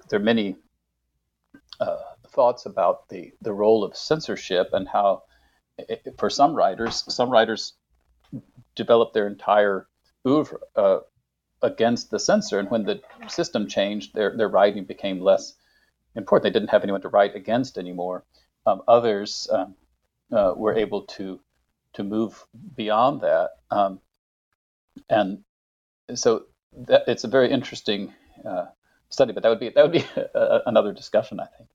there 0.08 0.20
are 0.20 0.30
many 0.34 0.56
uh, 1.80 2.02
thoughts 2.34 2.66
about 2.66 2.96
the 3.08 3.22
the 3.46 3.52
role 3.52 3.80
of 3.86 3.96
censorship 3.96 4.66
and 4.72 4.88
how, 4.96 5.22
it, 5.78 6.00
for 6.18 6.30
some 6.30 6.52
writers, 6.60 6.94
some 7.18 7.30
writers 7.30 7.74
develop 8.74 9.12
their 9.12 9.28
entire 9.36 9.86
oeuvre 10.26 10.58
uh, 10.76 11.00
against 11.62 12.10
the 12.10 12.18
censor. 12.18 12.58
And 12.58 12.70
when 12.70 12.84
the 12.84 13.00
system 13.28 13.68
changed, 13.68 14.14
their, 14.14 14.36
their 14.36 14.48
writing 14.48 14.84
became 14.84 15.20
less 15.30 15.54
important. 16.14 16.44
They 16.44 16.58
didn't 16.58 16.70
have 16.74 16.82
anyone 16.82 17.02
to 17.02 17.08
write 17.16 17.34
against 17.36 17.78
anymore. 17.78 18.24
Um, 18.66 18.82
others 18.88 19.48
um, 19.52 19.74
uh, 20.32 20.52
were 20.56 20.76
able 20.84 21.02
to 21.16 21.40
to 21.94 22.02
move 22.02 22.32
beyond 22.76 23.20
that, 23.20 23.50
um, 23.70 24.00
and 25.08 25.38
so 26.14 26.44
that, 26.86 27.04
it's 27.06 27.24
a 27.24 27.28
very 27.28 27.50
interesting 27.50 28.12
uh, 28.44 28.66
study. 29.08 29.32
But 29.32 29.42
that 29.42 29.48
would 29.48 29.60
be 29.60 29.70
that 29.70 29.82
would 29.82 29.92
be 29.92 30.04
a, 30.34 30.60
another 30.66 30.92
discussion, 30.92 31.40
I 31.40 31.46
think. 31.56 31.68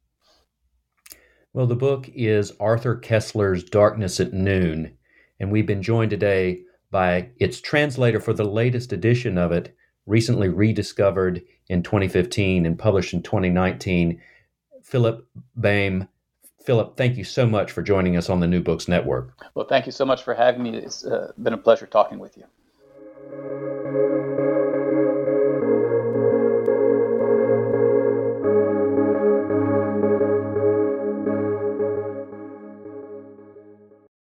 Well, 1.53 1.67
the 1.67 1.75
book 1.75 2.09
is 2.13 2.53
Arthur 2.59 2.95
Koestler's 2.95 3.63
Darkness 3.63 4.19
at 4.19 4.33
Noon, 4.33 4.95
and 5.39 5.51
we've 5.51 5.65
been 5.65 5.81
joined 5.81 6.11
today 6.11 6.61
by 6.91 7.29
its 7.39 7.59
translator 7.59 8.19
for 8.19 8.33
the 8.33 8.43
latest 8.43 8.93
edition 8.93 9.37
of 9.37 9.51
it, 9.51 9.75
recently 10.05 10.49
rediscovered 10.49 11.41
in 11.67 11.83
2015 11.83 12.65
and 12.65 12.77
published 12.77 13.13
in 13.13 13.23
2019, 13.23 14.21
Philip 14.83 15.27
Boehm. 15.55 16.07
Philip, 16.65 16.97
thank 16.97 17.17
you 17.17 17.23
so 17.23 17.47
much 17.47 17.71
for 17.71 17.81
joining 17.81 18.17
us 18.17 18.29
on 18.29 18.39
the 18.39 18.47
New 18.47 18.61
Books 18.61 18.87
Network. 18.87 19.33
Well, 19.55 19.67
thank 19.67 19.85
you 19.85 19.91
so 19.91 20.05
much 20.05 20.23
for 20.23 20.33
having 20.33 20.63
me. 20.63 20.77
It's 20.77 21.05
uh, 21.05 21.31
been 21.41 21.53
a 21.53 21.57
pleasure 21.57 21.87
talking 21.87 22.19
with 22.19 22.37
you. 23.31 23.78